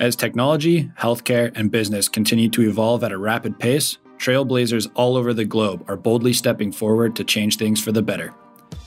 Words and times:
As 0.00 0.16
technology, 0.16 0.90
healthcare, 0.98 1.52
and 1.54 1.70
business 1.70 2.08
continue 2.08 2.48
to 2.48 2.62
evolve 2.62 3.04
at 3.04 3.12
a 3.12 3.18
rapid 3.18 3.58
pace, 3.58 3.98
trailblazers 4.16 4.90
all 4.94 5.14
over 5.14 5.34
the 5.34 5.44
globe 5.44 5.84
are 5.88 5.96
boldly 5.96 6.32
stepping 6.32 6.72
forward 6.72 7.14
to 7.16 7.22
change 7.22 7.58
things 7.58 7.84
for 7.84 7.92
the 7.92 8.00
better. 8.00 8.32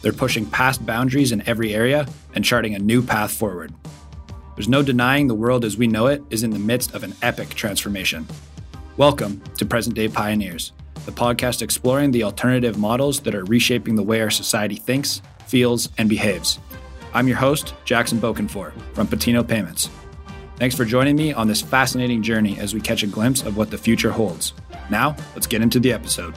They're 0.02 0.12
pushing 0.12 0.48
past 0.48 0.84
boundaries 0.88 1.32
in 1.32 1.48
every 1.48 1.76
area 1.76 2.08
and 2.34 2.44
charting 2.44 2.74
a 2.74 2.80
new 2.80 3.04
path 3.04 3.32
forward. 3.32 3.72
There's 4.56 4.68
no 4.68 4.82
denying 4.82 5.28
the 5.28 5.36
world 5.36 5.64
as 5.64 5.78
we 5.78 5.86
know 5.86 6.08
it 6.08 6.24
is 6.32 6.42
in 6.42 6.50
the 6.50 6.58
midst 6.58 6.96
of 6.96 7.04
an 7.04 7.14
epic 7.22 7.50
transformation. 7.50 8.28
Welcome 8.98 9.40
to 9.60 9.68
Present 9.68 9.96
Day 9.96 10.08
Pioneers, 10.08 10.72
the 11.06 11.12
podcast 11.12 11.62
exploring 11.62 12.10
the 12.10 12.24
alternative 12.24 12.80
models 12.80 13.20
that 13.20 13.36
are 13.36 13.46
reshaping 13.46 13.94
the 13.94 14.02
way 14.02 14.20
our 14.20 14.32
society 14.32 14.78
thinks, 14.78 15.22
feels, 15.46 15.90
and 16.00 16.10
behaves. 16.10 16.58
I'm 17.14 17.28
your 17.28 17.38
host, 17.38 17.76
Jackson 17.86 18.18
Bokenfor 18.18 18.74
from 18.96 19.06
Patino 19.06 19.44
Payments. 19.44 19.92
Thanks 20.58 20.76
for 20.76 20.86
joining 20.86 21.16
me 21.16 21.34
on 21.34 21.48
this 21.48 21.62
fascinating 21.62 22.22
journey 22.22 22.58
as 22.60 22.74
we 22.74 22.80
catch 22.80 23.04
a 23.04 23.08
glimpse 23.08 23.42
of 23.42 23.58
what 23.58 23.72
the 23.72 23.78
future 23.78 24.12
holds. 24.12 24.54
Now, 24.90 25.16
let's 25.34 25.48
get 25.48 25.62
into 25.62 25.80
the 25.80 25.92
episode. 25.92 26.36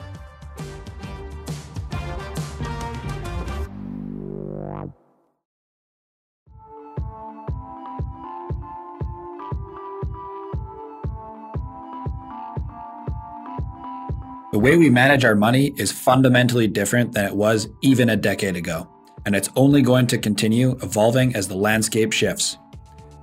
The 14.53 14.61
way 14.61 14.79
we 14.79 14.89
manage 14.89 15.27
our 15.27 15.35
money 15.35 15.75
is 15.77 15.93
fundamentally 15.93 16.67
different 16.67 17.13
than 17.13 17.27
it 17.27 17.37
was 17.37 17.69
even 17.83 18.09
a 18.09 18.17
decade 18.17 18.57
ago, 18.57 18.89
and 19.27 19.37
it's 19.37 19.51
only 19.55 19.83
going 19.83 20.07
to 20.07 20.17
continue 20.17 20.71
evolving 20.83 21.37
as 21.37 21.47
the 21.47 21.57
landscape 21.57 22.11
shifts. 22.11 22.57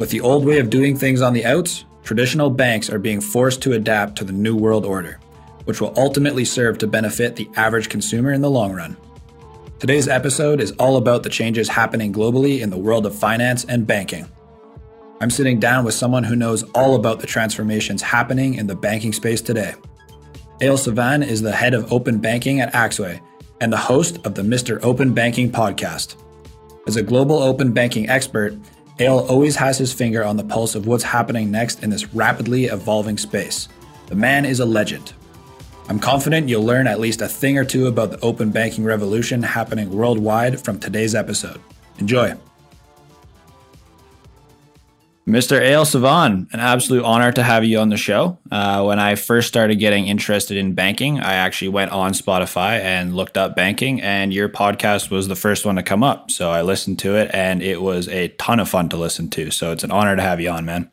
With 0.04 0.10
the 0.10 0.20
old 0.20 0.44
way 0.44 0.60
of 0.60 0.70
doing 0.70 0.98
things 0.98 1.22
on 1.22 1.32
the 1.32 1.46
outs, 1.46 1.86
traditional 2.04 2.50
banks 2.50 2.90
are 2.90 3.00
being 3.00 3.22
forced 3.22 3.62
to 3.62 3.72
adapt 3.72 4.18
to 4.18 4.26
the 4.26 4.34
new 4.34 4.54
world 4.54 4.84
order, 4.84 5.18
which 5.64 5.80
will 5.80 5.94
ultimately 5.96 6.44
serve 6.44 6.78
to 6.80 6.88
benefit 6.88 7.38
the 7.38 7.50
average 7.56 7.88
consumer 7.88 8.34
in 8.34 8.42
the 8.42 8.50
long 8.50 8.74
run. 8.74 8.98
Today's 9.80 10.10
episode 10.10 10.60
is 10.60 10.74
all 10.74 10.98
about 10.98 11.24
the 11.24 11.30
changes 11.30 11.70
happening 11.70 12.12
globally 12.12 12.60
in 12.60 12.70
the 12.70 12.78
world 12.78 13.06
of 13.06 13.16
finance 13.16 13.64
and 13.64 13.88
banking. 13.88 14.28
I'm 15.22 15.30
sitting 15.30 15.58
down 15.58 15.86
with 15.86 15.94
someone 15.94 16.26
who 16.26 16.36
knows 16.36 16.64
all 16.76 16.96
about 16.96 17.22
the 17.22 17.28
transformations 17.28 18.02
happening 18.02 18.56
in 18.56 18.68
the 18.68 18.76
banking 18.76 19.14
space 19.14 19.40
today. 19.40 19.74
Eyal 20.60 20.78
Sivan 20.78 21.26
is 21.26 21.42
the 21.42 21.56
head 21.56 21.74
of 21.74 21.94
open 21.94 22.18
banking 22.20 22.60
at 22.60 22.74
Axway 22.74 23.22
and 23.62 23.72
the 23.72 23.78
host 23.78 24.18
of 24.26 24.36
the 24.36 24.42
Mr. 24.42 24.84
Open 24.84 25.14
Banking 25.14 25.50
podcast. 25.50 26.18
As 26.88 26.98
a 26.98 27.04
global 27.04 27.42
open 27.42 27.72
banking 27.72 28.10
expert, 28.10 28.58
Eyal 29.00 29.28
always 29.28 29.56
has 29.56 29.80
his 29.80 29.92
finger 29.92 30.24
on 30.24 30.38
the 30.38 30.44
pulse 30.44 30.76
of 30.76 30.86
what's 30.86 31.04
happening 31.04 31.50
next 31.50 31.82
in 31.82 31.90
this 31.90 32.14
rapidly 32.14 32.66
evolving 32.66 33.18
space. 33.18 33.68
The 34.06 34.16
man 34.16 34.46
is 34.46 34.60
a 34.60 34.66
legend. 34.66 35.14
I'm 35.90 36.00
confident 36.00 36.48
you'll 36.48 36.64
learn 36.64 36.86
at 36.86 37.00
least 37.00 37.22
a 37.22 37.28
thing 37.28 37.58
or 37.58 37.66
two 37.66 37.88
about 37.88 38.12
the 38.12 38.20
open 38.20 38.52
banking 38.52 38.84
revolution 38.84 39.42
happening 39.42 39.90
worldwide 39.90 40.62
from 40.62 40.80
today's 40.80 41.16
episode. 41.16 41.60
Enjoy. 41.98 42.36
Mr. 45.28 45.58
Eyal 45.62 45.86
Sivan, 45.86 46.52
an 46.52 46.60
absolute 46.60 47.04
honor 47.06 47.32
to 47.32 47.44
have 47.44 47.64
you 47.64 47.80
on 47.80 47.88
the 47.88 47.96
show. 47.96 48.38
Uh, 48.52 48.84
when 48.84 49.00
I 49.00 49.16
first 49.16 49.48
started 49.48 49.76
getting 49.76 50.06
interested 50.06 50.58
in 50.58 50.74
banking, 50.74 51.22
I 51.22 51.36
actually 51.36 51.70
went 51.70 51.92
on 51.92 52.12
Spotify 52.12 52.82
and 52.82 53.16
looked 53.16 53.38
up 53.38 53.56
banking, 53.56 54.02
and 54.02 54.34
your 54.34 54.50
podcast 54.50 55.10
was 55.10 55.30
the 55.30 55.36
first 55.38 55.66
one 55.66 55.78
to 55.78 55.84
come 55.84 56.04
up. 56.04 56.30
So 56.30 56.52
I 56.52 56.62
listened 56.62 57.00
to 57.00 57.16
it, 57.16 57.32
and 57.34 57.64
it 57.64 57.82
was 57.82 58.10
a 58.10 58.30
ton 58.30 58.60
of 58.60 58.68
fun 58.68 58.90
to 58.90 58.98
listen 58.98 59.30
to. 59.30 59.50
So 59.50 59.72
it's 59.72 59.86
an 59.86 59.92
honor 59.92 60.18
to 60.18 60.22
have 60.22 60.42
you 60.42 60.50
on, 60.50 60.66
man. 60.66 60.92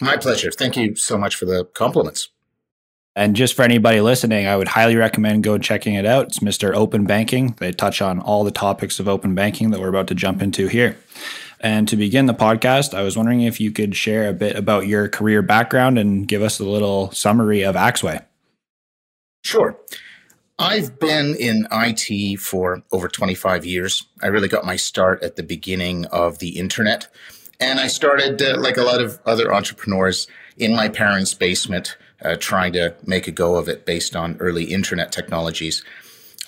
My 0.00 0.16
pleasure. 0.16 0.50
Thank 0.50 0.76
you 0.76 0.96
so 0.96 1.16
much 1.16 1.36
for 1.36 1.44
the 1.44 1.64
compliments. 1.64 2.28
And 3.14 3.36
just 3.36 3.54
for 3.54 3.62
anybody 3.62 4.00
listening, 4.00 4.48
I 4.48 4.56
would 4.56 4.68
highly 4.68 4.96
recommend 4.96 5.44
go 5.44 5.58
checking 5.58 5.94
it 5.94 6.06
out. 6.06 6.26
It's 6.26 6.38
Mr. 6.40 6.74
Open 6.74 7.04
Banking. 7.04 7.54
They 7.58 7.70
touch 7.70 8.02
on 8.02 8.18
all 8.18 8.42
the 8.42 8.50
topics 8.50 8.98
of 8.98 9.08
open 9.08 9.36
banking 9.36 9.70
that 9.70 9.80
we're 9.80 9.88
about 9.88 10.08
to 10.08 10.14
jump 10.14 10.42
into 10.42 10.66
here. 10.66 10.96
And 11.60 11.86
to 11.88 11.96
begin 11.96 12.26
the 12.26 12.34
podcast, 12.34 12.94
I 12.94 13.02
was 13.02 13.16
wondering 13.16 13.42
if 13.42 13.60
you 13.60 13.70
could 13.70 13.94
share 13.94 14.28
a 14.28 14.32
bit 14.32 14.56
about 14.56 14.86
your 14.86 15.08
career 15.08 15.42
background 15.42 15.98
and 15.98 16.26
give 16.26 16.42
us 16.42 16.58
a 16.58 16.64
little 16.64 17.10
summary 17.12 17.62
of 17.62 17.74
Axway. 17.74 18.24
Sure. 19.44 19.78
I've 20.58 20.98
been 20.98 21.34
in 21.36 21.66
IT 21.70 22.40
for 22.40 22.82
over 22.92 23.08
25 23.08 23.64
years. 23.64 24.06
I 24.22 24.28
really 24.28 24.48
got 24.48 24.64
my 24.64 24.76
start 24.76 25.22
at 25.22 25.36
the 25.36 25.42
beginning 25.42 26.06
of 26.06 26.38
the 26.38 26.58
internet. 26.58 27.08
And 27.58 27.78
I 27.78 27.88
started, 27.88 28.40
uh, 28.40 28.58
like 28.58 28.78
a 28.78 28.82
lot 28.82 29.02
of 29.02 29.18
other 29.26 29.52
entrepreneurs, 29.52 30.26
in 30.56 30.74
my 30.74 30.88
parents' 30.88 31.34
basement, 31.34 31.96
uh, 32.22 32.36
trying 32.36 32.72
to 32.74 32.94
make 33.06 33.26
a 33.26 33.30
go 33.30 33.56
of 33.56 33.68
it 33.68 33.86
based 33.86 34.14
on 34.14 34.36
early 34.40 34.64
internet 34.64 35.12
technologies. 35.12 35.82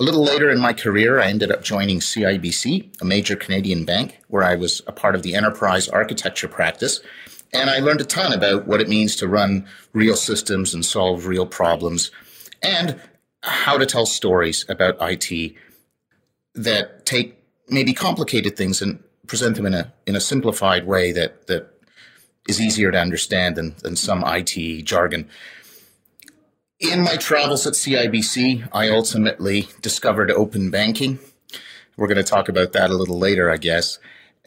A 0.01 0.03
little 0.03 0.25
later 0.25 0.51
in 0.51 0.59
my 0.59 0.73
career, 0.73 1.21
I 1.21 1.27
ended 1.27 1.53
up 1.53 1.63
joining 1.63 2.01
CIBC, 2.01 3.01
a 3.01 3.05
major 3.05 3.37
Canadian 3.37 3.85
bank, 3.85 4.19
where 4.29 4.43
I 4.43 4.55
was 4.55 4.81
a 4.87 4.93
part 4.93 5.15
of 5.15 5.23
the 5.23 5.35
enterprise 5.35 5.87
architecture 5.87 6.49
practice. 6.49 7.01
And 7.53 7.69
I 7.69 7.79
learned 7.79 8.01
a 8.01 8.05
ton 8.05 8.33
about 8.33 8.67
what 8.67 8.81
it 8.81 8.89
means 8.89 9.15
to 9.17 9.29
run 9.29 9.67
real 9.93 10.17
systems 10.17 10.73
and 10.73 10.85
solve 10.85 11.27
real 11.27 11.47
problems, 11.47 12.11
and 12.63 12.99
how 13.43 13.77
to 13.77 13.85
tell 13.85 14.07
stories 14.07 14.65
about 14.69 14.97
IT 15.01 15.55
that 16.55 17.05
take 17.05 17.39
maybe 17.69 17.93
complicated 17.93 18.57
things 18.57 18.81
and 18.81 19.03
present 19.27 19.57
them 19.57 19.67
in 19.67 19.75
a 19.75 19.93
in 20.07 20.17
a 20.17 20.21
simplified 20.21 20.87
way 20.87 21.13
that 21.13 21.47
that 21.49 21.69
is 22.49 22.61
easier 22.61 22.91
to 22.91 22.99
understand 22.99 23.57
than, 23.57 23.75
than 23.83 23.97
some 23.97 24.25
IT 24.27 24.85
jargon. 24.85 25.29
In 26.83 27.03
my 27.03 27.15
travels 27.15 27.65
at 27.65 27.75
CIBC, 27.75 28.69
I 28.73 28.89
ultimately 28.89 29.69
discovered 29.83 30.33
open 30.33 30.69
banking. 30.69 31.21
We're 31.97 32.09
going 32.09 32.17
to 32.17 32.25
talk 32.25 32.49
about 32.49 32.73
that 32.73 32.91
a 32.91 32.97
little 32.97 33.21
later, 33.21 33.53
I 33.53 33.57
guess. 33.57 34.01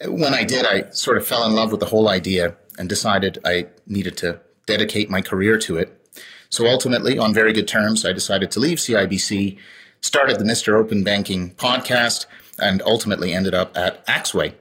When 0.06 0.34
I 0.34 0.44
did, 0.44 0.66
I 0.66 0.90
sort 0.90 1.16
of 1.16 1.25
fell 1.25 1.45
in 1.45 1.56
love 1.56 1.72
with 1.72 1.79
the 1.79 1.85
whole 1.85 2.09
idea 2.09 2.57
and 2.78 2.90
decided 2.90 3.38
I 3.45 3.68
needed 3.88 4.18
to 4.18 4.41
dedicate 4.66 5.09
my 5.09 5.22
career 5.22 5.57
to 5.59 5.78
it. 5.78 6.09
So 6.50 6.68
ultimately, 6.68 7.18
on 7.18 7.34
very 7.34 7.53
good 7.53 7.69
terms, 7.69 8.06
I 8.06 8.12
decided 8.12 8.51
to 8.51 8.59
leave 8.59 8.79
CIBC, 8.79 9.57
started 10.01 10.38
the 10.38 10.44
Mr. 10.44 10.74
Open 10.78 11.06
Banking 11.06 11.51
podcast, 11.51 12.25
and 12.59 12.81
ultimately 12.81 13.34
ended 13.34 13.53
up 13.53 13.78
at 13.78 14.06
Axway. 14.07 14.56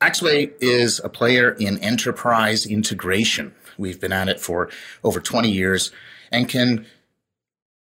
Axway 0.00 0.52
is 0.60 1.00
a 1.04 1.08
player 1.08 1.52
in 1.52 1.78
enterprise 1.78 2.66
integration. 2.66 3.54
We've 3.78 4.00
been 4.00 4.12
at 4.12 4.28
it 4.28 4.40
for 4.40 4.70
over 5.04 5.20
20 5.20 5.48
years 5.48 5.92
and 6.30 6.48
can 6.48 6.86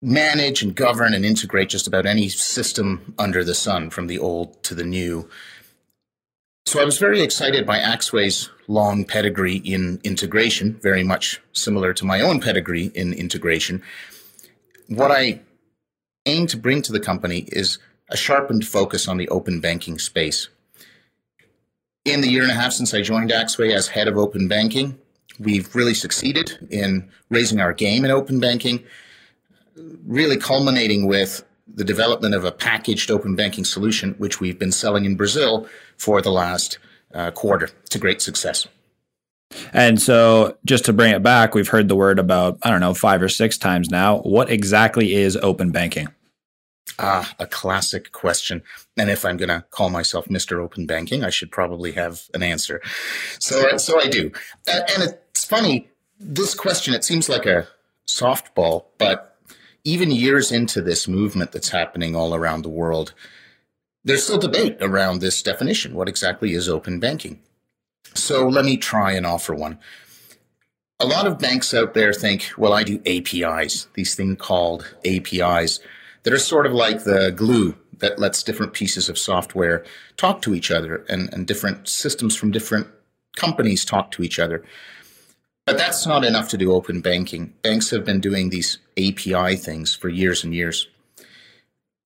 manage 0.02 0.62
and 0.62 0.76
govern 0.76 1.14
and 1.14 1.26
integrate 1.26 1.70
just 1.70 1.88
about 1.88 2.06
any 2.06 2.30
system 2.30 3.16
under 3.18 3.44
the 3.44 3.56
sun, 3.56 3.90
from 3.90 4.08
the 4.08 4.20
old 4.20 4.62
to 4.64 4.76
the 4.76 4.84
new. 4.84 5.28
So 6.68 6.82
I 6.82 6.86
was 6.86 6.98
very 6.98 7.22
excited 7.22 7.66
by 7.66 7.80
Axway's 7.80 8.50
long 8.68 9.06
pedigree 9.06 9.58
in 9.58 10.00
integration, 10.04 10.80
very 10.82 11.04
much 11.04 11.42
similar 11.54 11.94
to 11.94 12.06
my 12.06 12.22
own 12.22 12.42
pedigree 12.42 12.92
in 12.96 13.14
integration. 13.14 13.84
What 14.88 15.12
I 15.12 15.42
aim 16.26 16.48
to 16.48 16.58
bring 16.58 16.82
to 16.84 16.92
the 16.92 17.00
company 17.00 17.46
is 17.50 17.78
a 18.10 18.18
sharpened 18.18 18.66
focus 18.66 19.08
on 19.08 19.18
the 19.18 19.30
open 19.30 19.60
banking 19.60 20.00
space. 20.00 20.50
In 22.04 22.22
the 22.22 22.30
year 22.30 22.44
and 22.44 22.52
a 22.52 22.56
half 22.56 22.74
since 22.74 22.94
I 22.94 23.02
joined 23.02 23.32
Axway 23.32 23.74
as 23.74 23.90
head 23.90 24.08
of 24.08 24.18
open 24.18 24.48
banking, 24.48 25.00
We've 25.40 25.74
really 25.76 25.94
succeeded 25.94 26.68
in 26.70 27.10
raising 27.30 27.60
our 27.60 27.74
game 27.74 28.06
in 28.06 28.12
open 28.12 28.40
banking, 28.40 28.84
really 30.06 30.38
culminating 30.38 31.08
with 31.08 31.44
the 31.68 31.84
development 31.84 32.36
of 32.36 32.44
a 32.44 32.52
packaged 32.52 33.12
open 33.12 33.36
banking 33.36 33.66
solution, 33.66 34.14
which 34.18 34.40
we've 34.40 34.60
been 34.60 34.72
selling 34.72 35.06
in 35.06 35.16
Brazil 35.16 35.68
for 35.98 36.22
the 36.22 36.32
last 36.32 36.78
uh, 37.14 37.32
quarter 37.32 37.70
to 37.90 38.00
great 38.00 38.22
success. 38.22 38.68
And 39.74 40.02
so, 40.02 40.58
just 40.66 40.86
to 40.86 40.94
bring 40.94 41.14
it 41.14 41.24
back, 41.24 41.54
we've 41.54 41.68
heard 41.68 41.88
the 41.88 41.96
word 41.96 42.20
about, 42.20 42.58
I 42.64 42.72
don't 42.72 42.82
know, 42.82 42.94
five 42.94 43.22
or 43.22 43.30
six 43.30 43.58
times 43.58 43.90
now. 43.90 44.20
What 44.20 44.50
exactly 44.50 45.14
is 45.14 45.38
open 45.38 45.72
banking? 45.72 46.08
Ah, 46.98 47.34
a 47.40 47.46
classic 47.46 48.12
question. 48.12 48.64
And 48.98 49.10
if 49.10 49.26
I'm 49.26 49.38
going 49.38 49.50
to 49.50 49.66
call 49.70 49.90
myself 49.90 50.28
Mr. 50.28 50.62
Open 50.64 50.86
Banking, 50.86 51.24
I 51.24 51.30
should 51.30 51.52
probably 51.52 51.92
have 51.94 52.24
an 52.34 52.42
answer. 52.42 52.82
So, 53.40 53.78
so 53.78 54.00
I 54.00 54.08
do. 54.08 54.32
And 54.68 55.18
it's 55.36 55.44
funny, 55.44 55.90
this 56.18 56.56
question, 56.56 56.94
it 56.94 57.04
seems 57.04 57.28
like 57.28 57.46
a 57.46 57.68
softball, 58.08 58.86
but 58.98 59.38
even 59.84 60.10
years 60.10 60.50
into 60.50 60.82
this 60.82 61.10
movement 61.10 61.52
that's 61.52 61.68
happening 61.68 62.16
all 62.16 62.34
around 62.34 62.62
the 62.62 62.70
world, 62.70 63.14
there's 64.06 64.24
still 64.24 64.38
debate 64.38 64.78
around 64.80 65.20
this 65.20 65.44
definition. 65.44 65.94
What 65.94 66.08
exactly 66.08 66.54
is 66.54 66.70
open 66.70 67.02
banking? 67.02 67.42
So 68.14 68.48
let 68.48 68.64
me 68.64 68.78
try 68.78 69.12
and 69.12 69.26
offer 69.26 69.54
one. 69.54 69.78
A 71.02 71.06
lot 71.06 71.28
of 71.28 71.38
banks 71.38 71.74
out 71.74 71.94
there 71.96 72.14
think, 72.14 72.52
well, 72.58 72.72
I 72.72 72.84
do 72.84 73.02
APIs, 73.06 73.90
these 73.94 74.16
things 74.16 74.38
called 74.40 74.96
APIs 75.04 75.82
that 76.24 76.34
are 76.34 76.40
sort 76.40 76.66
of 76.66 76.72
like 76.72 77.04
the 77.04 77.34
glue 77.36 77.76
that 78.00 78.20
lets 78.20 78.42
different 78.42 78.72
pieces 78.72 79.10
of 79.10 79.18
software 79.18 79.84
talk 80.16 80.42
to 80.44 80.56
each 80.56 80.72
other 80.72 81.04
and, 81.10 81.32
and 81.34 81.46
different 81.46 81.90
systems 81.90 82.38
from 82.38 82.52
different 82.52 82.88
companies 83.36 83.84
talk 83.84 84.12
to 84.12 84.24
each 84.24 84.40
other. 84.40 84.64
But 85.66 85.78
that's 85.78 86.06
not 86.06 86.24
enough 86.24 86.50
to 86.50 86.58
do 86.58 86.72
open 86.72 87.02
banking. 87.02 87.54
Banks 87.64 87.90
have 87.90 88.06
been 88.06 88.20
doing 88.20 88.50
these 88.50 88.78
API 88.98 89.56
things 89.56 89.96
for 89.96 90.10
years 90.10 90.44
and 90.44 90.54
years. 90.54 90.88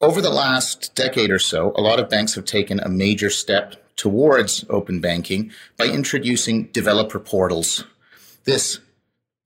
Over 0.01 0.21
the 0.21 0.29
last 0.29 0.95
decade 0.95 1.29
or 1.29 1.39
so, 1.39 1.73
a 1.75 1.81
lot 1.81 1.99
of 1.99 2.09
banks 2.09 2.35
have 2.35 2.45
taken 2.45 2.79
a 2.79 2.87
major 2.87 3.29
step 3.29 3.75
towards 3.97 4.63
open 4.69 5.01
banking 5.01 5.51
by 5.75 5.87
introducing 5.87 6.67
developer 6.67 7.19
portals. 7.19 7.83
This, 8.45 8.79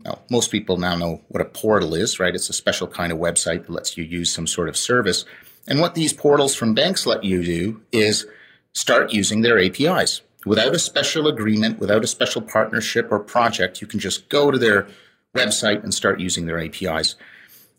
well, 0.05 0.21
most 0.29 0.51
people 0.51 0.77
now 0.77 0.95
know 0.95 1.21
what 1.29 1.41
a 1.41 1.45
portal 1.45 1.95
is, 1.95 2.19
right? 2.19 2.35
It's 2.35 2.51
a 2.51 2.53
special 2.53 2.87
kind 2.87 3.11
of 3.11 3.17
website 3.17 3.65
that 3.65 3.71
lets 3.71 3.97
you 3.97 4.03
use 4.03 4.31
some 4.31 4.45
sort 4.45 4.69
of 4.69 4.77
service. 4.77 5.25
And 5.67 5.79
what 5.79 5.95
these 5.95 6.13
portals 6.13 6.53
from 6.53 6.75
banks 6.75 7.07
let 7.07 7.23
you 7.23 7.43
do 7.43 7.81
is 7.91 8.27
start 8.73 9.11
using 9.11 9.41
their 9.41 9.57
APIs. 9.57 10.21
Without 10.45 10.75
a 10.75 10.79
special 10.79 11.27
agreement, 11.27 11.79
without 11.79 12.03
a 12.03 12.07
special 12.07 12.41
partnership 12.41 13.07
or 13.11 13.19
project, 13.19 13.81
you 13.81 13.87
can 13.87 13.99
just 13.99 14.29
go 14.29 14.51
to 14.51 14.57
their 14.57 14.87
website 15.35 15.83
and 15.83 15.93
start 15.93 16.19
using 16.19 16.45
their 16.45 16.59
APIs. 16.59 17.15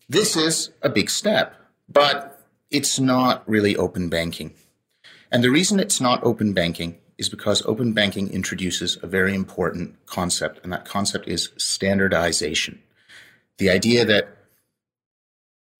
This 0.08 0.36
is 0.36 0.70
a 0.82 0.88
big 0.88 1.10
step, 1.10 1.54
but 1.88 2.42
it's 2.70 2.98
not 2.98 3.48
really 3.48 3.76
open 3.76 4.08
banking. 4.08 4.54
And 5.30 5.42
the 5.42 5.50
reason 5.50 5.80
it's 5.80 6.00
not 6.00 6.24
open 6.24 6.52
banking 6.52 6.98
is 7.18 7.28
because 7.28 7.64
open 7.66 7.92
banking 7.92 8.28
introduces 8.30 8.98
a 9.02 9.06
very 9.06 9.34
important 9.34 9.94
concept, 10.06 10.60
and 10.62 10.72
that 10.72 10.84
concept 10.84 11.28
is 11.28 11.50
standardization. 11.56 12.82
The 13.58 13.70
idea 13.70 14.04
that 14.04 14.36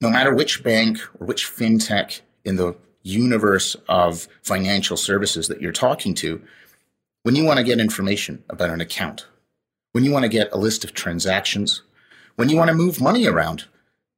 no 0.01 0.11
matter 0.11 0.35
which 0.35 0.63
bank 0.63 0.99
or 1.19 1.27
which 1.27 1.47
fintech 1.47 2.21
in 2.45 2.57
the 2.57 2.77
universe 3.03 3.77
of 3.89 4.29
financial 4.43 4.97
services 4.97 5.49
that 5.49 5.61
you're 5.61 5.73
talking 5.73 6.15
to, 6.15 6.41
when 7.25 7.35
you 7.35 7.45
want 7.45 7.57
to 7.57 7.65
get 7.65 7.81
information 7.81 8.45
about 8.51 8.69
an 8.69 8.83
account, 8.83 9.27
when 9.93 10.05
you 10.05 10.13
want 10.13 10.25
to 10.25 10.29
get 10.29 10.53
a 10.53 10.59
list 10.59 10.85
of 10.85 10.93
transactions, 10.93 11.81
when 12.37 12.51
you 12.51 12.57
want 12.57 12.69
to 12.69 12.77
move 12.77 13.01
money 13.01 13.27
around, 13.27 13.65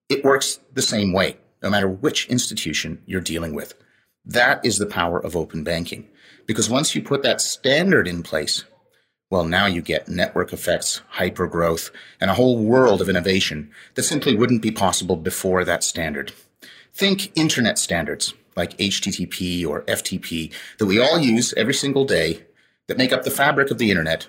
it 0.09 0.25
works 0.25 0.59
the 0.75 0.83
same 0.83 1.13
way, 1.13 1.37
no 1.63 1.71
matter 1.71 1.89
which 1.89 2.27
institution 2.27 3.01
you're 3.07 3.21
dealing 3.21 3.55
with. 3.55 3.75
That 4.25 4.65
is 4.65 4.79
the 4.79 4.87
power 4.87 5.25
of 5.25 5.37
open 5.37 5.63
banking. 5.63 6.09
Because 6.47 6.69
once 6.69 6.97
you 6.97 7.03
put 7.03 7.23
that 7.23 7.41
standard 7.41 8.09
in 8.09 8.25
place, 8.25 8.65
well, 9.31 9.45
now 9.45 9.67
you 9.67 9.83
get 9.83 10.09
network 10.09 10.53
effects, 10.53 11.01
hyper 11.11 11.47
growth, 11.47 11.93
and 12.21 12.29
a 12.29 12.35
whole 12.35 12.59
world 12.59 13.01
of 13.01 13.09
innovation 13.09 13.71
that 13.95 14.03
simply 14.03 14.35
wouldn't 14.35 14.63
be 14.63 14.73
possible 14.73 15.15
before 15.15 15.65
that 15.65 15.85
standard. 15.85 16.33
Think 16.93 17.31
internet 17.37 17.79
standards 17.79 18.35
like 18.57 18.77
HTTP 18.79 19.65
or 19.65 19.83
FTP 19.83 20.53
that 20.79 20.87
we 20.87 21.01
all 21.01 21.21
use 21.21 21.55
every 21.57 21.75
single 21.75 22.05
day 22.05 22.43
that 22.89 22.99
make 22.99 23.13
up 23.13 23.25
the 23.25 23.31
fabric 23.31 23.71
of 23.71 23.79
the 23.79 23.91
internet, 23.91 24.27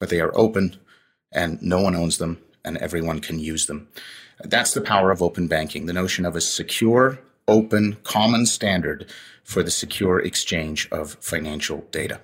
but 0.00 0.08
they 0.08 0.20
are 0.20 0.36
open 0.36 0.76
and 1.32 1.60
no 1.62 1.80
one 1.80 1.96
owns 1.96 2.18
them 2.18 2.38
and 2.64 2.76
everyone 2.78 3.20
can 3.20 3.38
use 3.38 3.66
them. 3.66 3.88
That's 4.44 4.74
the 4.74 4.80
power 4.80 5.10
of 5.10 5.22
open 5.22 5.48
banking, 5.48 5.86
the 5.86 5.92
notion 5.92 6.24
of 6.24 6.36
a 6.36 6.40
secure, 6.40 7.18
open, 7.48 7.96
common 8.04 8.46
standard 8.46 9.06
for 9.44 9.62
the 9.62 9.70
secure 9.70 10.20
exchange 10.20 10.88
of 10.90 11.14
financial 11.20 11.86
data. 11.90 12.20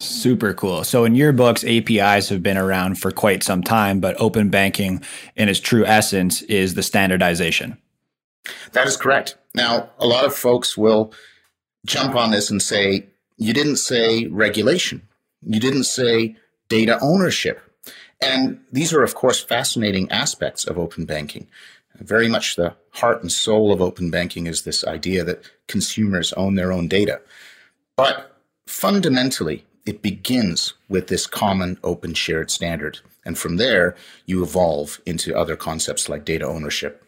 Super 0.00 0.54
cool. 0.54 0.84
So, 0.84 1.04
in 1.04 1.16
your 1.16 1.32
books, 1.32 1.64
APIs 1.64 2.28
have 2.28 2.40
been 2.40 2.56
around 2.56 3.00
for 3.00 3.10
quite 3.10 3.42
some 3.42 3.64
time, 3.64 3.98
but 3.98 4.20
open 4.20 4.48
banking, 4.48 5.02
in 5.34 5.48
its 5.48 5.58
true 5.58 5.84
essence, 5.84 6.42
is 6.42 6.74
the 6.74 6.84
standardization. 6.84 7.76
That 8.72 8.86
is 8.86 8.96
correct. 8.96 9.36
Now, 9.54 9.90
a 9.98 10.06
lot 10.06 10.24
of 10.24 10.34
folks 10.34 10.78
will 10.78 11.12
jump 11.84 12.14
on 12.14 12.30
this 12.30 12.48
and 12.48 12.62
say, 12.62 13.06
you 13.38 13.52
didn't 13.52 13.76
say 13.76 14.26
regulation. 14.26 15.02
You 15.42 15.60
didn't 15.60 15.84
say 15.84 16.36
data 16.68 16.98
ownership. 17.00 17.60
And 18.20 18.60
these 18.72 18.92
are, 18.92 19.02
of 19.02 19.14
course, 19.14 19.40
fascinating 19.40 20.10
aspects 20.10 20.64
of 20.64 20.76
open 20.76 21.04
banking. 21.04 21.46
Very 22.00 22.28
much 22.28 22.56
the 22.56 22.74
heart 22.90 23.22
and 23.22 23.30
soul 23.30 23.72
of 23.72 23.80
open 23.80 24.10
banking 24.10 24.46
is 24.46 24.62
this 24.62 24.84
idea 24.84 25.24
that 25.24 25.42
consumers 25.68 26.32
own 26.34 26.56
their 26.56 26.72
own 26.72 26.88
data. 26.88 27.20
But 27.96 28.36
fundamentally, 28.66 29.64
it 29.86 30.02
begins 30.02 30.74
with 30.88 31.06
this 31.06 31.26
common 31.26 31.78
open 31.82 32.14
shared 32.14 32.50
standard. 32.50 32.98
And 33.24 33.38
from 33.38 33.56
there, 33.56 33.96
you 34.26 34.42
evolve 34.42 35.00
into 35.06 35.36
other 35.36 35.56
concepts 35.56 36.08
like 36.08 36.24
data 36.24 36.46
ownership 36.46 37.07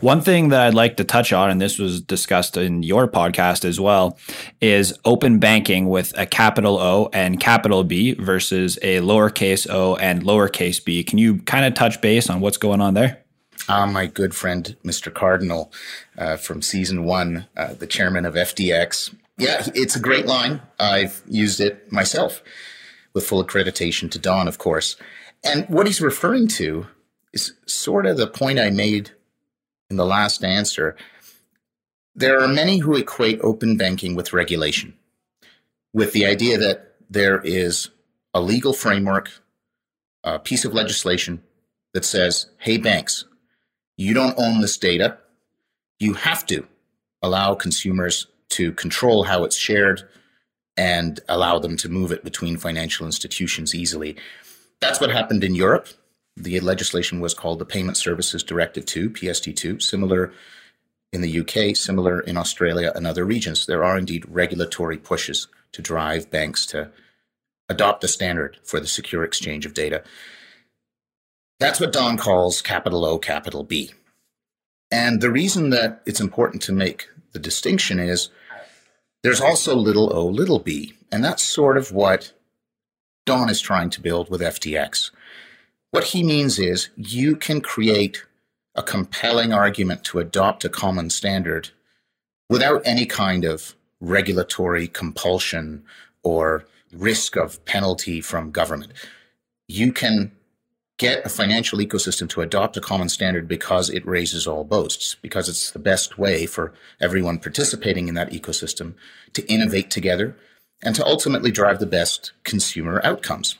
one 0.00 0.20
thing 0.20 0.48
that 0.48 0.60
I'd 0.66 0.74
like 0.74 0.96
to 0.96 1.04
touch 1.04 1.32
on, 1.32 1.50
and 1.50 1.60
this 1.60 1.78
was 1.78 2.00
discussed 2.00 2.56
in 2.56 2.82
your 2.82 3.06
podcast 3.08 3.64
as 3.64 3.78
well, 3.78 4.18
is 4.60 4.98
open 5.04 5.38
banking 5.38 5.88
with 5.88 6.16
a 6.18 6.26
capital 6.26 6.78
O 6.78 7.10
and 7.12 7.38
capital 7.38 7.84
B 7.84 8.14
versus 8.14 8.78
a 8.82 8.98
lowercase 8.98 9.68
o 9.68 9.96
and 9.96 10.22
lowercase 10.22 10.84
b. 10.84 11.04
Can 11.04 11.18
you 11.18 11.38
kind 11.40 11.64
of 11.64 11.74
touch 11.74 12.00
base 12.00 12.30
on 12.30 12.40
what's 12.40 12.56
going 12.56 12.80
on 12.80 12.94
there? 12.94 13.22
Uh, 13.68 13.86
my 13.86 14.06
good 14.06 14.34
friend, 14.34 14.76
Mr. 14.84 15.12
Cardinal 15.12 15.72
uh, 16.16 16.36
from 16.36 16.62
season 16.62 17.04
one, 17.04 17.46
uh, 17.56 17.74
the 17.74 17.86
chairman 17.86 18.24
of 18.24 18.34
FDX. 18.34 19.14
Yeah, 19.38 19.66
it's 19.74 19.96
a 19.96 20.00
great 20.00 20.26
line. 20.26 20.62
I've 20.78 21.22
used 21.26 21.60
it 21.60 21.90
myself 21.90 22.42
with 23.12 23.26
full 23.26 23.44
accreditation 23.44 24.10
to 24.12 24.18
Don, 24.18 24.46
of 24.46 24.58
course. 24.58 24.96
And 25.44 25.68
what 25.68 25.86
he's 25.86 26.00
referring 26.00 26.48
to 26.48 26.86
is 27.32 27.52
sort 27.66 28.06
of 28.06 28.16
the 28.16 28.26
point 28.26 28.58
I 28.58 28.70
made 28.70 29.10
in 29.90 29.96
the 29.96 30.06
last 30.06 30.44
answer, 30.44 30.96
there 32.14 32.40
are 32.40 32.48
many 32.48 32.78
who 32.78 32.96
equate 32.96 33.40
open 33.42 33.76
banking 33.76 34.14
with 34.14 34.32
regulation, 34.32 34.94
with 35.92 36.12
the 36.12 36.26
idea 36.26 36.58
that 36.58 36.94
there 37.10 37.40
is 37.40 37.90
a 38.34 38.40
legal 38.40 38.72
framework, 38.72 39.30
a 40.24 40.38
piece 40.38 40.64
of 40.64 40.74
legislation 40.74 41.42
that 41.94 42.04
says, 42.04 42.46
hey, 42.58 42.76
banks, 42.76 43.24
you 43.96 44.12
don't 44.12 44.38
own 44.38 44.60
this 44.60 44.76
data. 44.76 45.18
You 45.98 46.14
have 46.14 46.44
to 46.46 46.66
allow 47.22 47.54
consumers 47.54 48.26
to 48.50 48.72
control 48.72 49.24
how 49.24 49.44
it's 49.44 49.56
shared 49.56 50.08
and 50.76 51.20
allow 51.28 51.58
them 51.58 51.76
to 51.78 51.88
move 51.88 52.12
it 52.12 52.22
between 52.22 52.58
financial 52.58 53.06
institutions 53.06 53.74
easily. 53.74 54.16
That's 54.80 55.00
what 55.00 55.10
happened 55.10 55.42
in 55.42 55.54
Europe. 55.54 55.88
The 56.36 56.60
legislation 56.60 57.20
was 57.20 57.34
called 57.34 57.58
the 57.58 57.64
Payment 57.64 57.96
Services 57.96 58.42
Directive 58.42 58.84
2, 58.84 59.10
PSD2, 59.10 59.82
similar 59.82 60.32
in 61.12 61.22
the 61.22 61.40
UK, 61.40 61.74
similar 61.74 62.20
in 62.20 62.36
Australia 62.36 62.92
and 62.94 63.06
other 63.06 63.24
regions. 63.24 63.64
There 63.64 63.84
are 63.84 63.96
indeed 63.96 64.24
regulatory 64.28 64.98
pushes 64.98 65.48
to 65.72 65.82
drive 65.82 66.30
banks 66.30 66.66
to 66.66 66.90
adopt 67.68 68.04
a 68.04 68.08
standard 68.08 68.58
for 68.64 68.80
the 68.80 68.86
secure 68.86 69.24
exchange 69.24 69.64
of 69.66 69.74
data. 69.74 70.02
That's 71.58 71.80
what 71.80 71.92
Don 71.92 72.18
calls 72.18 72.60
capital 72.60 73.04
O, 73.04 73.18
capital 73.18 73.64
B. 73.64 73.92
And 74.90 75.20
the 75.20 75.30
reason 75.30 75.70
that 75.70 76.02
it's 76.06 76.20
important 76.20 76.62
to 76.62 76.72
make 76.72 77.08
the 77.32 77.38
distinction 77.38 77.98
is 77.98 78.28
there's 79.22 79.40
also 79.40 79.74
little 79.74 80.16
o, 80.16 80.26
little 80.26 80.58
b. 80.58 80.94
And 81.10 81.24
that's 81.24 81.42
sort 81.42 81.76
of 81.76 81.92
what 81.92 82.32
Don 83.24 83.50
is 83.50 83.60
trying 83.60 83.90
to 83.90 84.00
build 84.00 84.30
with 84.30 84.40
FDX. 84.40 85.10
What 85.96 86.04
he 86.04 86.22
means 86.22 86.58
is 86.58 86.90
you 86.98 87.36
can 87.36 87.62
create 87.62 88.22
a 88.74 88.82
compelling 88.82 89.54
argument 89.54 90.04
to 90.04 90.18
adopt 90.18 90.62
a 90.62 90.68
common 90.68 91.08
standard 91.08 91.70
without 92.50 92.82
any 92.84 93.06
kind 93.06 93.46
of 93.46 93.74
regulatory 93.98 94.88
compulsion 94.88 95.84
or 96.22 96.66
risk 96.92 97.34
of 97.34 97.64
penalty 97.64 98.20
from 98.20 98.50
government. 98.50 98.92
You 99.68 99.90
can 99.90 100.32
get 100.98 101.24
a 101.24 101.30
financial 101.30 101.78
ecosystem 101.78 102.28
to 102.28 102.42
adopt 102.42 102.76
a 102.76 102.82
common 102.82 103.08
standard 103.08 103.48
because 103.48 103.88
it 103.88 104.06
raises 104.06 104.46
all 104.46 104.64
boasts, 104.64 105.16
because 105.22 105.48
it's 105.48 105.70
the 105.70 105.78
best 105.78 106.18
way 106.18 106.44
for 106.44 106.74
everyone 107.00 107.38
participating 107.38 108.08
in 108.08 108.14
that 108.16 108.32
ecosystem 108.32 108.96
to 109.32 109.50
innovate 109.50 109.90
together 109.90 110.36
and 110.82 110.94
to 110.94 111.06
ultimately 111.06 111.50
drive 111.50 111.78
the 111.78 111.86
best 111.86 112.32
consumer 112.44 113.00
outcomes. 113.02 113.56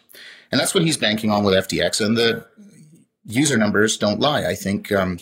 And 0.50 0.60
that's 0.60 0.74
what 0.74 0.84
he's 0.84 0.96
banking 0.96 1.30
on 1.30 1.44
with 1.44 1.54
FDX. 1.54 2.04
And 2.04 2.16
the 2.16 2.46
user 3.24 3.56
numbers 3.56 3.96
don't 3.96 4.20
lie. 4.20 4.46
I 4.46 4.54
think 4.54 4.92
um, 4.92 5.18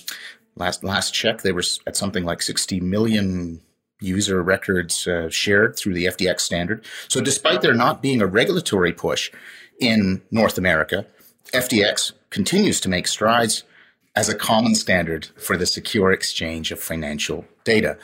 last 0.57 0.85
last 0.85 1.15
check 1.15 1.43
they 1.43 1.53
were 1.53 1.65
at 1.87 1.97
something 1.97 2.25
like 2.25 2.43
60 2.43 2.81
million 2.81 3.61
user 4.01 4.43
records 4.43 5.07
uh, 5.07 5.31
shared 5.31 5.77
through 5.77 5.95
the 5.95 6.07
FDX 6.07 6.41
standard. 6.41 6.85
So 7.09 7.21
despite 7.21 7.63
there 7.63 7.75
not 7.75 8.03
being 8.03 8.21
a 8.21 8.27
regulatory 8.27 8.93
push 8.93 9.31
in 9.81 10.23
North 10.31 10.59
America, 10.59 11.07
FDX 11.53 12.13
continues 12.31 12.81
to 12.81 12.89
make 12.89 13.07
strides 13.07 13.65
as 14.17 14.29
a 14.29 14.35
common 14.35 14.75
standard 14.75 15.27
for 15.37 15.57
the 15.57 15.67
secure 15.67 16.13
exchange 16.13 16.71
of 16.71 16.79
financial 16.79 17.45
data. 17.65 17.97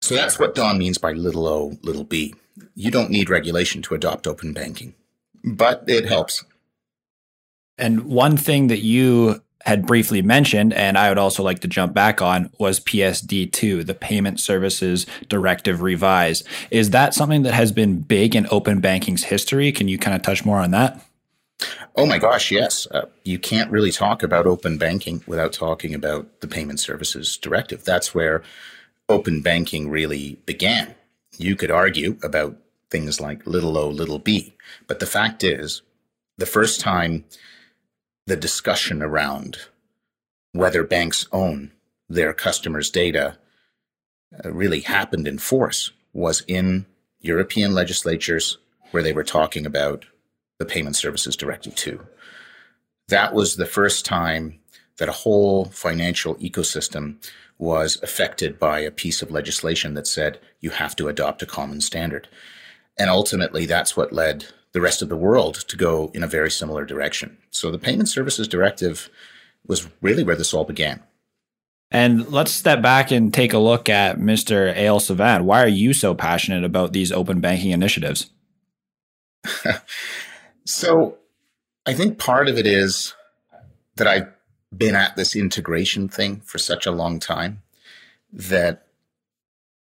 So 0.00 0.14
that's 0.14 0.38
what 0.38 0.54
Don 0.54 0.78
means 0.78 0.98
by 0.98 1.12
little 1.12 1.46
o, 1.46 1.72
little 1.82 2.04
b. 2.04 2.34
You 2.74 2.90
don't 2.90 3.10
need 3.10 3.30
regulation 3.30 3.82
to 3.82 3.94
adopt 3.94 4.26
open 4.26 4.52
banking 4.52 4.94
but 5.44 5.84
it 5.86 6.06
helps. 6.06 6.44
And 7.78 8.04
one 8.04 8.36
thing 8.36 8.68
that 8.68 8.80
you 8.80 9.42
had 9.64 9.86
briefly 9.86 10.22
mentioned, 10.22 10.72
and 10.72 10.98
I 10.98 11.08
would 11.08 11.18
also 11.18 11.42
like 11.42 11.60
to 11.60 11.68
jump 11.68 11.94
back 11.94 12.20
on, 12.20 12.50
was 12.58 12.80
PSD2, 12.80 13.86
the 13.86 13.94
Payment 13.94 14.40
Services 14.40 15.06
Directive 15.28 15.82
Revised. 15.82 16.46
Is 16.70 16.90
that 16.90 17.14
something 17.14 17.42
that 17.42 17.54
has 17.54 17.72
been 17.72 18.00
big 18.00 18.34
in 18.34 18.46
open 18.50 18.80
banking's 18.80 19.24
history? 19.24 19.72
Can 19.72 19.88
you 19.88 19.98
kind 19.98 20.16
of 20.16 20.22
touch 20.22 20.44
more 20.44 20.58
on 20.58 20.72
that? 20.72 21.00
Oh 21.94 22.06
my 22.06 22.18
gosh, 22.18 22.50
yes. 22.50 22.88
Uh, 22.90 23.06
you 23.24 23.38
can't 23.38 23.70
really 23.70 23.92
talk 23.92 24.22
about 24.22 24.46
open 24.46 24.78
banking 24.78 25.22
without 25.26 25.52
talking 25.52 25.94
about 25.94 26.40
the 26.40 26.48
Payment 26.48 26.80
Services 26.80 27.36
Directive. 27.36 27.84
That's 27.84 28.14
where 28.14 28.42
open 29.08 29.42
banking 29.42 29.90
really 29.90 30.38
began. 30.46 30.94
You 31.38 31.54
could 31.54 31.70
argue 31.70 32.18
about 32.22 32.56
things 32.92 33.20
like 33.20 33.46
little 33.46 33.76
o, 33.76 33.88
little 33.88 34.20
b, 34.20 34.54
but 34.86 35.00
the 35.00 35.06
fact 35.06 35.42
is, 35.42 35.82
the 36.38 36.46
first 36.46 36.78
time 36.80 37.24
the 38.26 38.36
discussion 38.36 39.02
around 39.02 39.58
whether 40.52 40.84
banks 40.84 41.26
own 41.32 41.72
their 42.08 42.32
customers' 42.32 42.90
data 42.90 43.38
uh, 44.44 44.52
really 44.52 44.80
happened 44.80 45.26
in 45.26 45.38
force 45.38 45.90
was 46.12 46.44
in 46.46 46.86
European 47.20 47.74
legislatures 47.74 48.58
where 48.90 49.02
they 49.02 49.12
were 49.12 49.24
talking 49.24 49.64
about 49.64 50.04
the 50.58 50.66
Payment 50.66 50.94
Services 50.94 51.36
Directive 51.36 51.74
2. 51.74 52.06
That 53.08 53.34
was 53.34 53.56
the 53.56 53.66
first 53.66 54.04
time 54.04 54.60
that 54.98 55.08
a 55.08 55.12
whole 55.12 55.64
financial 55.66 56.34
ecosystem 56.36 57.16
was 57.58 58.00
affected 58.02 58.58
by 58.58 58.80
a 58.80 58.90
piece 58.90 59.22
of 59.22 59.30
legislation 59.30 59.94
that 59.94 60.06
said 60.06 60.38
you 60.60 60.70
have 60.70 60.94
to 60.96 61.08
adopt 61.08 61.42
a 61.42 61.46
common 61.46 61.80
standard. 61.80 62.28
And 62.98 63.10
ultimately, 63.10 63.66
that's 63.66 63.96
what 63.96 64.12
led 64.12 64.46
the 64.72 64.80
rest 64.80 65.02
of 65.02 65.08
the 65.08 65.16
world 65.16 65.54
to 65.68 65.76
go 65.76 66.10
in 66.14 66.22
a 66.22 66.26
very 66.26 66.50
similar 66.50 66.84
direction. 66.84 67.38
So 67.50 67.70
the 67.70 67.78
Payment 67.78 68.08
Services 68.08 68.48
Directive 68.48 69.10
was 69.66 69.88
really 70.00 70.24
where 70.24 70.36
this 70.36 70.52
all 70.52 70.64
began. 70.64 71.02
And 71.90 72.32
let's 72.32 72.52
step 72.52 72.80
back 72.80 73.10
and 73.10 73.32
take 73.32 73.52
a 73.52 73.58
look 73.58 73.90
at 73.90 74.18
Mr. 74.18 74.74
Eyal 74.74 74.98
Sivan. 74.98 75.42
Why 75.42 75.62
are 75.62 75.68
you 75.68 75.92
so 75.92 76.14
passionate 76.14 76.64
about 76.64 76.94
these 76.94 77.12
open 77.12 77.40
banking 77.40 77.70
initiatives? 77.70 78.30
so 80.64 81.18
I 81.84 81.92
think 81.92 82.18
part 82.18 82.48
of 82.48 82.56
it 82.56 82.66
is 82.66 83.14
that 83.96 84.06
I've 84.06 84.32
been 84.74 84.94
at 84.94 85.16
this 85.16 85.36
integration 85.36 86.08
thing 86.08 86.40
for 86.40 86.56
such 86.56 86.86
a 86.86 86.92
long 86.92 87.20
time 87.20 87.62
that 88.32 88.86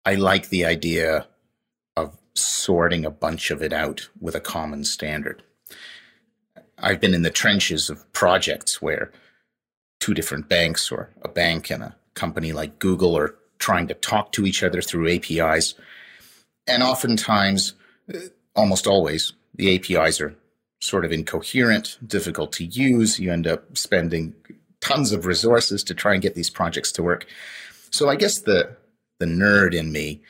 I 0.04 0.16
like 0.16 0.50
the 0.50 0.66
idea 0.66 1.28
sorting 2.34 3.06
a 3.06 3.12
bunch 3.12 3.52
of 3.52 3.62
it 3.62 3.74
out 3.74 4.10
with 4.20 4.36
a 4.36 4.40
common 4.40 4.84
standard. 4.84 5.44
I've 6.78 7.02
been 7.02 7.14
in 7.14 7.24
the 7.24 7.30
trenches 7.30 7.90
of 7.90 8.12
projects 8.14 8.82
where 8.82 9.12
two 10.00 10.14
different 10.14 10.48
banks 10.48 10.92
or 10.92 11.10
a 11.24 11.28
bank 11.28 11.70
and 11.70 11.84
a 11.84 11.96
company 12.14 12.54
like 12.54 12.80
Google 12.80 13.18
are 13.18 13.36
trying 13.60 13.88
to 13.88 13.94
talk 13.94 14.32
to 14.32 14.46
each 14.46 14.64
other 14.64 14.82
through 14.82 15.10
APIs. 15.10 15.76
And 16.68 16.82
oftentimes, 16.82 17.74
almost 18.56 18.88
always, 18.88 19.34
the 19.56 19.76
APIs 19.76 20.22
are 20.22 20.36
sort 20.82 21.04
of 21.04 21.12
incoherent, 21.12 21.98
difficult 22.06 22.54
to 22.54 22.66
use. 22.66 23.20
You 23.20 23.34
end 23.34 23.48
up 23.48 23.78
spending 23.78 24.34
tons 24.82 25.12
of 25.12 25.26
resources 25.26 25.84
to 25.84 25.94
try 25.94 26.14
and 26.14 26.22
get 26.22 26.36
these 26.36 26.50
projects 26.50 26.92
to 26.94 27.04
work. 27.04 27.26
So 27.92 28.10
I 28.10 28.16
guess 28.16 28.40
the 28.40 28.78
the 29.20 29.26
nerd 29.26 29.76
in 29.76 29.92
me 29.92 30.22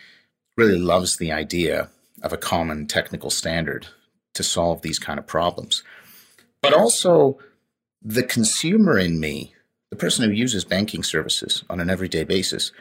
really 0.59 0.77
loves 0.77 1.15
the 1.15 1.31
idea 1.31 1.89
of 2.21 2.33
a 2.33 2.37
common 2.37 2.85
technical 2.85 3.29
standard 3.29 3.87
to 4.33 4.43
solve 4.43 4.81
these 4.81 4.99
kind 4.99 5.17
of 5.17 5.25
problems. 5.25 5.83
But 6.61 6.73
also, 6.73 7.39
the 8.01 8.23
consumer 8.23 8.99
in 8.99 9.21
me, 9.21 9.55
the 9.89 9.95
person 9.95 10.25
who 10.25 10.35
uses 10.35 10.65
banking 10.65 11.01
services 11.01 11.63
on 11.69 11.79
an 11.79 11.89
everyday 11.89 12.25
basis, 12.25 12.73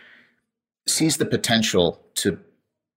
sees 0.89 1.19
the 1.19 1.25
potential 1.25 2.01
to 2.17 2.41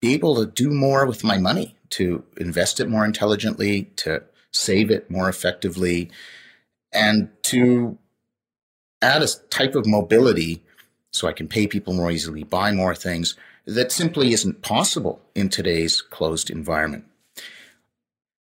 be 0.01 0.15
able 0.15 0.35
to 0.35 0.47
do 0.47 0.71
more 0.71 1.05
with 1.05 1.23
my 1.23 1.37
money, 1.37 1.75
to 1.91 2.23
invest 2.37 2.79
it 2.79 2.89
more 2.89 3.05
intelligently, 3.05 3.83
to 3.97 4.23
save 4.51 4.89
it 4.89 5.11
more 5.11 5.29
effectively, 5.29 6.09
and 6.91 7.29
to 7.43 7.99
add 9.03 9.21
a 9.21 9.27
type 9.51 9.75
of 9.75 9.85
mobility 9.85 10.63
so 11.11 11.27
I 11.27 11.33
can 11.33 11.47
pay 11.47 11.67
people 11.67 11.93
more 11.93 12.09
easily, 12.09 12.43
buy 12.43 12.71
more 12.71 12.95
things 12.95 13.35
that 13.75 13.91
simply 13.91 14.33
isn't 14.33 14.61
possible 14.61 15.21
in 15.33 15.47
today's 15.47 16.01
closed 16.01 16.49
environment. 16.49 17.05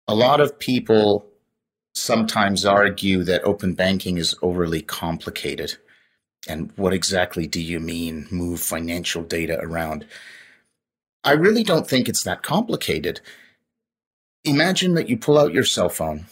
A 0.07 0.15
lot 0.15 0.39
of 0.39 0.59
people 0.59 1.25
sometimes 1.93 2.65
argue 2.65 3.23
that 3.23 3.43
open 3.43 3.73
banking 3.73 4.17
is 4.17 4.33
overly 4.41 4.81
complicated. 4.81 5.75
And 6.47 6.71
what 6.77 6.93
exactly 6.93 7.47
do 7.47 7.61
you 7.61 7.79
mean 7.79 8.27
move 8.31 8.61
financial 8.61 9.21
data 9.21 9.59
around? 9.59 10.05
I 11.23 11.33
really 11.33 11.63
don't 11.63 11.87
think 11.87 12.07
it's 12.07 12.23
that 12.23 12.41
complicated. 12.41 13.19
Imagine 14.45 14.93
that 14.93 15.09
you 15.09 15.17
pull 15.17 15.37
out 15.37 15.53
your 15.53 15.65
cell 15.65 15.89
phone 15.89 16.27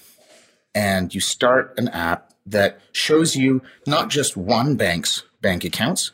and 0.74 1.14
you 1.14 1.20
start 1.20 1.74
an 1.78 1.90
app 1.90 2.34
that 2.46 2.80
shows 2.94 3.36
you 3.36 3.62
not 3.86 4.10
just 4.10 4.38
one 4.38 4.76
bank's 4.76 5.24
bank 5.42 5.66
accounts, 5.66 6.12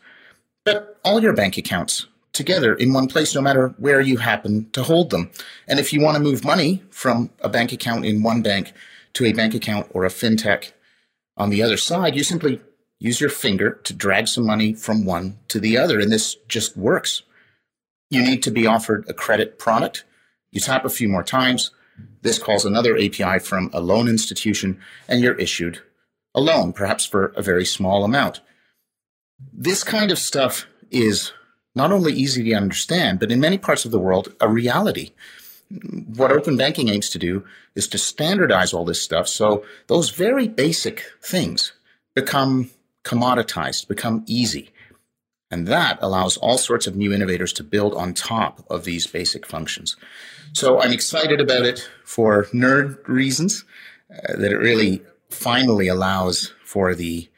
but 0.66 1.00
all 1.06 1.22
your 1.22 1.34
bank 1.34 1.58
accounts 1.58 2.08
together 2.34 2.74
in 2.74 2.94
one 2.94 3.08
place, 3.08 3.34
no 3.34 3.42
matter 3.42 3.70
where 3.78 4.02
you 4.02 4.18
happen 4.18 4.70
to 4.72 4.84
hold 4.84 5.12
them. 5.12 5.32
And 5.68 5.80
if 5.80 5.94
you 5.94 6.02
want 6.02 6.18
to 6.18 6.24
move 6.24 6.44
money 6.44 6.84
from 6.90 7.30
a 7.40 7.50
bank 7.50 7.72
account 7.72 8.06
in 8.06 8.24
one 8.24 8.42
bank 8.42 8.74
to 9.14 9.26
a 9.26 9.34
bank 9.34 9.54
account 9.54 9.88
or 9.92 10.04
a 10.04 10.10
fintech 10.10 10.72
on 11.38 11.50
the 11.50 11.62
other 11.62 11.78
side, 11.78 12.16
you 12.16 12.24
simply 12.24 12.60
use 13.00 13.22
your 13.22 13.30
finger 13.30 13.80
to 13.84 13.94
drag 13.94 14.28
some 14.28 14.46
money 14.46 14.74
from 14.74 15.06
one 15.06 15.38
to 15.50 15.60
the 15.60 15.78
other. 15.78 16.00
And 16.00 16.12
this 16.12 16.36
just 16.48 16.76
works. 16.76 17.22
You 18.10 18.24
need 18.24 18.42
to 18.44 18.52
be 18.52 18.66
offered 18.66 19.06
a 19.08 19.14
credit 19.14 19.60
product. 19.60 20.04
You 20.52 20.60
tap 20.60 20.86
a 20.86 20.90
few 20.90 21.08
more 21.08 21.24
times. 21.24 21.72
This 22.22 22.40
calls 22.40 22.66
another 22.66 22.98
API 22.98 23.40
from 23.40 23.70
a 23.74 23.80
loan 23.80 24.08
institution 24.08 24.80
and 25.08 25.22
you're 25.22 25.36
issued 25.36 25.82
a 26.36 26.42
loan, 26.42 26.74
perhaps 26.74 27.06
for 27.06 27.28
a 27.36 27.42
very 27.42 27.66
small 27.66 28.04
amount. 28.04 28.42
This 29.52 29.84
kind 29.84 30.12
of 30.12 30.18
stuff 30.18 30.66
is 30.90 31.32
not 31.76 31.92
only 31.92 32.14
easy 32.14 32.44
to 32.44 32.54
understand, 32.54 33.20
but 33.20 33.32
in 33.32 33.40
many 33.40 33.58
parts 33.58 33.86
of 33.86 33.92
the 33.92 34.00
world, 34.00 34.34
a 34.40 34.48
reality. 34.48 35.12
What 36.16 36.32
open 36.32 36.58
banking 36.58 36.90
aims 36.90 37.10
to 37.12 37.20
do 37.20 37.46
is 37.76 37.88
to 37.90 37.98
standardize 37.98 38.74
all 38.74 38.86
this 38.86 39.02
stuff 39.02 39.28
so 39.28 39.66
those 39.88 40.12
very 40.12 40.48
basic 40.48 41.04
things 41.22 41.74
become 42.14 42.70
commoditized, 43.04 43.88
become 43.88 44.24
easy. 44.28 44.70
And 45.50 45.68
that 45.68 46.00
allows 46.02 46.38
all 46.38 46.58
sorts 46.58 46.88
of 46.88 46.96
new 46.96 47.14
innovators 47.14 47.54
to 47.54 47.64
build 47.64 47.94
on 47.96 48.14
top 48.14 48.66
of 48.70 48.86
these 48.86 49.08
basic 49.08 49.46
functions. 49.46 49.96
So 50.54 50.82
I'm 50.82 50.92
excited 50.92 51.42
about 51.42 51.64
it 51.66 51.90
for 52.04 52.46
nerd 52.46 53.08
reasons, 53.08 53.64
uh, 54.12 54.36
that 54.38 54.52
it 54.52 54.58
really 54.58 55.02
finally 55.30 55.88
allows 55.88 56.54
for 56.64 56.96
the 56.96 57.30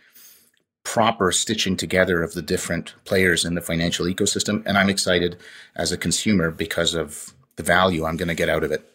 proper 0.86 1.32
stitching 1.32 1.76
together 1.76 2.24
of 2.24 2.34
the 2.34 2.42
different 2.42 2.94
players 3.04 3.44
in 3.44 3.56
the 3.56 3.62
financial 3.62 4.06
ecosystem. 4.06 4.64
And 4.66 4.78
I'm 4.78 4.90
excited 4.90 5.36
as 5.76 5.92
a 5.92 5.98
consumer 5.98 6.52
because 6.52 6.94
of 6.94 7.34
the 7.58 7.64
value 7.64 8.06
I'm 8.06 8.16
going 8.16 8.30
to 8.30 8.36
get 8.36 8.50
out 8.50 8.64
of 8.64 8.72
it. 8.72 8.90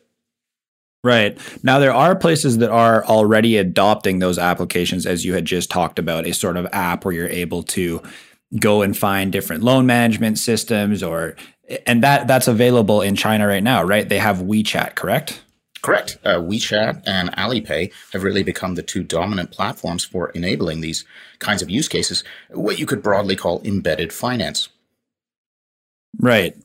Right. 1.03 1.39
Now, 1.63 1.79
there 1.79 1.95
are 1.95 2.15
places 2.15 2.59
that 2.59 2.71
are 2.71 3.05
already 3.05 3.57
adopting 3.57 4.19
those 4.19 4.39
applications, 4.39 5.07
as 5.07 5.25
you 5.25 5.35
had 5.35 5.47
just 5.47 5.71
talked 5.71 5.99
about, 5.99 6.27
a 6.27 6.33
sort 6.33 6.57
of 6.57 6.67
app 6.73 7.05
where 7.05 7.15
you're 7.15 7.29
able 7.29 7.63
to 7.65 8.03
go 8.59 8.83
and 8.83 8.97
find 8.97 9.33
different 9.33 9.63
loan 9.63 9.87
management 9.87 10.39
systems 10.39 11.03
or 11.03 11.37
and 11.87 12.03
that 12.03 12.27
that's 12.27 12.49
available 12.49 13.01
in 13.01 13.15
China 13.15 13.47
right 13.47 13.63
now, 13.63 13.83
right? 13.83 14.09
They 14.09 14.19
have 14.19 14.39
WeChat, 14.39 14.97
correct? 14.97 15.41
Correct. 15.83 16.19
Uh, 16.25 16.37
WeChat 16.37 17.03
and 17.07 17.33
Alipay 17.37 17.93
have 18.13 18.23
really 18.23 18.43
become 18.43 18.75
the 18.75 18.83
two 18.83 19.03
dominant 19.03 19.51
platforms 19.51 20.05
for 20.05 20.29
enabling 20.31 20.81
these 20.81 21.05
kinds 21.39 21.63
of 21.63 21.71
use 21.71 21.89
cases, 21.89 22.23
what 22.51 22.79
you 22.79 22.87
could 22.87 23.03
broadly 23.03 23.37
call 23.37 23.63
embedded 23.65 24.13
finance. 24.13 24.69
Right. 26.19 26.57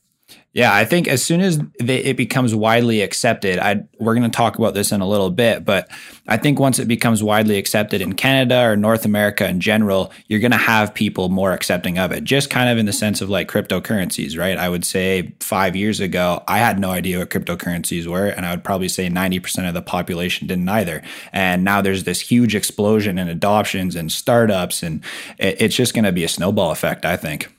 Yeah, 0.56 0.74
I 0.74 0.86
think 0.86 1.10
as 1.10 1.22
soon 1.22 1.42
as 1.42 1.60
they, 1.82 1.98
it 1.98 2.16
becomes 2.16 2.56
widely 2.56 3.02
accepted, 3.02 3.60
I 3.60 3.84
we're 4.00 4.16
going 4.16 4.32
to 4.32 4.36
talk 4.36 4.58
about 4.58 4.74
this 4.74 4.94
in 4.94 5.02
a 5.02 5.08
little 5.08 5.30
bit, 5.30 5.66
but 5.66 5.92
I 6.30 6.38
think 6.38 6.60
once 6.60 6.80
it 6.80 6.88
becomes 6.88 7.22
widely 7.22 7.58
accepted 7.58 8.00
in 8.00 8.14
Canada 8.14 8.62
or 8.62 8.78
North 8.78 9.04
America 9.04 9.46
in 9.46 9.60
general, 9.60 10.14
you're 10.28 10.40
going 10.40 10.52
to 10.52 10.58
have 10.58 10.94
people 10.94 11.28
more 11.28 11.52
accepting 11.52 12.00
of 12.00 12.14
it. 12.14 12.24
Just 12.24 12.50
kind 12.50 12.70
of 12.70 12.78
in 12.78 12.86
the 12.86 12.94
sense 12.94 13.20
of 13.20 13.30
like 13.30 13.50
cryptocurrencies, 13.50 14.40
right? 14.40 14.58
I 14.58 14.70
would 14.70 14.86
say 14.86 15.36
5 15.42 15.76
years 15.76 16.00
ago, 16.00 16.42
I 16.48 16.60
had 16.60 16.80
no 16.80 16.90
idea 16.90 17.20
what 17.20 17.32
cryptocurrencies 17.32 18.08
were, 18.08 18.28
and 18.28 18.46
I 18.46 18.52
would 18.52 18.64
probably 18.64 18.88
say 18.88 19.10
90% 19.10 19.68
of 19.68 19.74
the 19.74 19.82
population 19.82 20.48
didn't 20.48 20.70
either. 20.70 21.04
And 21.34 21.66
now 21.66 21.82
there's 21.82 22.06
this 22.06 22.22
huge 22.22 22.56
explosion 22.56 23.20
in 23.20 23.28
adoptions 23.28 23.94
and 23.94 24.10
startups 24.10 24.84
and 24.84 25.04
it, 25.38 25.60
it's 25.60 25.76
just 25.76 25.94
going 25.94 26.06
to 26.06 26.14
be 26.14 26.24
a 26.24 26.30
snowball 26.30 26.72
effect, 26.72 27.04
I 27.04 27.18
think. 27.18 27.52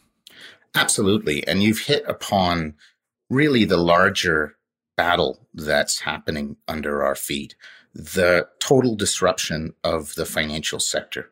Absolutely. 0.76 1.46
And 1.46 1.62
you've 1.62 1.80
hit 1.80 2.04
upon 2.06 2.74
really 3.30 3.64
the 3.64 3.76
larger 3.78 4.56
battle 4.96 5.46
that's 5.54 6.00
happening 6.00 6.56
under 6.68 7.02
our 7.04 7.14
feet 7.14 7.54
the 7.94 8.46
total 8.58 8.94
disruption 8.94 9.72
of 9.82 10.14
the 10.16 10.26
financial 10.26 10.78
sector. 10.78 11.30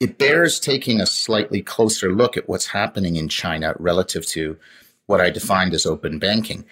it 0.00 0.18
bears 0.18 0.60
taking 0.60 1.00
a 1.00 1.06
slightly 1.06 1.62
closer 1.62 2.12
look 2.12 2.36
at 2.36 2.48
what's 2.48 2.66
happening 2.66 3.16
in 3.16 3.28
China 3.28 3.74
relative 3.78 4.26
to 4.26 4.58
what 5.06 5.20
I 5.20 5.30
defined 5.30 5.72
as 5.74 5.86
open 5.86 6.18
banking. 6.18 6.64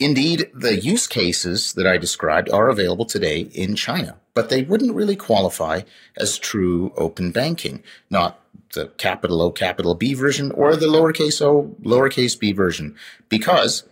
Indeed, 0.00 0.50
the 0.54 0.76
use 0.76 1.06
cases 1.06 1.72
that 1.74 1.86
I 1.86 1.98
described 1.98 2.50
are 2.50 2.68
available 2.68 3.04
today 3.04 3.40
in 3.52 3.76
China, 3.76 4.16
but 4.34 4.48
they 4.48 4.62
wouldn't 4.62 4.94
really 4.94 5.16
qualify 5.16 5.82
as 6.16 6.38
true 6.38 6.92
open 6.96 7.30
banking, 7.32 7.82
not 8.10 8.40
the 8.78 8.86
capital 8.96 9.42
O, 9.42 9.50
capital 9.50 9.94
B 9.94 10.14
version 10.14 10.52
or 10.52 10.76
the 10.76 10.86
lowercase 10.86 11.42
o, 11.42 11.74
lowercase 11.82 12.38
b 12.38 12.52
version, 12.52 12.94
because 13.28 13.82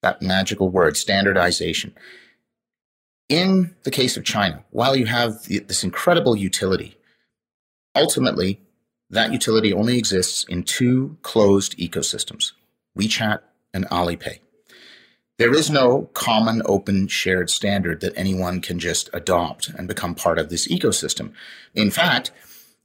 that 0.00 0.22
magical 0.22 0.70
word, 0.70 0.96
standardization. 0.96 1.94
In 3.28 3.74
the 3.84 3.90
case 3.90 4.16
of 4.16 4.24
China, 4.24 4.64
while 4.70 4.96
you 4.96 5.06
have 5.06 5.42
this 5.44 5.84
incredible 5.84 6.34
utility, 6.34 6.96
ultimately, 7.94 8.60
that 9.10 9.32
utility 9.32 9.72
only 9.72 9.98
exists 9.98 10.44
in 10.48 10.62
two 10.62 11.18
closed 11.22 11.76
ecosystems 11.78 12.52
WeChat 12.98 13.40
and 13.74 13.86
Alipay. 13.90 14.38
There 15.38 15.54
is 15.54 15.70
no 15.70 16.10
common 16.14 16.62
open 16.66 17.08
shared 17.08 17.50
standard 17.50 18.00
that 18.00 18.16
anyone 18.16 18.60
can 18.60 18.78
just 18.78 19.10
adopt 19.12 19.68
and 19.68 19.88
become 19.88 20.14
part 20.14 20.38
of 20.38 20.48
this 20.48 20.68
ecosystem. 20.68 21.32
In 21.74 21.90
fact, 21.90 22.32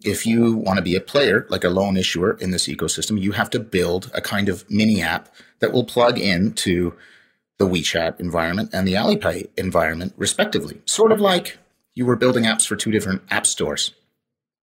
if 0.04 0.25
you 0.25 0.56
want 0.56 0.77
to 0.77 0.84
be 0.84 0.96
a 0.96 1.01
player, 1.01 1.46
like 1.50 1.63
a 1.63 1.70
loan 1.70 1.98
issuer 1.98 2.34
in 2.34 2.51
this 2.51 2.68
ecosystem, 2.68 3.20
you 3.20 3.32
have 3.32 3.50
to 3.51 3.60
build 3.60 4.12
a 4.13 4.22
kind 4.22 4.50
of 4.50 4.70
mini 4.70 5.01
app 5.01 5.34
that 5.60 5.72
will 5.72 5.86
plug 5.86 6.20
into 6.20 6.94
the 7.58 7.66
WeChat 7.66 8.20
environment 8.20 8.70
and 8.74 8.88
the 8.88 8.94
Alipay 8.94 9.50
environment, 9.58 10.13
respectively. 10.16 10.82
Sort 10.86 11.12
of 11.12 11.20
like 11.20 11.58
you 11.96 12.06
were 12.06 12.16
building 12.16 12.44
apps 12.44 12.68
for 12.68 12.75
two 12.75 12.92
different 12.92 13.24
app 13.32 13.48
stores. 13.48 13.94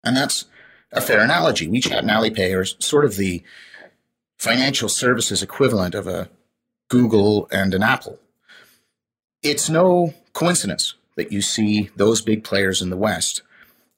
And 0.03 0.15
that's 0.15 0.45
a 0.93 1.01
fair 1.01 1.19
analogy. 1.19 1.67
WeChat 1.67 1.99
and 1.99 2.09
Alipay 2.09 2.57
are 2.57 2.65
sort 2.65 3.03
of 3.03 3.17
the 3.17 3.43
financial 4.37 4.87
services 4.87 5.43
equivalent 5.43 5.93
of 5.93 6.07
a 6.07 6.29
Google 6.89 7.49
and 7.51 7.73
an 7.73 7.83
Apple. 7.83 8.19
It's 9.43 9.69
no 9.69 10.13
coincidence 10.31 10.93
that 11.15 11.33
you 11.33 11.41
see 11.41 11.89
those 11.97 12.21
big 12.21 12.45
players 12.45 12.81
in 12.81 12.89
the 12.89 12.97
West 12.97 13.41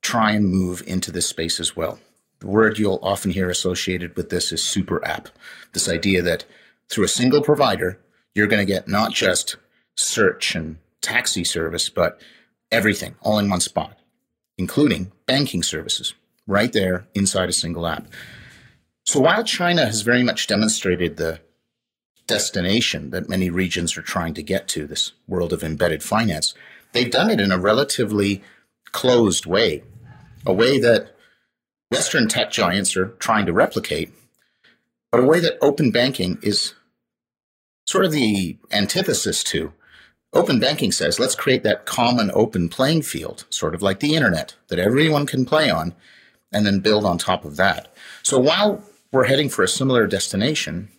try 0.02 0.32
and 0.32 0.48
move 0.48 0.84
into 0.88 1.12
this 1.12 1.28
space 1.28 1.60
as 1.60 1.76
well. 1.76 2.00
The 2.40 2.48
word 2.48 2.80
you'll 2.80 3.00
often 3.02 3.32
hear 3.32 3.50
associated 3.50 4.16
with 4.16 4.30
this 4.30 4.52
is 4.52 4.64
super 4.64 5.06
app. 5.06 5.30
This 5.74 5.90
idea 5.90 6.22
that 6.22 6.46
through 6.90 7.04
a 7.06 7.10
single 7.10 7.42
provider, 7.42 8.00
you're 8.34 8.48
going 8.48 8.66
to 8.66 8.74
get 8.74 8.88
not 8.88 9.14
just 9.14 9.58
search 9.96 10.56
and 10.56 10.78
taxi 11.02 11.44
service, 11.44 11.90
but 11.90 12.22
everything 12.72 13.16
all 13.22 13.40
in 13.40 13.50
one 13.50 13.60
spot, 13.60 13.98
including 14.58 15.12
banking 15.26 15.64
services 15.64 16.14
right 16.48 16.72
there 16.74 17.08
inside 17.14 17.50
a 17.50 17.54
single 17.54 17.86
app. 17.86 18.08
So 19.06 19.20
while 19.20 19.44
China 19.44 19.86
has 19.86 20.02
very 20.02 20.24
much 20.24 20.48
demonstrated 20.48 21.18
the 21.18 21.40
destination 22.28 23.10
that 23.10 23.28
many 23.28 23.50
regions 23.50 23.98
are 23.98 24.04
trying 24.04 24.34
to 24.36 24.44
get 24.44 24.68
to, 24.70 24.86
this 24.86 25.14
world 25.28 25.52
of 25.52 25.64
embedded 25.64 26.04
finance, 26.04 26.54
they've 26.94 27.12
done 27.12 27.30
it 27.30 27.42
in 27.42 27.52
a 27.52 27.58
relatively 27.58 28.44
closed 28.92 29.46
way, 29.46 29.84
a 30.46 30.54
way 30.54 30.80
that 30.80 31.16
Western 31.92 32.28
tech 32.28 32.52
giants 32.52 32.96
are 32.96 33.08
trying 33.20 33.46
to 33.46 33.54
replicate, 33.54 34.12
but 35.12 35.22
a 35.22 35.26
way 35.26 35.40
that 35.40 35.58
open 35.62 35.92
banking 35.92 36.38
is 36.42 36.74
sort 37.88 38.06
of 38.06 38.12
the 38.12 38.58
antithesis 38.72 39.44
to. 39.44 39.74
Open 40.32 40.60
banking 40.60 40.92
says, 40.92 41.20
let's 41.20 41.34
create 41.34 41.64
that 41.64 41.88
common 41.88 42.30
open 42.36 42.70
playing 42.70 43.02
field, 43.02 43.46
sort 43.50 43.74
of 43.74 43.82
like 43.82 44.00
the 44.00 44.14
internet 44.14 44.56
that 44.68 44.78
everyone 44.78 45.26
can 45.26 45.44
play 45.44 45.72
on, 45.72 45.96
and 46.52 46.66
then 46.66 46.80
build 46.80 47.04
on 47.04 47.18
top 47.18 47.46
of 47.46 47.56
that. 47.56 47.92
So 48.22 48.38
while 48.38 48.84
we're 49.12 49.26
heading 49.26 49.50
for 49.50 49.64
a 49.64 49.68
similar 49.68 50.06
destination, 50.06 50.90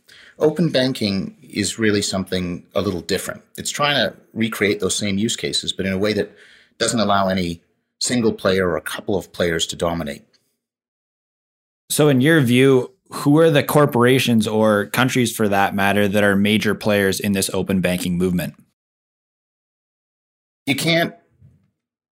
open 0.40 0.70
banking 0.70 1.36
is 1.42 1.78
really 1.78 2.02
something 2.02 2.66
a 2.74 2.80
little 2.80 3.02
different. 3.02 3.42
It's 3.56 3.70
trying 3.70 3.94
to 3.96 4.16
recreate 4.34 4.80
those 4.80 4.96
same 4.96 5.16
use 5.16 5.36
cases, 5.36 5.72
but 5.72 5.86
in 5.86 5.92
a 5.92 5.98
way 5.98 6.12
that 6.14 6.32
doesn't 6.78 6.98
allow 6.98 7.28
any 7.28 7.62
single 8.00 8.32
player 8.32 8.68
or 8.68 8.76
a 8.76 8.82
couple 8.82 9.16
of 9.16 9.32
players 9.32 9.66
to 9.68 9.76
dominate. 9.76 10.24
So, 11.88 12.08
in 12.08 12.20
your 12.20 12.40
view, 12.40 12.92
who 13.10 13.38
are 13.38 13.50
the 13.50 13.62
corporations 13.62 14.46
or 14.46 14.86
countries 14.86 15.34
for 15.34 15.48
that 15.48 15.74
matter 15.74 16.06
that 16.06 16.22
are 16.22 16.36
major 16.36 16.74
players 16.74 17.18
in 17.20 17.32
this 17.32 17.50
open 17.52 17.80
banking 17.80 18.16
movement? 18.16 18.54
You 20.66 20.76
can't 20.76 21.14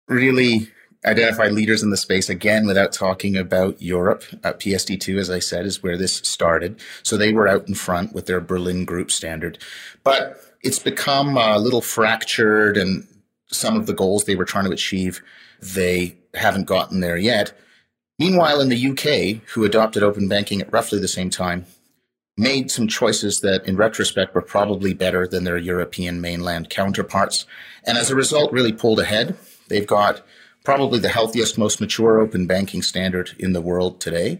really 0.07 0.67
identify 1.05 1.47
leaders 1.47 1.81
in 1.81 1.89
the 1.89 1.97
space 1.97 2.29
again 2.29 2.67
without 2.67 2.91
talking 2.91 3.35
about 3.35 3.81
Europe. 3.81 4.23
Uh, 4.43 4.53
PSD2, 4.53 5.17
as 5.17 5.29
I 5.29 5.39
said, 5.39 5.65
is 5.65 5.81
where 5.81 5.97
this 5.97 6.17
started. 6.17 6.79
So 7.01 7.17
they 7.17 7.33
were 7.33 7.47
out 7.47 7.67
in 7.67 7.73
front 7.73 8.13
with 8.13 8.27
their 8.27 8.41
Berlin 8.41 8.85
group 8.85 9.09
standard. 9.09 9.57
But 10.03 10.39
it's 10.61 10.79
become 10.79 11.37
a 11.37 11.57
little 11.57 11.81
fractured, 11.81 12.77
and 12.77 13.07
some 13.47 13.77
of 13.77 13.87
the 13.87 13.93
goals 13.93 14.25
they 14.25 14.35
were 14.35 14.45
trying 14.45 14.65
to 14.65 14.71
achieve, 14.71 15.21
they 15.61 16.17
haven't 16.33 16.65
gotten 16.65 16.99
there 16.99 17.17
yet. 17.17 17.53
Meanwhile, 18.19 18.61
in 18.61 18.69
the 18.69 18.87
UK, 18.89 19.41
who 19.49 19.63
adopted 19.63 20.03
open 20.03 20.27
banking 20.27 20.61
at 20.61 20.71
roughly 20.71 20.99
the 20.99 21.07
same 21.07 21.29
time, 21.29 21.65
made 22.37 22.71
some 22.71 22.87
choices 22.87 23.41
that 23.41 23.65
in 23.65 23.75
retrospect 23.75 24.33
were 24.33 24.41
probably 24.41 24.93
better 24.93 25.27
than 25.27 25.43
their 25.43 25.57
European 25.57 26.21
mainland 26.21 26.69
counterparts. 26.69 27.45
And 27.85 27.97
as 27.97 28.09
a 28.09 28.15
result, 28.15 28.51
really 28.51 28.73
pulled 28.73 28.99
ahead. 28.99 29.37
They've 29.67 29.87
got 29.87 30.25
probably 30.63 30.99
the 30.99 31.09
healthiest, 31.09 31.57
most 31.57 31.81
mature 31.81 32.19
open 32.19 32.47
banking 32.47 32.81
standard 32.81 33.31
in 33.39 33.53
the 33.53 33.61
world 33.61 33.99
today. 33.99 34.39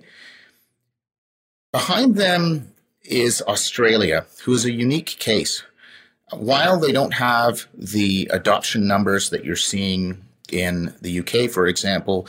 Behind 1.72 2.16
them 2.16 2.74
is 3.04 3.42
Australia, 3.48 4.26
who 4.44 4.54
is 4.54 4.66
a 4.66 4.72
unique 4.72 5.18
case. 5.20 5.64
While 6.32 6.80
they 6.80 6.92
don't 6.92 7.14
have 7.16 7.68
the 7.74 8.30
adoption 8.32 8.88
numbers 8.88 9.30
that 9.32 9.44
you're 9.44 9.56
seeing 9.56 10.24
in 10.52 10.96
the 11.02 11.20
UK, 11.20 11.50
for 11.50 11.68
example, 11.68 12.28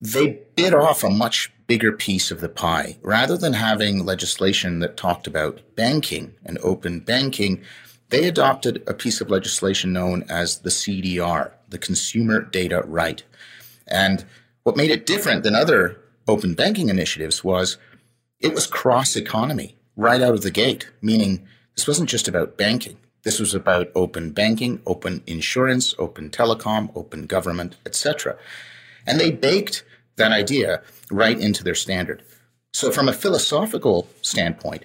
they 0.00 0.40
bit 0.56 0.74
off 0.74 1.04
a 1.04 1.10
much 1.10 1.52
bigger 1.66 1.92
piece 1.92 2.30
of 2.30 2.40
the 2.40 2.48
pie. 2.48 2.98
Rather 3.02 3.36
than 3.36 3.52
having 3.52 4.04
legislation 4.04 4.80
that 4.80 4.96
talked 4.96 5.26
about 5.26 5.60
banking 5.76 6.34
and 6.44 6.58
open 6.62 7.00
banking, 7.00 7.62
they 8.08 8.28
adopted 8.28 8.82
a 8.86 8.94
piece 8.94 9.20
of 9.20 9.30
legislation 9.30 9.92
known 9.92 10.24
as 10.28 10.58
the 10.58 10.70
CDR, 10.70 11.52
the 11.68 11.78
Consumer 11.78 12.42
Data 12.42 12.82
Right. 12.84 13.22
And 13.86 14.24
what 14.64 14.76
made 14.76 14.90
it 14.90 15.06
different 15.06 15.44
than 15.44 15.54
other 15.54 16.00
open 16.28 16.54
banking 16.54 16.88
initiatives 16.88 17.42
was 17.42 17.78
it 18.40 18.54
was 18.54 18.66
cross 18.66 19.16
economy 19.16 19.76
right 19.96 20.20
out 20.20 20.34
of 20.34 20.42
the 20.42 20.50
gate, 20.50 20.90
meaning 21.00 21.46
this 21.76 21.88
wasn't 21.88 22.08
just 22.08 22.28
about 22.28 22.56
banking. 22.58 22.98
This 23.22 23.38
was 23.38 23.54
about 23.54 23.90
open 23.94 24.30
banking, 24.32 24.80
open 24.86 25.22
insurance, 25.26 25.94
open 25.98 26.30
telecom, 26.30 26.90
open 26.96 27.26
government, 27.26 27.76
etc. 27.86 28.36
And 29.06 29.20
they 29.20 29.30
baked 29.30 29.84
that 30.16 30.32
idea 30.32 30.82
right 31.10 31.38
into 31.38 31.62
their 31.62 31.74
standard. 31.74 32.22
So 32.72 32.90
from 32.90 33.08
a 33.08 33.12
philosophical 33.12 34.08
standpoint, 34.22 34.84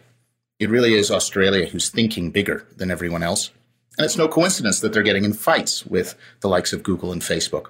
it 0.60 0.70
really 0.70 0.94
is 0.94 1.10
Australia 1.12 1.68
who's 1.68 1.90
thinking 1.90 2.32
bigger 2.32 2.68
than 2.76 2.92
everyone 2.92 3.24
else. 3.24 3.52
And 3.98 4.06
it's 4.06 4.18
no 4.18 4.28
coincidence 4.28 4.80
that 4.80 4.94
they're 4.94 5.04
getting 5.04 5.26
in 5.26 5.34
fights 5.34 5.86
with 5.86 6.16
the 6.42 6.50
likes 6.50 6.74
of 6.74 6.84
Google 6.84 7.12
and 7.12 7.22
Facebook. 7.22 7.68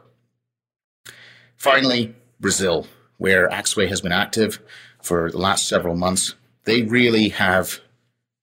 Finally, 1.55 2.13
Brazil, 2.39 2.87
where 3.17 3.49
Axway 3.49 3.87
has 3.87 4.01
been 4.01 4.11
active 4.11 4.59
for 5.01 5.31
the 5.31 5.37
last 5.37 5.67
several 5.67 5.95
months. 5.95 6.35
They 6.65 6.81
really 6.83 7.29
have 7.29 7.79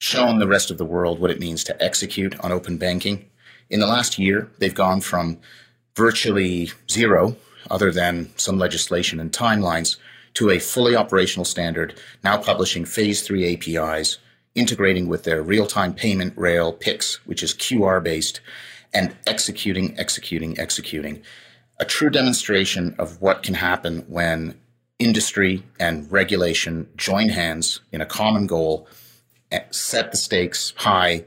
shown 0.04 0.38
the 0.38 0.46
rest 0.46 0.70
of 0.70 0.76
the 0.76 0.84
world 0.84 1.18
what 1.18 1.30
it 1.30 1.40
means 1.40 1.64
to 1.64 1.82
execute 1.82 2.38
on 2.40 2.52
open 2.52 2.76
banking. 2.76 3.24
In 3.70 3.80
the 3.80 3.86
last 3.86 4.18
year, 4.18 4.50
they've 4.58 4.74
gone 4.74 5.00
from 5.00 5.38
virtually 5.96 6.70
zero, 6.90 7.36
other 7.70 7.90
than 7.90 8.30
some 8.36 8.58
legislation 8.58 9.18
and 9.18 9.32
timelines, 9.32 9.96
to 10.34 10.50
a 10.50 10.58
fully 10.58 10.94
operational 10.94 11.46
standard, 11.46 11.98
now 12.22 12.36
publishing 12.36 12.84
phase 12.84 13.22
three 13.22 13.54
APIs 13.54 14.18
integrating 14.54 15.08
with 15.08 15.24
their 15.24 15.42
real-time 15.42 15.94
payment 15.94 16.34
rail 16.36 16.70
PIX, 16.70 17.24
which 17.24 17.42
is 17.42 17.54
QR 17.54 18.04
based, 18.04 18.42
and 18.92 19.16
executing, 19.26 19.98
executing, 19.98 20.58
executing. 20.60 21.22
A 21.80 21.86
true 21.86 22.10
demonstration 22.10 22.94
of 22.98 23.22
what 23.22 23.42
can 23.42 23.54
happen 23.54 24.04
when 24.06 24.60
industry 24.98 25.62
and 25.80 26.12
regulation 26.12 26.90
join 26.94 27.30
hands 27.30 27.80
in 27.90 28.02
a 28.02 28.06
common 28.06 28.46
goal, 28.46 28.86
set 29.70 30.10
the 30.10 30.16
stakes 30.16 30.72
high, 30.76 31.24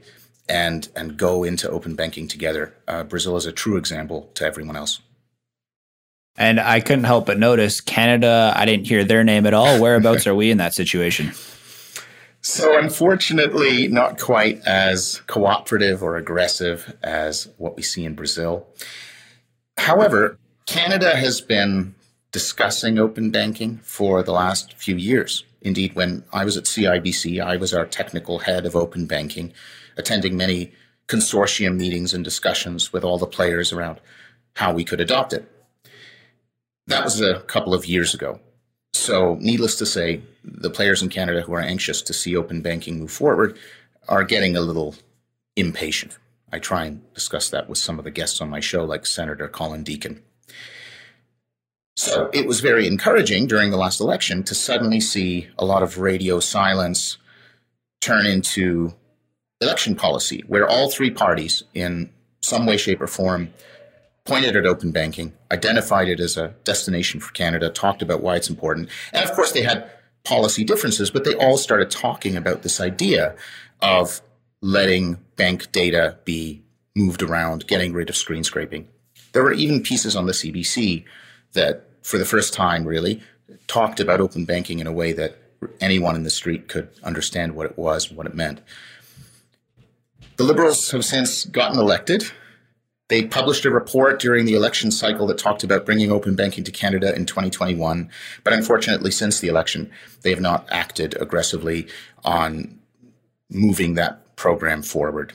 and 0.48 0.88
and 0.96 1.16
go 1.16 1.44
into 1.44 1.68
open 1.68 1.94
banking 1.94 2.28
together. 2.28 2.74
Uh, 2.86 3.04
Brazil 3.04 3.36
is 3.36 3.46
a 3.46 3.52
true 3.52 3.76
example 3.76 4.30
to 4.34 4.44
everyone 4.44 4.76
else. 4.76 5.00
And 6.36 6.60
I 6.60 6.80
couldn't 6.80 7.04
help 7.04 7.26
but 7.26 7.38
notice 7.38 7.80
Canada. 7.80 8.52
I 8.54 8.64
didn't 8.64 8.86
hear 8.86 9.02
their 9.02 9.24
name 9.24 9.44
at 9.44 9.54
all. 9.54 9.80
Whereabouts 9.80 10.26
are 10.28 10.34
we 10.34 10.52
in 10.52 10.58
that 10.58 10.72
situation? 10.72 11.32
So, 12.40 12.78
unfortunately, 12.78 13.88
not 13.88 14.20
quite 14.20 14.60
as 14.64 15.20
cooperative 15.26 16.02
or 16.02 16.16
aggressive 16.16 16.96
as 17.02 17.48
what 17.58 17.76
we 17.76 17.82
see 17.82 18.04
in 18.04 18.14
Brazil. 18.14 18.68
However, 19.76 20.38
Canada 20.66 21.16
has 21.16 21.40
been 21.40 21.94
discussing 22.32 22.98
open 22.98 23.30
banking 23.30 23.78
for 23.78 24.22
the 24.22 24.32
last 24.32 24.74
few 24.74 24.96
years. 24.96 25.44
Indeed, 25.60 25.94
when 25.94 26.24
I 26.32 26.44
was 26.44 26.56
at 26.56 26.64
CIBC, 26.64 27.42
I 27.42 27.56
was 27.56 27.74
our 27.74 27.86
technical 27.86 28.40
head 28.40 28.66
of 28.66 28.76
open 28.76 29.06
banking, 29.06 29.52
attending 29.96 30.36
many 30.36 30.72
consortium 31.08 31.76
meetings 31.76 32.14
and 32.14 32.22
discussions 32.22 32.92
with 32.92 33.02
all 33.02 33.18
the 33.18 33.26
players 33.26 33.72
around 33.72 34.00
how 34.54 34.72
we 34.72 34.84
could 34.84 35.00
adopt 35.00 35.32
it. 35.32 35.50
That 36.86 37.04
was 37.04 37.20
a 37.20 37.40
couple 37.40 37.74
of 37.74 37.86
years 37.86 38.14
ago. 38.14 38.40
So, 38.92 39.36
needless 39.40 39.76
to 39.76 39.86
say, 39.86 40.22
the 40.44 40.70
players 40.70 41.02
in 41.02 41.08
Canada 41.08 41.42
who 41.42 41.52
are 41.54 41.60
anxious 41.60 42.02
to 42.02 42.12
see 42.12 42.36
open 42.36 42.62
banking 42.62 42.98
move 42.98 43.10
forward 43.10 43.58
are 44.08 44.24
getting 44.24 44.56
a 44.56 44.60
little 44.60 44.94
impatient. 45.56 46.18
I 46.50 46.58
try 46.58 46.86
and 46.86 47.12
discuss 47.14 47.50
that 47.50 47.68
with 47.68 47.78
some 47.78 47.98
of 47.98 48.04
the 48.04 48.10
guests 48.10 48.40
on 48.40 48.48
my 48.48 48.60
show, 48.60 48.84
like 48.84 49.04
Senator 49.04 49.48
Colin 49.48 49.82
Deacon. 49.82 50.22
So 51.98 52.30
it 52.32 52.46
was 52.46 52.60
very 52.60 52.86
encouraging 52.86 53.48
during 53.48 53.72
the 53.72 53.76
last 53.76 53.98
election 53.98 54.44
to 54.44 54.54
suddenly 54.54 55.00
see 55.00 55.48
a 55.58 55.64
lot 55.64 55.82
of 55.82 55.98
radio 55.98 56.38
silence 56.38 57.18
turn 58.00 58.24
into 58.24 58.94
election 59.60 59.96
policy, 59.96 60.44
where 60.46 60.68
all 60.68 60.88
three 60.88 61.10
parties, 61.10 61.64
in 61.74 62.10
some 62.40 62.66
way, 62.66 62.76
shape, 62.76 63.00
or 63.00 63.08
form, 63.08 63.52
pointed 64.24 64.54
at 64.54 64.64
open 64.64 64.92
banking, 64.92 65.32
identified 65.50 66.08
it 66.08 66.20
as 66.20 66.36
a 66.36 66.54
destination 66.62 67.18
for 67.18 67.32
Canada, 67.32 67.68
talked 67.68 68.00
about 68.00 68.22
why 68.22 68.36
it's 68.36 68.48
important. 68.48 68.88
And 69.12 69.28
of 69.28 69.34
course, 69.34 69.50
they 69.50 69.62
had 69.62 69.90
policy 70.22 70.62
differences, 70.62 71.10
but 71.10 71.24
they 71.24 71.34
all 71.34 71.58
started 71.58 71.90
talking 71.90 72.36
about 72.36 72.62
this 72.62 72.80
idea 72.80 73.34
of 73.82 74.20
letting 74.62 75.14
bank 75.34 75.72
data 75.72 76.16
be 76.24 76.62
moved 76.94 77.22
around, 77.22 77.66
getting 77.66 77.92
rid 77.92 78.08
of 78.08 78.16
screen 78.16 78.44
scraping. 78.44 78.86
There 79.32 79.42
were 79.42 79.52
even 79.52 79.82
pieces 79.82 80.14
on 80.14 80.26
the 80.26 80.32
CBC 80.32 81.02
that, 81.54 81.86
for 82.02 82.18
the 82.18 82.24
first 82.24 82.52
time, 82.54 82.84
really 82.84 83.22
talked 83.66 84.00
about 84.00 84.20
open 84.20 84.44
banking 84.44 84.78
in 84.78 84.86
a 84.86 84.92
way 84.92 85.12
that 85.12 85.36
anyone 85.80 86.14
in 86.14 86.22
the 86.22 86.30
street 86.30 86.68
could 86.68 86.88
understand 87.02 87.54
what 87.54 87.66
it 87.66 87.78
was, 87.78 88.08
and 88.08 88.16
what 88.16 88.26
it 88.26 88.34
meant. 88.34 88.60
The 90.36 90.44
Liberals 90.44 90.90
have 90.92 91.04
since 91.04 91.44
gotten 91.44 91.78
elected. 91.78 92.30
They 93.08 93.24
published 93.24 93.64
a 93.64 93.70
report 93.70 94.20
during 94.20 94.44
the 94.44 94.54
election 94.54 94.90
cycle 94.90 95.26
that 95.26 95.38
talked 95.38 95.64
about 95.64 95.86
bringing 95.86 96.12
open 96.12 96.36
banking 96.36 96.62
to 96.64 96.70
Canada 96.70 97.14
in 97.16 97.26
2021. 97.26 98.10
But 98.44 98.52
unfortunately, 98.52 99.10
since 99.10 99.40
the 99.40 99.48
election, 99.48 99.90
they 100.22 100.30
have 100.30 100.40
not 100.40 100.66
acted 100.70 101.20
aggressively 101.20 101.88
on 102.22 102.78
moving 103.50 103.94
that 103.94 104.36
program 104.36 104.82
forward. 104.82 105.32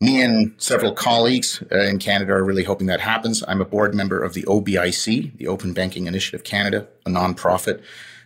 Me 0.00 0.22
and 0.22 0.54
several 0.58 0.92
colleagues 0.92 1.62
uh, 1.72 1.80
in 1.80 1.98
Canada 1.98 2.32
are 2.32 2.44
really 2.44 2.62
hoping 2.62 2.86
that 2.86 3.00
happens. 3.00 3.42
I'm 3.48 3.60
a 3.60 3.64
board 3.64 3.94
member 3.94 4.22
of 4.22 4.32
the 4.32 4.42
OBIC, 4.44 5.36
the 5.38 5.48
Open 5.48 5.72
Banking 5.72 6.06
Initiative 6.06 6.44
Canada, 6.44 6.86
a 7.04 7.10
nonprofit 7.10 7.82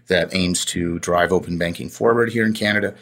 that 0.09 0.35
aims 0.35 0.67
to 0.67 0.99
drive 0.99 1.33
open 1.33 1.57
banking 1.57 1.89
forward 1.89 2.31
here 2.31 2.45
in 2.45 2.53
Canada. 2.53 2.95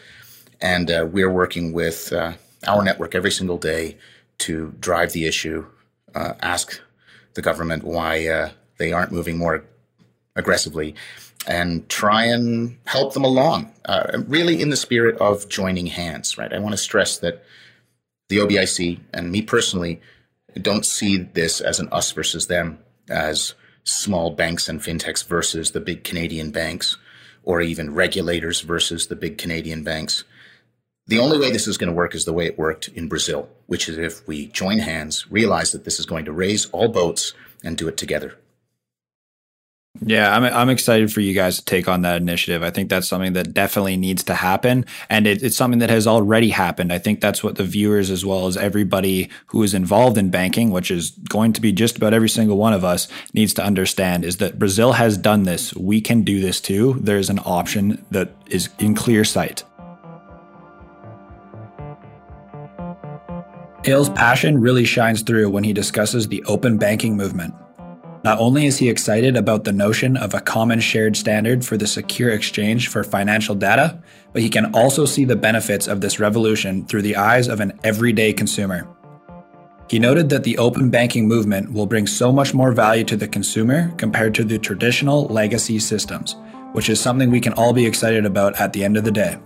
And 0.60 0.88
uh, 0.88 1.08
we're 1.10 1.32
working 1.32 1.72
with 1.72 2.12
uh, 2.12 2.34
our 2.66 2.84
network 2.84 3.16
every 3.16 3.32
single 3.32 3.58
day 3.58 3.96
to 4.38 4.72
drive 4.78 5.12
the 5.12 5.26
issue, 5.26 5.66
uh, 6.14 6.34
ask 6.40 6.80
the 7.34 7.42
government 7.42 7.82
why 7.82 8.28
uh, 8.28 8.50
they 8.78 8.92
aren't 8.92 9.10
moving 9.10 9.36
more 9.36 9.64
aggressively, 10.36 10.94
and 11.46 11.88
try 11.88 12.24
and 12.24 12.78
help 12.84 13.14
them 13.14 13.24
along, 13.24 13.72
uh, 13.86 14.22
really 14.28 14.60
in 14.60 14.70
the 14.70 14.76
spirit 14.76 15.16
of 15.18 15.48
joining 15.48 15.86
hands, 15.86 16.38
right? 16.38 16.52
I 16.52 16.58
want 16.60 16.72
to 16.72 16.78
stress 16.78 17.18
that 17.18 17.42
the 18.30 18.38
OBIC 18.38 19.00
and 19.12 19.30
me 19.30 19.42
personally 19.42 20.00
don't 20.62 20.86
see 20.86 21.18
this 21.18 21.60
as 21.60 21.78
an 21.78 21.88
us 21.92 22.10
versus 22.12 22.46
them, 22.46 22.78
as 23.08 23.54
small 23.84 24.30
banks 24.30 24.68
and 24.68 24.80
fintechs 24.80 25.26
versus 25.26 25.72
the 25.72 25.80
big 25.80 26.04
Canadian 26.04 26.50
banks, 26.50 26.96
or 27.42 27.60
even 27.60 27.94
regulators 27.94 28.60
versus 28.60 29.08
the 29.08 29.16
big 29.16 29.36
Canadian 29.36 29.82
banks. 29.82 30.24
The 31.06 31.18
only 31.18 31.38
way 31.38 31.50
this 31.50 31.66
is 31.66 31.76
going 31.76 31.90
to 31.90 31.96
work 31.96 32.14
is 32.14 32.24
the 32.24 32.32
way 32.32 32.46
it 32.46 32.58
worked 32.58 32.88
in 32.88 33.08
Brazil, 33.08 33.48
which 33.66 33.88
is 33.88 33.98
if 33.98 34.26
we 34.28 34.46
join 34.46 34.78
hands, 34.78 35.30
realize 35.30 35.72
that 35.72 35.84
this 35.84 35.98
is 35.98 36.06
going 36.06 36.24
to 36.24 36.32
raise 36.32 36.66
all 36.66 36.88
boats, 36.88 37.34
and 37.64 37.76
do 37.76 37.88
it 37.88 37.96
together. 37.96 38.36
Yeah, 39.98 40.34
I'm 40.34 40.44
I'm 40.44 40.70
excited 40.70 41.12
for 41.12 41.20
you 41.20 41.34
guys 41.34 41.58
to 41.58 41.64
take 41.64 41.88
on 41.88 42.02
that 42.02 42.22
initiative. 42.22 42.62
I 42.62 42.70
think 42.70 42.88
that's 42.88 43.08
something 43.08 43.32
that 43.32 43.52
definitely 43.52 43.96
needs 43.96 44.22
to 44.24 44.34
happen, 44.34 44.86
and 45.08 45.26
it, 45.26 45.42
it's 45.42 45.56
something 45.56 45.80
that 45.80 45.90
has 45.90 46.06
already 46.06 46.50
happened. 46.50 46.92
I 46.92 46.98
think 46.98 47.20
that's 47.20 47.42
what 47.42 47.56
the 47.56 47.64
viewers, 47.64 48.08
as 48.08 48.24
well 48.24 48.46
as 48.46 48.56
everybody 48.56 49.28
who 49.46 49.64
is 49.64 49.74
involved 49.74 50.16
in 50.16 50.30
banking, 50.30 50.70
which 50.70 50.92
is 50.92 51.10
going 51.10 51.52
to 51.54 51.60
be 51.60 51.72
just 51.72 51.96
about 51.96 52.14
every 52.14 52.28
single 52.28 52.56
one 52.56 52.72
of 52.72 52.84
us, 52.84 53.08
needs 53.34 53.52
to 53.54 53.64
understand 53.64 54.24
is 54.24 54.36
that 54.36 54.60
Brazil 54.60 54.92
has 54.92 55.18
done 55.18 55.42
this. 55.42 55.74
We 55.74 56.00
can 56.00 56.22
do 56.22 56.40
this 56.40 56.60
too. 56.60 56.94
There's 57.00 57.28
an 57.28 57.40
option 57.44 58.04
that 58.12 58.30
is 58.46 58.68
in 58.78 58.94
clear 58.94 59.24
sight. 59.24 59.64
Eyal's 63.86 64.10
passion 64.10 64.60
really 64.60 64.84
shines 64.84 65.22
through 65.22 65.50
when 65.50 65.64
he 65.64 65.72
discusses 65.72 66.28
the 66.28 66.44
open 66.44 66.78
banking 66.78 67.16
movement. 67.16 67.54
Not 68.22 68.38
only 68.38 68.66
is 68.66 68.76
he 68.76 68.90
excited 68.90 69.34
about 69.34 69.64
the 69.64 69.72
notion 69.72 70.16
of 70.16 70.34
a 70.34 70.40
common 70.40 70.80
shared 70.80 71.16
standard 71.16 71.64
for 71.64 71.78
the 71.78 71.86
secure 71.86 72.30
exchange 72.30 72.88
for 72.88 73.02
financial 73.02 73.54
data, 73.54 74.02
but 74.32 74.42
he 74.42 74.50
can 74.50 74.74
also 74.74 75.06
see 75.06 75.24
the 75.24 75.36
benefits 75.36 75.86
of 75.86 76.02
this 76.02 76.20
revolution 76.20 76.84
through 76.84 77.02
the 77.02 77.16
eyes 77.16 77.48
of 77.48 77.60
an 77.60 77.78
everyday 77.82 78.34
consumer. 78.34 78.86
He 79.88 79.98
noted 79.98 80.28
that 80.28 80.44
the 80.44 80.58
open 80.58 80.90
banking 80.90 81.26
movement 81.26 81.72
will 81.72 81.86
bring 81.86 82.06
so 82.06 82.30
much 82.30 82.52
more 82.52 82.72
value 82.72 83.04
to 83.04 83.16
the 83.16 83.26
consumer 83.26 83.90
compared 83.96 84.34
to 84.34 84.44
the 84.44 84.58
traditional 84.58 85.24
legacy 85.24 85.78
systems, 85.78 86.36
which 86.72 86.90
is 86.90 87.00
something 87.00 87.30
we 87.30 87.40
can 87.40 87.54
all 87.54 87.72
be 87.72 87.86
excited 87.86 88.26
about 88.26 88.60
at 88.60 88.72
the 88.74 88.84
end 88.84 88.98
of 88.98 89.04
the 89.04 89.10
day. 89.10 89.38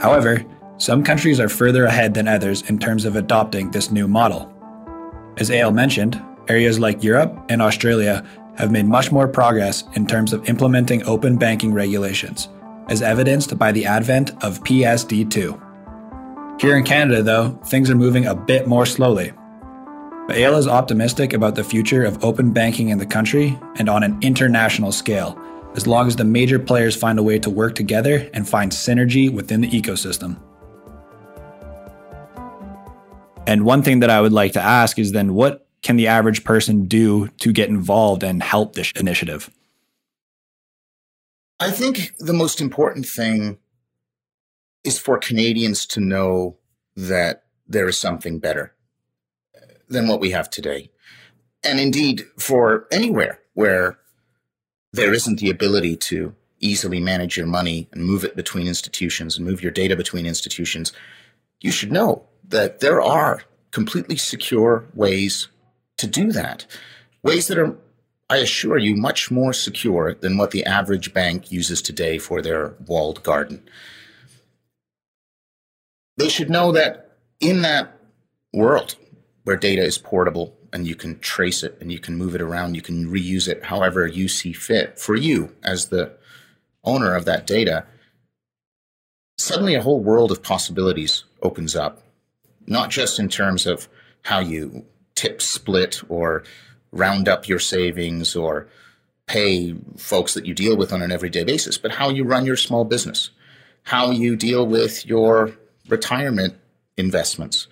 However, 0.00 0.44
some 0.78 1.02
countries 1.02 1.40
are 1.40 1.48
further 1.48 1.84
ahead 1.84 2.12
than 2.12 2.28
others 2.28 2.62
in 2.68 2.78
terms 2.78 3.04
of 3.04 3.16
adopting 3.16 3.70
this 3.70 3.90
new 3.90 4.08
model. 4.08 4.52
As 5.38 5.48
Eyal 5.48 5.72
mentioned, 5.72 6.20
areas 6.48 6.78
like 6.78 7.02
Europe 7.02 7.38
and 7.48 7.62
Australia 7.62 8.24
have 8.56 8.72
made 8.72 8.86
much 8.86 9.12
more 9.12 9.28
progress 9.28 9.84
in 9.94 10.06
terms 10.06 10.32
of 10.32 10.48
implementing 10.48 11.02
open 11.04 11.36
banking 11.36 11.72
regulations, 11.72 12.48
as 12.88 13.02
evidenced 13.02 13.56
by 13.56 13.70
the 13.70 13.86
advent 13.86 14.30
of 14.42 14.62
PSD2. 14.64 16.60
Here 16.60 16.76
in 16.76 16.82
Canada, 16.82 17.22
though, 17.22 17.50
things 17.66 17.88
are 17.88 17.94
moving 17.94 18.26
a 18.26 18.34
bit 18.34 18.66
more 18.66 18.84
slowly. 18.84 19.32
But 20.26 20.36
Eyal 20.36 20.58
is 20.58 20.66
optimistic 20.66 21.32
about 21.32 21.54
the 21.54 21.62
future 21.62 22.04
of 22.04 22.24
open 22.24 22.52
banking 22.52 22.88
in 22.88 22.98
the 22.98 23.06
country 23.06 23.56
and 23.76 23.88
on 23.88 24.02
an 24.02 24.18
international 24.22 24.90
scale, 24.90 25.40
as 25.76 25.86
long 25.86 26.08
as 26.08 26.16
the 26.16 26.24
major 26.24 26.58
players 26.58 26.96
find 26.96 27.18
a 27.18 27.22
way 27.22 27.38
to 27.38 27.48
work 27.48 27.76
together 27.76 28.28
and 28.34 28.48
find 28.48 28.72
synergy 28.72 29.32
within 29.32 29.60
the 29.60 29.70
ecosystem. 29.70 30.40
And 33.46 33.64
one 33.64 33.82
thing 33.82 34.00
that 34.00 34.10
I 34.10 34.20
would 34.20 34.32
like 34.32 34.52
to 34.54 34.60
ask 34.60 34.98
is 34.98 35.12
then 35.12 35.32
what 35.32 35.67
can 35.82 35.96
the 35.96 36.06
average 36.06 36.44
person 36.44 36.86
do 36.86 37.28
to 37.40 37.52
get 37.52 37.68
involved 37.68 38.22
and 38.22 38.42
help 38.42 38.74
this 38.74 38.92
initiative? 38.92 39.50
I 41.60 41.70
think 41.70 42.16
the 42.18 42.32
most 42.32 42.60
important 42.60 43.06
thing 43.06 43.58
is 44.84 44.98
for 44.98 45.18
Canadians 45.18 45.86
to 45.86 46.00
know 46.00 46.56
that 46.96 47.44
there 47.66 47.88
is 47.88 47.98
something 48.00 48.38
better 48.38 48.74
than 49.88 50.08
what 50.08 50.20
we 50.20 50.30
have 50.30 50.50
today. 50.50 50.90
And 51.62 51.80
indeed, 51.80 52.24
for 52.38 52.86
anywhere 52.92 53.40
where 53.54 53.98
there 54.92 55.12
isn't 55.12 55.40
the 55.40 55.50
ability 55.50 55.96
to 55.96 56.34
easily 56.60 57.00
manage 57.00 57.36
your 57.36 57.46
money 57.46 57.88
and 57.92 58.04
move 58.04 58.24
it 58.24 58.36
between 58.36 58.68
institutions 58.68 59.36
and 59.36 59.46
move 59.46 59.62
your 59.62 59.72
data 59.72 59.96
between 59.96 60.26
institutions, 60.26 60.92
you 61.60 61.70
should 61.70 61.92
know 61.92 62.24
that 62.46 62.80
there 62.80 63.00
are 63.00 63.42
completely 63.70 64.16
secure 64.16 64.86
ways 64.94 65.48
to 65.98 66.06
do 66.06 66.32
that. 66.32 66.66
Ways 67.22 67.48
that 67.48 67.58
are, 67.58 67.76
I 68.30 68.38
assure 68.38 68.78
you, 68.78 68.96
much 68.96 69.30
more 69.30 69.52
secure 69.52 70.14
than 70.14 70.36
what 70.36 70.50
the 70.50 70.64
average 70.64 71.12
bank 71.12 71.52
uses 71.52 71.82
today 71.82 72.18
for 72.18 72.40
their 72.40 72.74
walled 72.86 73.22
garden. 73.22 73.68
They 76.16 76.28
should 76.28 76.50
know 76.50 76.72
that 76.72 77.16
in 77.40 77.62
that 77.62 77.96
world 78.52 78.96
where 79.44 79.56
data 79.56 79.82
is 79.82 79.98
portable 79.98 80.56
and 80.72 80.86
you 80.86 80.94
can 80.94 81.18
trace 81.20 81.62
it 81.62 81.78
and 81.80 81.92
you 81.92 81.98
can 81.98 82.16
move 82.16 82.34
it 82.34 82.42
around, 82.42 82.74
you 82.74 82.82
can 82.82 83.10
reuse 83.10 83.48
it 83.48 83.64
however 83.64 84.06
you 84.06 84.28
see 84.28 84.52
fit 84.52 84.98
for 84.98 85.14
you 85.14 85.54
as 85.62 85.86
the 85.86 86.12
owner 86.84 87.14
of 87.14 87.24
that 87.24 87.46
data, 87.46 87.86
suddenly 89.36 89.74
a 89.74 89.82
whole 89.82 90.00
world 90.00 90.30
of 90.32 90.42
possibilities 90.42 91.24
opens 91.42 91.76
up 91.76 92.02
not 92.68 92.90
just 92.90 93.18
in 93.18 93.28
terms 93.28 93.66
of 93.66 93.88
how 94.22 94.38
you 94.38 94.84
tip 95.18 95.42
split 95.42 96.00
or 96.08 96.44
round 96.92 97.28
up 97.28 97.48
your 97.48 97.58
savings 97.58 98.36
or 98.36 98.68
pay 99.26 99.74
folks 99.96 100.34
that 100.34 100.46
you 100.46 100.54
deal 100.54 100.76
with 100.76 100.92
on 100.92 101.02
an 101.02 101.10
everyday 101.10 101.42
basis, 101.42 101.76
but 101.76 101.90
how 101.90 102.08
you 102.08 102.22
run 102.22 102.46
your 102.46 102.56
small 102.56 102.84
business, 102.84 103.30
how 103.82 104.12
you 104.12 104.36
deal 104.36 104.64
with 104.64 105.04
your 105.04 105.52
retirement 105.88 106.54
investments, 106.96 107.66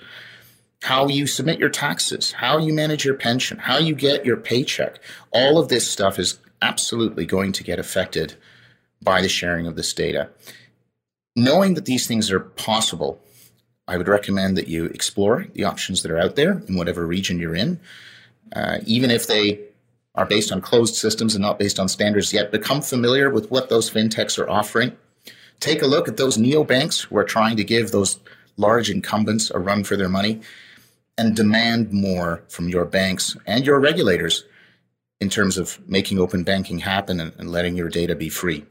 how 0.82 1.06
you 1.06 1.24
submit 1.24 1.60
your 1.60 1.68
taxes, 1.68 2.32
how 2.32 2.58
you 2.58 2.74
manage 2.74 3.04
your 3.04 3.14
pension, 3.14 3.58
how 3.58 3.78
you 3.78 3.94
get 3.94 4.26
your 4.26 4.36
paycheck. 4.36 4.98
All 5.30 5.56
of 5.56 5.68
this 5.68 5.88
stuff 5.88 6.18
is 6.18 6.40
absolutely 6.60 7.26
going 7.26 7.52
to 7.52 7.62
get 7.62 7.78
affected 7.78 8.34
by 9.00 9.22
the 9.22 9.28
sharing 9.28 9.68
of 9.68 9.76
this 9.76 9.92
data. 9.94 10.30
Knowing 11.36 11.74
that 11.74 11.84
these 11.84 12.08
things 12.08 12.30
are 12.32 12.40
possible, 12.40 13.20
I 13.88 13.96
would 13.96 14.08
recommend 14.08 14.56
that 14.56 14.68
you 14.68 14.86
explore 14.86 15.46
the 15.54 15.64
options 15.64 16.02
that 16.02 16.10
are 16.10 16.18
out 16.18 16.36
there 16.36 16.62
in 16.66 16.76
whatever 16.76 17.06
region 17.06 17.38
you're 17.38 17.54
in, 17.54 17.78
uh, 18.54 18.78
even 18.84 19.10
if 19.10 19.26
they 19.26 19.60
are 20.16 20.26
based 20.26 20.50
on 20.50 20.60
closed 20.60 20.94
systems 20.94 21.34
and 21.34 21.42
not 21.42 21.58
based 21.58 21.78
on 21.78 21.88
standards 21.88 22.32
yet. 22.32 22.50
Become 22.50 22.82
familiar 22.82 23.30
with 23.30 23.50
what 23.50 23.68
those 23.68 23.90
fintechs 23.90 24.38
are 24.38 24.48
offering. 24.48 24.96
Take 25.60 25.82
a 25.82 25.86
look 25.86 26.08
at 26.08 26.16
those 26.16 26.36
neobanks 26.36 27.04
who 27.04 27.16
are 27.16 27.24
trying 27.24 27.56
to 27.56 27.64
give 27.64 27.90
those 27.90 28.18
large 28.56 28.90
incumbents 28.90 29.50
a 29.50 29.58
run 29.58 29.84
for 29.84 29.96
their 29.96 30.08
money 30.08 30.40
and 31.18 31.36
demand 31.36 31.92
more 31.92 32.42
from 32.48 32.68
your 32.68 32.84
banks 32.84 33.36
and 33.46 33.64
your 33.66 33.80
regulators 33.80 34.44
in 35.20 35.30
terms 35.30 35.56
of 35.56 35.78
making 35.88 36.18
open 36.18 36.42
banking 36.42 36.78
happen 36.78 37.20
and, 37.20 37.32
and 37.38 37.50
letting 37.50 37.76
your 37.76 37.88
data 37.88 38.14
be 38.14 38.28
free. 38.28 38.64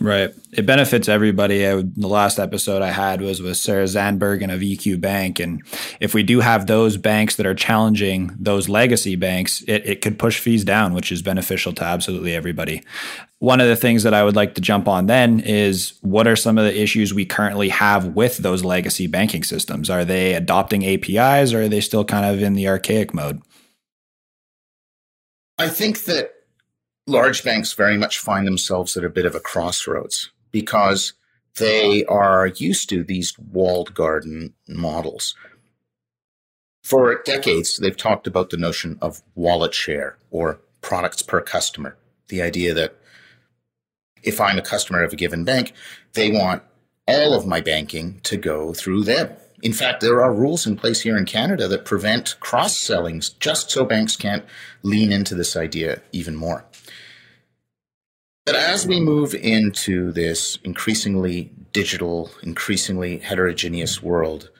Right. 0.00 0.34
It 0.52 0.66
benefits 0.66 1.08
everybody. 1.08 1.66
I, 1.66 1.76
the 1.76 2.06
last 2.06 2.38
episode 2.38 2.82
I 2.82 2.90
had 2.90 3.22
was 3.22 3.40
with 3.40 3.56
Sarah 3.56 3.84
Zandberg 3.84 4.42
and 4.42 4.52
of 4.52 4.60
EQ 4.60 5.00
Bank. 5.00 5.40
And 5.40 5.62
if 6.00 6.12
we 6.12 6.22
do 6.22 6.40
have 6.40 6.66
those 6.66 6.98
banks 6.98 7.36
that 7.36 7.46
are 7.46 7.54
challenging 7.54 8.34
those 8.38 8.68
legacy 8.68 9.16
banks, 9.16 9.62
it, 9.62 9.86
it 9.86 10.02
could 10.02 10.18
push 10.18 10.38
fees 10.38 10.64
down, 10.64 10.92
which 10.92 11.10
is 11.10 11.22
beneficial 11.22 11.72
to 11.74 11.84
absolutely 11.84 12.34
everybody. 12.34 12.82
One 13.38 13.60
of 13.60 13.68
the 13.68 13.76
things 13.76 14.02
that 14.02 14.12
I 14.12 14.22
would 14.22 14.36
like 14.36 14.54
to 14.56 14.60
jump 14.60 14.86
on 14.86 15.06
then 15.06 15.40
is 15.40 15.94
what 16.02 16.26
are 16.26 16.36
some 16.36 16.58
of 16.58 16.64
the 16.64 16.78
issues 16.78 17.14
we 17.14 17.24
currently 17.24 17.70
have 17.70 18.14
with 18.14 18.38
those 18.38 18.64
legacy 18.64 19.06
banking 19.06 19.44
systems? 19.44 19.88
Are 19.88 20.04
they 20.04 20.34
adopting 20.34 20.84
APIs 20.84 21.54
or 21.54 21.62
are 21.62 21.68
they 21.68 21.80
still 21.80 22.04
kind 22.04 22.26
of 22.26 22.42
in 22.42 22.54
the 22.54 22.68
archaic 22.68 23.14
mode? 23.14 23.40
I 25.58 25.68
think 25.68 26.04
that 26.04 26.35
large 27.06 27.44
banks 27.44 27.72
very 27.72 27.96
much 27.96 28.18
find 28.18 28.46
themselves 28.46 28.96
at 28.96 29.04
a 29.04 29.10
bit 29.10 29.26
of 29.26 29.34
a 29.34 29.40
crossroads 29.40 30.30
because 30.50 31.12
they 31.56 32.04
are 32.06 32.48
used 32.48 32.88
to 32.88 33.02
these 33.02 33.38
walled 33.38 33.94
garden 33.94 34.54
models. 34.68 35.34
For 36.82 37.22
decades, 37.24 37.78
they've 37.78 37.96
talked 37.96 38.26
about 38.26 38.50
the 38.50 38.56
notion 38.56 38.98
of 39.00 39.22
wallet 39.34 39.74
share 39.74 40.18
or 40.30 40.60
products 40.82 41.22
per 41.22 41.40
customer. 41.40 41.96
The 42.28 42.42
idea 42.42 42.74
that 42.74 42.96
if 44.22 44.40
I'm 44.40 44.58
a 44.58 44.62
customer 44.62 45.02
of 45.02 45.12
a 45.12 45.16
given 45.16 45.44
bank, 45.44 45.72
they 46.12 46.30
want 46.30 46.62
all 47.08 47.34
of 47.34 47.46
my 47.46 47.60
banking 47.60 48.20
to 48.24 48.36
go 48.36 48.72
through 48.72 49.04
them. 49.04 49.30
In 49.62 49.72
fact, 49.72 50.00
there 50.00 50.22
are 50.22 50.34
rules 50.34 50.66
in 50.66 50.76
place 50.76 51.00
here 51.00 51.16
in 51.16 51.24
Canada 51.24 51.66
that 51.68 51.84
prevent 51.84 52.38
cross 52.40 52.76
sellings 52.76 53.30
just 53.30 53.70
so 53.70 53.84
banks 53.84 54.14
can't 54.14 54.44
lean 54.82 55.12
into 55.12 55.34
this 55.34 55.56
idea 55.56 56.02
even 56.12 56.36
more. 56.36 56.64
But 58.46 58.54
as 58.54 58.86
we 58.86 59.00
move 59.00 59.34
into 59.34 60.12
this 60.12 60.56
increasingly 60.62 61.50
digital, 61.72 62.30
increasingly 62.44 63.18
heterogeneous 63.18 64.00
world, 64.00 64.50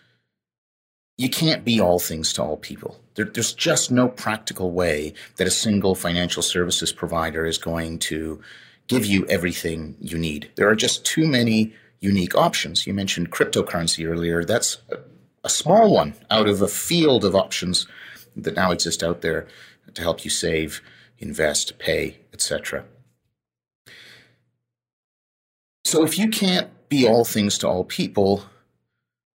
you 1.16 1.30
can't 1.30 1.64
be 1.64 1.80
all 1.80 2.00
things 2.00 2.32
to 2.32 2.42
all 2.42 2.56
people. 2.56 3.00
There, 3.14 3.26
there's 3.26 3.54
just 3.54 3.92
no 3.92 4.08
practical 4.08 4.72
way 4.72 5.14
that 5.36 5.46
a 5.46 5.52
single 5.52 5.94
financial 5.94 6.42
services 6.42 6.92
provider 6.92 7.46
is 7.46 7.58
going 7.58 8.00
to 8.00 8.42
give 8.88 9.06
you 9.06 9.24
everything 9.28 9.96
you 10.00 10.18
need. 10.18 10.50
There 10.56 10.68
are 10.68 10.74
just 10.74 11.06
too 11.06 11.28
many 11.28 11.72
unique 12.00 12.34
options. 12.34 12.88
You 12.88 12.92
mentioned 12.92 13.30
cryptocurrency 13.30 14.04
earlier. 14.04 14.44
That's 14.44 14.78
a, 14.90 14.96
a 15.44 15.48
small 15.48 15.94
one 15.94 16.14
out 16.28 16.48
of 16.48 16.60
a 16.60 16.68
field 16.68 17.24
of 17.24 17.36
options 17.36 17.86
that 18.34 18.56
now 18.56 18.72
exist 18.72 19.04
out 19.04 19.20
there 19.20 19.46
to 19.94 20.02
help 20.02 20.24
you 20.24 20.30
save, 20.30 20.82
invest, 21.20 21.78
pay, 21.78 22.18
etc. 22.32 22.84
So 25.86 26.02
if 26.02 26.18
you 26.18 26.28
can't 26.28 26.68
be 26.88 27.06
all 27.06 27.24
things 27.24 27.58
to 27.58 27.68
all 27.68 27.84
people, 27.84 28.42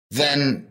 then 0.09 0.67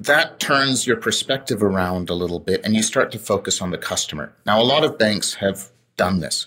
that 0.00 0.40
turns 0.40 0.86
your 0.86 0.96
perspective 0.96 1.62
around 1.62 2.08
a 2.08 2.14
little 2.14 2.40
bit 2.40 2.62
and 2.64 2.74
you 2.74 2.82
start 2.82 3.12
to 3.12 3.18
focus 3.18 3.60
on 3.60 3.70
the 3.70 3.76
customer. 3.76 4.32
Now, 4.46 4.58
a 4.58 4.64
lot 4.64 4.82
of 4.82 4.98
banks 4.98 5.34
have 5.34 5.70
done 5.98 6.20
this. 6.20 6.46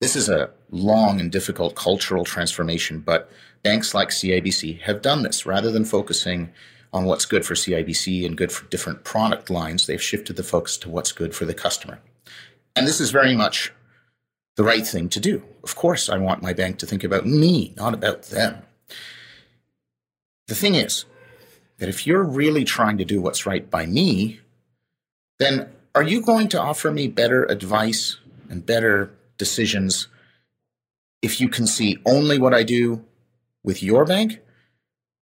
This 0.00 0.16
is 0.16 0.30
a 0.30 0.50
long 0.70 1.20
and 1.20 1.30
difficult 1.30 1.74
cultural 1.74 2.24
transformation, 2.24 3.00
but 3.00 3.30
banks 3.62 3.92
like 3.92 4.08
CIBC 4.08 4.80
have 4.80 5.02
done 5.02 5.22
this. 5.22 5.44
Rather 5.44 5.70
than 5.70 5.84
focusing 5.84 6.50
on 6.94 7.04
what's 7.04 7.26
good 7.26 7.44
for 7.44 7.52
CIBC 7.52 8.24
and 8.24 8.38
good 8.38 8.52
for 8.52 8.66
different 8.68 9.04
product 9.04 9.50
lines, 9.50 9.86
they've 9.86 10.02
shifted 10.02 10.36
the 10.36 10.42
focus 10.42 10.78
to 10.78 10.88
what's 10.88 11.12
good 11.12 11.34
for 11.34 11.44
the 11.44 11.52
customer. 11.52 12.00
And 12.74 12.86
this 12.86 13.00
is 13.02 13.10
very 13.10 13.36
much 13.36 13.70
the 14.56 14.64
right 14.64 14.86
thing 14.86 15.08
to 15.10 15.20
do. 15.20 15.42
Of 15.62 15.76
course, 15.76 16.08
I 16.08 16.18
want 16.18 16.42
my 16.42 16.52
bank 16.52 16.78
to 16.78 16.86
think 16.86 17.04
about 17.04 17.26
me, 17.26 17.74
not 17.76 17.94
about 17.94 18.24
them. 18.24 18.62
The 20.48 20.54
thing 20.54 20.74
is 20.74 21.04
that 21.78 21.88
if 21.88 22.06
you're 22.06 22.24
really 22.24 22.64
trying 22.64 22.98
to 22.98 23.04
do 23.04 23.20
what's 23.20 23.46
right 23.46 23.70
by 23.70 23.86
me, 23.86 24.40
then 25.38 25.70
are 25.94 26.02
you 26.02 26.20
going 26.20 26.48
to 26.48 26.60
offer 26.60 26.90
me 26.90 27.08
better 27.08 27.44
advice 27.44 28.18
and 28.48 28.66
better 28.66 29.10
decisions 29.38 30.08
if 31.22 31.40
you 31.40 31.48
can 31.48 31.66
see 31.66 31.98
only 32.04 32.38
what 32.38 32.54
I 32.54 32.62
do 32.62 33.04
with 33.64 33.82
your 33.82 34.04
bank 34.04 34.40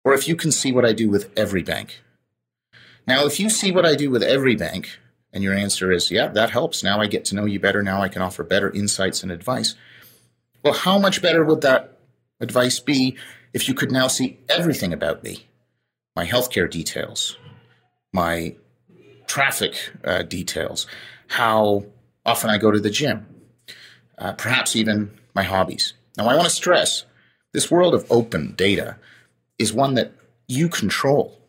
or 0.04 0.14
if 0.14 0.28
you 0.28 0.36
can 0.36 0.52
see 0.52 0.72
what 0.72 0.86
I 0.86 0.94
do 0.94 1.10
with 1.10 1.30
every 1.38 1.64
bank? 1.64 2.02
Now, 3.06 3.26
if 3.26 3.40
you 3.40 3.50
see 3.50 3.72
what 3.72 3.86
I 3.86 3.96
do 3.96 4.10
with 4.10 4.24
every 4.24 4.56
bank, 4.56 5.00
and 5.32 5.44
your 5.44 5.54
answer 5.54 5.92
is, 5.92 6.12
yeah, 6.12 6.28
that 6.30 6.50
helps. 6.50 6.84
Now 6.84 7.00
I 7.00 7.08
get 7.08 7.26
to 7.26 7.36
know 7.36 7.46
you 7.46 7.60
better. 7.60 7.84
Now 7.84 8.02
I 8.02 8.10
can 8.10 8.22
offer 8.22 8.44
better 8.44 8.72
insights 8.72 9.24
and 9.24 9.32
advice. 9.32 9.76
Well, 10.64 10.74
how 10.74 10.98
much 10.98 11.22
better 11.22 11.44
would 11.46 11.62
that 11.62 11.98
advice 12.40 12.80
be 12.80 13.16
if 13.54 13.68
you 13.68 13.74
could 13.74 13.92
now 13.92 14.08
see 14.08 14.40
everything 14.50 14.94
about 14.94 15.24
me? 15.24 15.48
My 16.16 16.26
healthcare 16.26 16.70
details, 16.70 17.38
my 18.12 18.56
traffic 19.28 19.92
uh, 20.04 20.24
details, 20.24 20.88
how 21.28 21.86
often 22.26 22.50
I 22.50 22.58
go 22.58 22.72
to 22.72 22.80
the 22.80 22.90
gym, 22.90 23.26
uh, 24.18 24.34
perhaps 24.34 24.76
even 24.76 25.12
my 25.36 25.44
hobbies. 25.44 25.94
Now, 26.18 26.28
I 26.28 26.36
want 26.36 26.50
to 26.50 26.54
stress 26.54 27.06
this 27.54 27.72
world 27.72 27.94
of 27.96 28.06
open 28.12 28.54
data 28.56 28.98
is 29.58 29.72
one 29.72 29.94
that 29.94 30.14
you 30.48 30.68
control. 30.68 31.40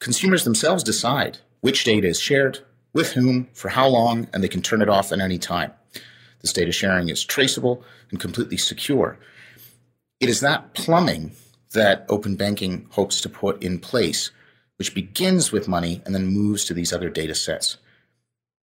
Consumers 0.00 0.44
themselves 0.44 0.82
decide 0.82 1.38
which 1.60 1.84
data 1.84 2.08
is 2.08 2.20
shared, 2.20 2.60
with 2.92 3.12
whom, 3.12 3.48
for 3.52 3.68
how 3.68 3.88
long, 3.88 4.28
and 4.32 4.42
they 4.42 4.48
can 4.48 4.62
turn 4.62 4.82
it 4.82 4.88
off 4.88 5.12
at 5.12 5.20
any 5.20 5.38
time. 5.38 5.72
This 6.40 6.52
data 6.52 6.72
sharing 6.72 7.08
is 7.08 7.24
traceable 7.24 7.82
and 8.10 8.20
completely 8.20 8.56
secure. 8.56 9.18
It 10.20 10.28
is 10.28 10.40
that 10.40 10.74
plumbing 10.74 11.32
that 11.72 12.06
open 12.08 12.36
banking 12.36 12.86
hopes 12.90 13.20
to 13.20 13.28
put 13.28 13.62
in 13.62 13.78
place, 13.78 14.30
which 14.76 14.94
begins 14.94 15.52
with 15.52 15.68
money 15.68 16.02
and 16.04 16.14
then 16.14 16.26
moves 16.26 16.64
to 16.64 16.74
these 16.74 16.92
other 16.92 17.10
data 17.10 17.34
sets. 17.34 17.76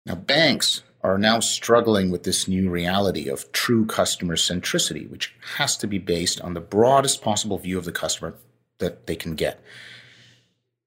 Now, 0.06 0.15
banks 0.15 0.84
are 1.04 1.17
now 1.17 1.39
struggling 1.39 2.12
with 2.12 2.23
this 2.23 2.47
new 2.47 2.69
reality 2.69 3.27
of 3.27 3.51
true 3.51 3.86
customer 3.86 4.36
centricity, 4.36 5.10
which 5.10 5.34
has 5.56 5.75
to 5.77 5.88
be 5.88 5.97
based 5.97 6.39
on 6.41 6.54
the 6.54 6.62
broadest 6.62 7.21
possible 7.21 7.58
view 7.58 7.77
of 7.77 7.86
the 7.86 7.91
customer 7.91 8.36
that 8.80 9.08
they 9.08 9.15
can 9.15 9.36
get. 9.36 9.63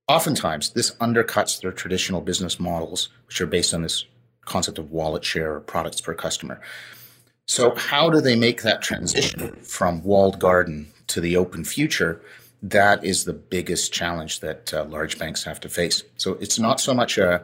Oftentimes, 0.06 0.70
this 0.70 0.90
undercuts 0.96 1.60
their 1.60 1.72
traditional 1.72 2.20
business 2.20 2.60
models, 2.60 3.08
which 3.26 3.40
are 3.40 3.46
based 3.46 3.72
on 3.72 3.82
this 3.82 4.04
concept 4.44 4.78
of 4.78 4.90
wallet 4.90 5.24
share 5.24 5.54
or 5.54 5.60
products 5.60 6.00
per 6.00 6.12
customer. 6.12 6.60
So, 7.46 7.74
how 7.74 8.10
do 8.10 8.20
they 8.20 8.36
make 8.36 8.62
that 8.62 8.82
transition 8.82 9.56
from 9.62 10.02
walled 10.02 10.38
garden 10.38 10.88
to 11.08 11.20
the 11.20 11.36
open 11.36 11.64
future? 11.64 12.20
That 12.62 13.04
is 13.04 13.24
the 13.24 13.32
biggest 13.32 13.92
challenge 13.92 14.40
that 14.40 14.72
uh, 14.74 14.84
large 14.84 15.18
banks 15.18 15.44
have 15.44 15.60
to 15.60 15.68
face. 15.70 16.02
So, 16.16 16.34
it's 16.34 16.58
not 16.58 16.80
so 16.80 16.92
much 16.92 17.16
a, 17.16 17.42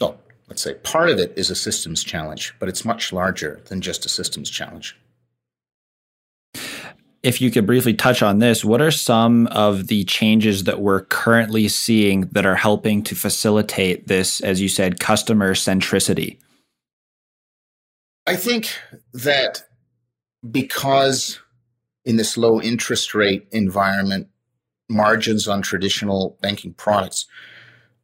well, 0.00 0.20
let's 0.48 0.62
say 0.62 0.74
part 0.74 1.10
of 1.10 1.18
it 1.18 1.32
is 1.36 1.50
a 1.50 1.56
systems 1.56 2.04
challenge, 2.04 2.54
but 2.60 2.68
it's 2.68 2.84
much 2.84 3.12
larger 3.12 3.60
than 3.66 3.80
just 3.80 4.06
a 4.06 4.08
systems 4.08 4.48
challenge 4.48 4.96
if 7.26 7.40
you 7.40 7.50
could 7.50 7.66
briefly 7.66 7.92
touch 7.92 8.22
on 8.22 8.38
this, 8.38 8.64
what 8.64 8.80
are 8.80 8.92
some 8.92 9.48
of 9.48 9.88
the 9.88 10.04
changes 10.04 10.62
that 10.62 10.80
we're 10.80 11.00
currently 11.00 11.66
seeing 11.66 12.20
that 12.28 12.46
are 12.46 12.54
helping 12.54 13.02
to 13.02 13.16
facilitate 13.16 14.06
this, 14.06 14.40
as 14.42 14.60
you 14.60 14.68
said, 14.68 15.00
customer 15.00 15.52
centricity? 15.52 16.38
I 18.28 18.36
think 18.36 18.78
that 19.12 19.64
because 20.48 21.40
in 22.04 22.14
this 22.14 22.36
low 22.36 22.60
interest 22.60 23.12
rate 23.12 23.48
environment, 23.50 24.28
margins 24.88 25.48
on 25.48 25.62
traditional 25.62 26.38
banking 26.40 26.74
products 26.74 27.26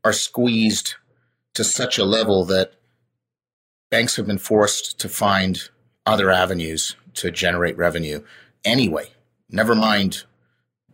are 0.03 0.13
squeezed 0.13 0.97
to 1.55 1.63
such 1.63 1.97
a 1.97 2.05
level 2.05 2.45
that 2.47 2.73
banks 3.89 4.17
have 4.17 4.27
been 4.27 4.39
forced 4.39 4.99
to 4.99 5.09
find 5.09 5.69
other 6.07 6.29
avenues 6.29 6.97
to 7.15 7.31
generate 7.31 7.77
revenue 7.77 8.21
anyway, 8.65 9.09
never 9.51 9.75
mind 9.75 10.25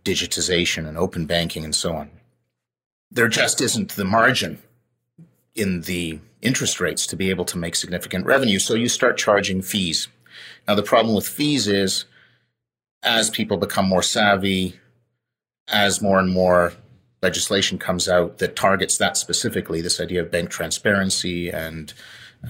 digitization 0.05 0.89
and 0.89 0.97
open 0.97 1.27
banking 1.27 1.65
and 1.65 1.75
so 1.75 1.95
on. 1.95 2.11
There 3.11 3.29
just 3.29 3.61
isn't 3.61 3.93
the 3.93 4.05
margin 4.05 4.59
in 5.55 5.83
the 5.83 6.21
interest 6.41 6.81
rates 6.81 7.07
to 7.07 7.17
be 7.17 7.31
able 7.31 7.45
to 7.47 7.59
make 7.59 7.75
significant 7.75 8.27
revenue. 8.27 8.59
So 8.59 8.75
you 8.75 8.89
start 8.89 9.19
charging 9.19 9.63
fees. 9.63 10.09
Now, 10.67 10.75
the 10.75 10.83
problem 10.83 11.15
with 11.15 11.27
fees 11.27 11.67
is 11.67 12.05
as 13.03 13.31
people 13.31 13.57
become 13.57 13.89
more 13.89 14.03
savvy, 14.03 14.79
as 15.69 16.01
more 16.01 16.19
and 16.19 16.31
more 16.31 16.73
legislation 17.23 17.79
comes 17.79 18.09
out 18.09 18.39
that 18.39 18.57
targets 18.57 18.97
that 18.99 19.17
specifically, 19.17 19.81
this 19.81 20.01
idea 20.01 20.23
of 20.23 20.31
bank 20.31 20.51
transparency 20.51 21.51
and 21.51 21.93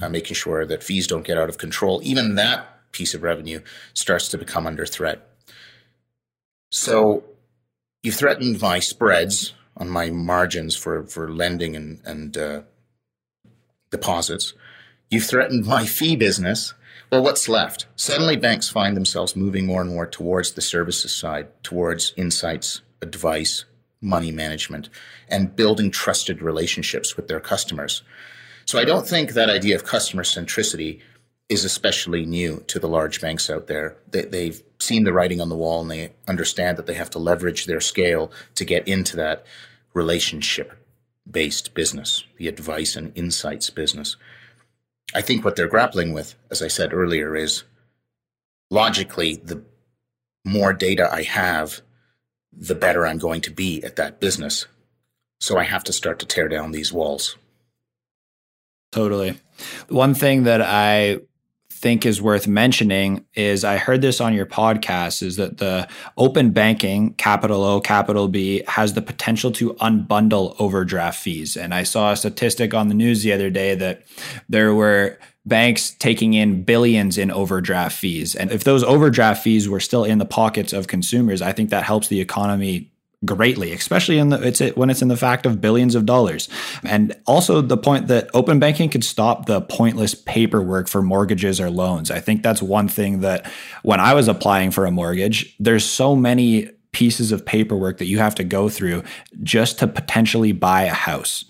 uh, 0.00 0.09
making 0.09 0.35
sure 0.35 0.66
that 0.66 0.83
fees 0.83 1.07
don't 1.07 1.26
get 1.26 1.38
out 1.38 1.48
of 1.48 1.59
control, 1.59 2.00
even 2.04 2.35
that 2.35 2.77
piece 2.98 3.14
of 3.14 3.22
revenue 3.22 3.61
starts 3.94 4.28
to 4.28 4.38
become 4.38 4.66
under 4.66 4.84
threat. 4.84 5.18
So 6.70 7.24
you 8.02 8.12
threatened 8.12 8.61
my 8.61 8.80
spreads 8.80 9.54
on 9.76 9.88
my 9.88 10.11
margins 10.11 10.74
for, 10.76 11.04
for 11.04 11.32
lending 11.32 11.76
and, 11.76 12.00
and 12.04 12.37
uh, 12.37 12.62
deposits. 13.90 14.52
You've 15.11 15.24
threatened 15.24 15.64
my 15.64 15.87
fee 15.87 16.16
business. 16.16 16.74
Well, 17.11 17.22
what's 17.22 17.48
left? 17.48 17.87
Suddenly, 17.96 18.37
banks 18.37 18.68
find 18.68 18.96
themselves 18.96 19.34
moving 19.34 19.64
more 19.64 19.80
and 19.80 19.90
more 19.90 20.06
towards 20.06 20.52
the 20.52 20.61
services 20.61 21.14
side, 21.14 21.46
towards 21.62 22.12
insights, 22.16 22.82
advice, 23.00 23.64
money 24.00 24.32
management, 24.32 24.90
and 25.28 25.56
building 25.56 25.90
trusted 25.90 26.42
relationships 26.42 27.16
with 27.16 27.28
their 27.28 27.40
customers. 27.40 28.02
So 28.66 28.78
I 28.78 28.84
don't 28.84 29.08
think 29.08 29.32
that 29.32 29.48
idea 29.48 29.76
of 29.76 29.84
customer 29.84 30.24
centricity 30.24 31.00
is 31.48 31.64
especially 31.64 32.26
new 32.26 32.62
to 32.66 32.78
the 32.78 32.88
large 32.88 33.20
banks 33.20 33.48
out 33.48 33.66
there. 33.66 33.96
They, 34.11 34.46
have 34.46 34.62
seen 34.78 35.04
the 35.04 35.12
writing 35.12 35.40
on 35.40 35.48
the 35.48 35.56
wall 35.56 35.80
and 35.80 35.90
they 35.90 36.12
understand 36.26 36.76
that 36.76 36.87
they 36.87 36.94
have 36.94 37.11
to 37.11 37.18
leverage 37.18 37.66
their 37.66 37.80
scale 37.80 38.30
to 38.54 38.64
get 38.64 38.87
into 38.87 39.16
that 39.16 39.44
relationship 39.94 40.72
based 41.30 41.74
business, 41.74 42.24
the 42.37 42.48
advice 42.48 42.96
and 42.96 43.12
insights 43.14 43.70
business. 43.70 44.16
I 45.14 45.22
think 45.22 45.44
what 45.44 45.56
they're 45.56 45.68
grappling 45.68 46.12
with, 46.12 46.34
as 46.50 46.62
I 46.62 46.68
said 46.68 46.92
earlier, 46.92 47.34
is 47.34 47.64
logically 48.70 49.37
the 49.37 49.62
more 50.44 50.72
data 50.72 51.08
I 51.11 51.22
have, 51.22 51.80
the 52.52 52.74
better 52.74 53.06
I'm 53.06 53.18
going 53.18 53.40
to 53.42 53.50
be 53.50 53.82
at 53.82 53.96
that 53.96 54.20
business. 54.20 54.66
So 55.40 55.56
I 55.56 55.64
have 55.64 55.84
to 55.84 55.92
start 55.92 56.18
to 56.18 56.26
tear 56.26 56.48
down 56.48 56.72
these 56.72 56.92
walls. 56.92 57.37
Totally. 58.90 59.38
One 59.88 60.14
thing 60.14 60.44
that 60.44 60.62
I 60.62 61.20
think 61.78 62.04
is 62.04 62.20
worth 62.20 62.48
mentioning 62.48 63.24
is 63.34 63.64
I 63.64 63.76
heard 63.76 64.02
this 64.02 64.20
on 64.20 64.34
your 64.34 64.46
podcast 64.46 65.22
is 65.22 65.36
that 65.36 65.58
the 65.58 65.88
open 66.16 66.50
banking, 66.50 67.14
capital 67.14 67.62
O, 67.62 67.80
capital 67.80 68.26
B, 68.28 68.62
has 68.66 68.94
the 68.94 69.02
potential 69.02 69.52
to 69.52 69.74
unbundle 69.74 70.56
overdraft 70.58 71.20
fees. 71.20 71.56
And 71.56 71.72
I 71.72 71.84
saw 71.84 72.12
a 72.12 72.16
statistic 72.16 72.74
on 72.74 72.88
the 72.88 72.94
news 72.94 73.22
the 73.22 73.32
other 73.32 73.48
day 73.48 73.76
that 73.76 74.02
there 74.48 74.74
were 74.74 75.18
banks 75.46 75.90
taking 75.92 76.34
in 76.34 76.64
billions 76.64 77.16
in 77.16 77.30
overdraft 77.30 77.96
fees. 77.96 78.34
And 78.34 78.50
if 78.50 78.64
those 78.64 78.82
overdraft 78.82 79.42
fees 79.42 79.68
were 79.68 79.80
still 79.80 80.04
in 80.04 80.18
the 80.18 80.26
pockets 80.26 80.72
of 80.72 80.88
consumers, 80.88 81.40
I 81.40 81.52
think 81.52 81.70
that 81.70 81.84
helps 81.84 82.08
the 82.08 82.20
economy 82.20 82.90
greatly, 83.24 83.72
especially 83.72 84.18
in 84.18 84.28
the 84.28 84.40
it's 84.40 84.61
when 84.76 84.90
it's 84.90 85.02
in 85.02 85.09
the 85.09 85.16
fact 85.16 85.46
of 85.46 85.61
billions 85.61 85.94
of 85.94 86.07
dollars. 86.07 86.48
And 86.85 87.16
also 87.26 87.61
the 87.61 87.76
point 87.76 88.09
that 88.09 88.31
open 88.35 88.59
banking 88.59 88.90
could 88.90 89.04
stop 89.04 89.46
the 89.46 89.61
pointless 89.61 90.14
paperwork 90.14 90.88
for 90.88 91.02
mortgages 91.02 91.61
or 91.61 91.70
loans. 91.70 92.11
I 92.11 92.20
think 92.20 92.42
that's 92.42 92.62
one 92.62 92.88
thing 92.88 93.20
that 93.20 93.50
when 93.83 94.00
I 94.00 94.14
was 94.14 94.28
applying 94.28 94.70
for 94.70 94.87
a 94.87 94.90
mortgage, 94.90 95.57
there's 95.59 95.85
so 95.85 96.14
many 96.14 96.70
pieces 96.92 97.33
of 97.33 97.44
paperwork 97.44 97.98
that 97.98 98.07
you 98.07 98.18
have 98.18 98.35
to 98.37 98.44
go 98.44 98.68
through 98.68 99.02
just 99.42 99.78
to 99.81 99.87
potentially 99.87 100.52
buy 100.52 100.83
a 100.85 100.94
house. 100.94 101.44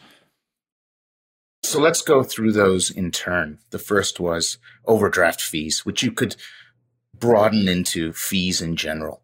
So 1.62 1.80
let's 1.80 2.02
go 2.02 2.22
through 2.22 2.52
those 2.52 2.90
in 2.90 3.10
turn. 3.10 3.58
The 3.70 3.78
first 3.78 4.20
was 4.20 4.58
overdraft 4.86 5.42
fees, 5.42 5.84
which 5.84 6.02
you 6.02 6.12
could 6.12 6.36
broaden 7.14 7.68
into 7.68 8.12
fees 8.12 8.62
in 8.62 8.76
general 8.76 9.22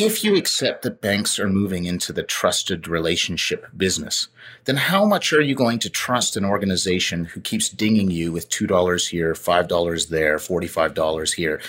if 0.00 0.24
you 0.24 0.34
accept 0.34 0.82
that 0.82 1.02
banks 1.02 1.38
are 1.38 1.48
moving 1.48 1.84
into 1.84 2.10
the 2.10 2.22
trusted 2.22 2.88
relationship 2.88 3.66
business, 3.76 4.28
then 4.64 4.76
how 4.76 5.04
much 5.04 5.30
are 5.32 5.42
you 5.42 5.54
going 5.54 5.78
to 5.78 5.90
trust 5.90 6.38
an 6.38 6.44
organization 6.44 7.26
who 7.26 7.40
keeps 7.40 7.68
dinging 7.68 8.10
you 8.10 8.32
with 8.32 8.48
$2 8.48 9.08
here, 9.10 9.34
$5 9.34 10.08
there, 10.08 10.36
$45 10.38 11.34
here? 11.34 11.60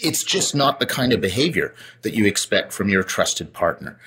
It's 0.00 0.22
just 0.22 0.54
not 0.54 0.78
the 0.78 0.86
kind 0.86 1.12
of 1.12 1.20
behavior 1.20 1.74
that 2.02 2.14
you 2.14 2.26
expect 2.26 2.72
from 2.72 2.88
your 2.88 3.02
trusted 3.02 3.52
partner. 3.52 3.98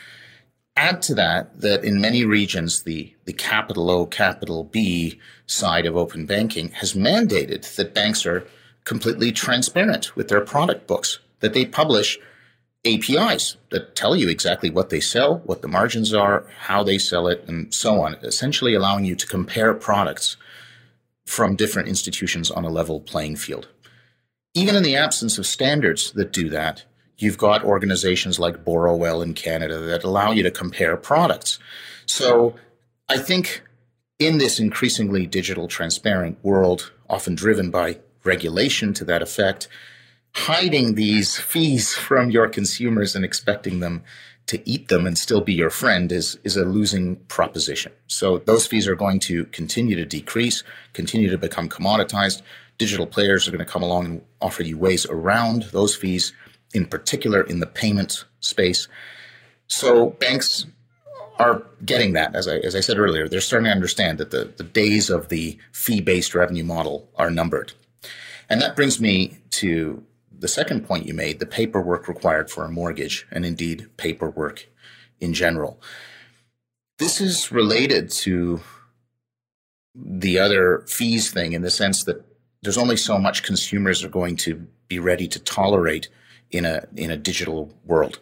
Add 0.78 1.02
to 1.04 1.16
that 1.16 1.60
that 1.60 1.84
in 1.84 2.00
many 2.00 2.24
regions, 2.24 2.84
the, 2.84 3.14
the 3.26 3.34
capital 3.34 3.92
O, 3.92 4.06
capital 4.06 4.64
B 4.64 5.20
side 5.46 5.86
of 5.86 5.98
open 5.98 6.26
banking 6.26 6.70
has 6.70 6.94
mandated 6.94 7.76
that 7.76 7.94
banks 7.94 8.26
are 8.26 8.48
completely 8.86 9.34
transparent 9.34 10.16
with 10.16 10.30
their 10.30 10.40
product 10.40 10.88
books, 10.88 11.20
that 11.42 11.54
they 11.54 11.66
publish 11.66 12.18
APIs 12.86 13.58
that 13.70 13.96
tell 13.96 14.16
you 14.16 14.28
exactly 14.28 14.70
what 14.70 14.90
they 14.90 15.00
sell, 15.00 15.38
what 15.46 15.62
the 15.62 15.68
margins 15.68 16.14
are, 16.14 16.46
how 16.62 16.84
they 16.84 16.98
sell 16.98 17.28
it, 17.28 17.44
and 17.48 17.74
so 17.74 18.02
on, 18.02 18.16
essentially 18.24 18.74
allowing 18.74 19.06
you 19.06 19.16
to 19.16 19.28
compare 19.28 19.74
products 19.74 20.38
from 21.26 21.56
different 21.56 21.88
institutions 21.88 22.50
on 22.50 22.66
a 22.66 22.70
level 22.70 23.00
playing 23.00 23.36
field. 23.36 23.68
Even 24.54 24.76
in 24.76 24.84
the 24.84 24.96
absence 24.96 25.38
of 25.38 25.46
standards 25.46 26.12
that 26.14 26.34
do 26.34 26.50
that, 26.50 26.84
you've 27.18 27.38
got 27.38 27.64
organizations 27.64 28.40
like 28.40 28.66
Borrowell 28.66 29.22
in 29.22 29.34
Canada 29.34 29.78
that 29.78 30.04
allow 30.04 30.32
you 30.32 30.44
to 30.44 30.52
compare 30.52 30.98
products. 30.98 31.60
So 32.08 32.56
I 33.08 33.20
think 33.20 33.64
in 34.18 34.40
this 34.40 34.60
increasingly 34.60 35.28
digital 35.28 35.68
transparent 35.68 36.44
world, 36.44 36.92
often 37.10 37.36
driven 37.36 37.70
by 37.70 38.00
regulation 38.24 38.94
to 38.96 39.06
that 39.06 39.22
effect, 39.22 39.68
hiding 40.34 40.96
these 40.96 41.38
fees 41.38 41.94
from 41.94 42.32
your 42.32 42.48
consumers 42.48 43.16
and 43.16 43.26
expecting 43.26 43.80
them 43.80 44.04
to 44.48 44.70
eat 44.70 44.88
them 44.88 45.06
and 45.06 45.18
still 45.18 45.42
be 45.42 45.54
your 45.54 45.70
friend 45.70 46.12
is 46.12 46.38
is 46.44 46.58
a 46.58 46.66
losing 46.66 47.16
proposition. 47.28 47.92
So 48.08 48.40
those 48.40 48.68
fees 48.68 48.88
are 48.88 48.96
going 48.96 49.20
to 49.22 49.46
continue 49.46 49.96
to 49.96 50.06
decrease, 50.06 50.64
continue 50.94 51.30
to 51.30 51.38
become 51.38 51.70
commoditized. 51.70 52.42
Digital 52.78 53.06
players 53.06 53.48
are 53.48 53.52
going 53.52 53.66
to 53.66 53.72
come 53.72 53.84
along 53.84 54.06
and 54.06 54.22
offer 54.42 54.64
you 54.64 54.78
ways 54.78 55.06
around 55.06 55.64
those 55.72 55.96
fees, 55.96 56.34
in 56.74 56.86
particular 56.86 57.42
in 57.42 57.60
the 57.60 57.68
payment 57.68 58.26
space. 58.40 58.88
So 59.68 60.10
banks 60.12 60.66
are 61.40 61.64
getting 61.86 62.14
that, 62.14 62.36
as 62.36 62.48
I 62.48 62.58
as 62.58 62.76
I 62.76 62.82
said 62.82 62.98
earlier, 62.98 63.28
they're 63.28 63.42
starting 63.42 63.66
to 63.66 63.72
understand 63.72 64.18
that 64.18 64.32
the, 64.32 64.52
the 64.58 64.64
days 64.64 65.10
of 65.10 65.30
the 65.30 65.58
fee-based 65.72 66.34
revenue 66.36 66.64
model 66.64 67.08
are 67.16 67.32
numbered. 67.32 67.74
And 68.50 68.62
that 68.62 68.76
brings 68.76 69.00
me 69.00 69.38
to 69.52 70.04
the 70.42 70.48
second 70.48 70.86
point 70.86 71.06
you 71.06 71.14
made, 71.14 71.40
the 71.40 71.46
paperwork 71.46 72.08
required 72.08 72.50
for 72.50 72.66
a 72.66 72.72
mortgage, 72.72 73.28
and 73.32 73.46
indeed 73.46 73.88
paperwork 73.98 74.68
in 75.20 75.34
general. 75.34 75.80
This 76.98 77.22
is 77.22 77.52
related 77.52 78.10
to 78.26 78.60
the 79.94 80.40
other 80.40 80.84
fees 80.88 81.32
thing 81.32 81.54
in 81.54 81.62
the 81.62 81.70
sense 81.70 82.04
that 82.06 82.26
there's 82.64 82.78
only 82.78 82.98
so 82.98 83.20
much 83.20 83.44
consumers 83.44 84.04
are 84.04 84.10
going 84.10 84.36
to 84.38 84.68
be 84.88 84.98
ready 84.98 85.28
to 85.28 85.40
tolerate 85.40 86.10
in 86.50 86.66
a 86.66 86.88
in 86.96 87.12
a 87.12 87.18
digital 87.18 87.72
world. 87.86 88.20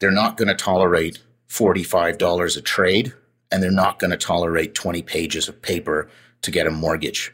They're 0.00 0.10
not 0.10 0.36
going 0.36 0.48
to 0.48 0.54
tolerate 0.54 1.20
$45 1.48 2.56
a 2.56 2.60
trade 2.60 3.14
and 3.52 3.62
they're 3.62 3.70
not 3.70 4.00
going 4.00 4.10
to 4.10 4.16
tolerate 4.16 4.74
20 4.74 5.00
pages 5.02 5.48
of 5.48 5.62
paper 5.62 6.08
to 6.42 6.50
get 6.50 6.66
a 6.66 6.70
mortgage. 6.70 7.32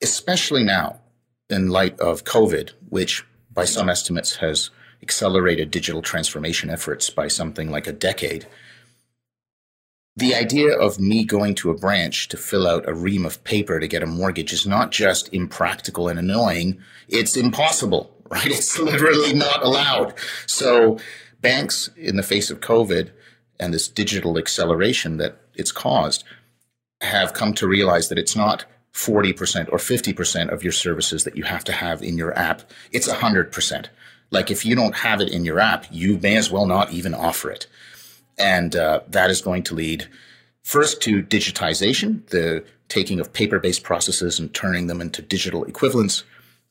Especially 0.00 0.62
now 0.62 1.01
in 1.52 1.68
light 1.68 1.98
of 2.00 2.24
COVID, 2.24 2.70
which 2.88 3.24
by 3.52 3.64
some 3.64 3.88
estimates 3.88 4.36
has 4.36 4.70
accelerated 5.02 5.70
digital 5.70 6.02
transformation 6.02 6.70
efforts 6.70 7.10
by 7.10 7.28
something 7.28 7.70
like 7.70 7.86
a 7.86 7.92
decade. 7.92 8.46
The 10.16 10.34
idea 10.34 10.76
of 10.78 11.00
me 11.00 11.24
going 11.24 11.54
to 11.56 11.70
a 11.70 11.76
branch 11.76 12.28
to 12.28 12.36
fill 12.36 12.66
out 12.66 12.88
a 12.88 12.94
ream 12.94 13.24
of 13.24 13.42
paper 13.44 13.80
to 13.80 13.88
get 13.88 14.02
a 14.02 14.06
mortgage 14.06 14.52
is 14.52 14.66
not 14.66 14.90
just 14.90 15.32
impractical 15.32 16.08
and 16.08 16.18
annoying, 16.18 16.80
it's 17.08 17.36
impossible, 17.36 18.14
right? 18.30 18.46
It's 18.46 18.78
literally 18.78 19.32
not 19.32 19.62
allowed. 19.62 20.14
So 20.46 20.98
banks 21.40 21.88
in 21.96 22.16
the 22.16 22.22
face 22.22 22.50
of 22.50 22.60
COVID 22.60 23.10
and 23.58 23.72
this 23.72 23.88
digital 23.88 24.38
acceleration 24.38 25.16
that 25.16 25.38
it's 25.54 25.72
caused 25.72 26.24
have 27.00 27.32
come 27.32 27.54
to 27.54 27.66
realize 27.66 28.08
that 28.08 28.18
it's 28.18 28.36
not 28.36 28.64
40% 28.94 29.72
or 29.72 29.78
50% 29.78 30.50
of 30.50 30.62
your 30.62 30.72
services 30.72 31.24
that 31.24 31.36
you 31.36 31.44
have 31.44 31.64
to 31.64 31.72
have 31.72 32.02
in 32.02 32.18
your 32.18 32.36
app. 32.38 32.62
It's 32.92 33.08
100%. 33.08 33.86
Like 34.30 34.50
if 34.50 34.64
you 34.64 34.74
don't 34.74 34.96
have 34.96 35.20
it 35.20 35.30
in 35.30 35.44
your 35.44 35.60
app, 35.60 35.86
you 35.90 36.18
may 36.18 36.36
as 36.36 36.50
well 36.50 36.66
not 36.66 36.92
even 36.92 37.14
offer 37.14 37.50
it. 37.50 37.66
And 38.38 38.74
uh, 38.76 39.00
that 39.08 39.30
is 39.30 39.40
going 39.40 39.62
to 39.64 39.74
lead 39.74 40.08
first 40.62 41.00
to 41.02 41.22
digitization, 41.22 42.26
the 42.28 42.64
taking 42.88 43.20
of 43.20 43.32
paper 43.32 43.58
based 43.58 43.82
processes 43.82 44.38
and 44.38 44.52
turning 44.52 44.86
them 44.86 45.00
into 45.00 45.22
digital 45.22 45.64
equivalents, 45.64 46.24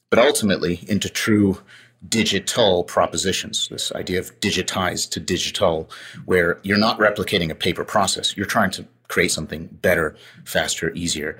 but 0.10 0.20
ultimately 0.20 0.82
into 0.88 1.10
true 1.10 1.62
digital 2.08 2.84
propositions. 2.84 3.68
This 3.70 3.92
idea 3.94 4.20
of 4.20 4.40
digitized 4.40 5.12
to 5.12 5.20
digital, 5.20 5.90
where 6.26 6.60
you're 6.64 6.78
not 6.78 7.00
replicating 7.00 7.50
a 7.50 7.56
paper 7.56 7.84
process, 7.84 8.36
you're 8.36 8.46
trying 8.46 8.72
to 8.72 8.86
create 9.08 9.32
something 9.32 9.68
better, 9.82 10.16
faster, 10.46 10.92
easier. 10.94 11.40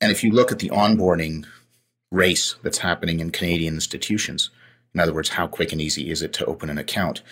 And 0.00 0.10
if 0.10 0.24
you 0.24 0.32
look 0.32 0.50
at 0.50 0.58
the 0.58 0.70
onboarding 0.70 1.46
race 2.10 2.56
that's 2.62 2.78
happening 2.78 3.20
in 3.20 3.30
Canadian 3.30 3.74
institutions, 3.74 4.50
in 4.94 5.00
other 5.00 5.12
words, 5.12 5.30
how 5.30 5.46
quick 5.46 5.72
and 5.72 5.80
easy 5.80 6.10
is 6.10 6.22
it 6.22 6.32
to 6.34 6.46
open 6.46 6.70
an 6.70 6.78
account, 6.78 7.22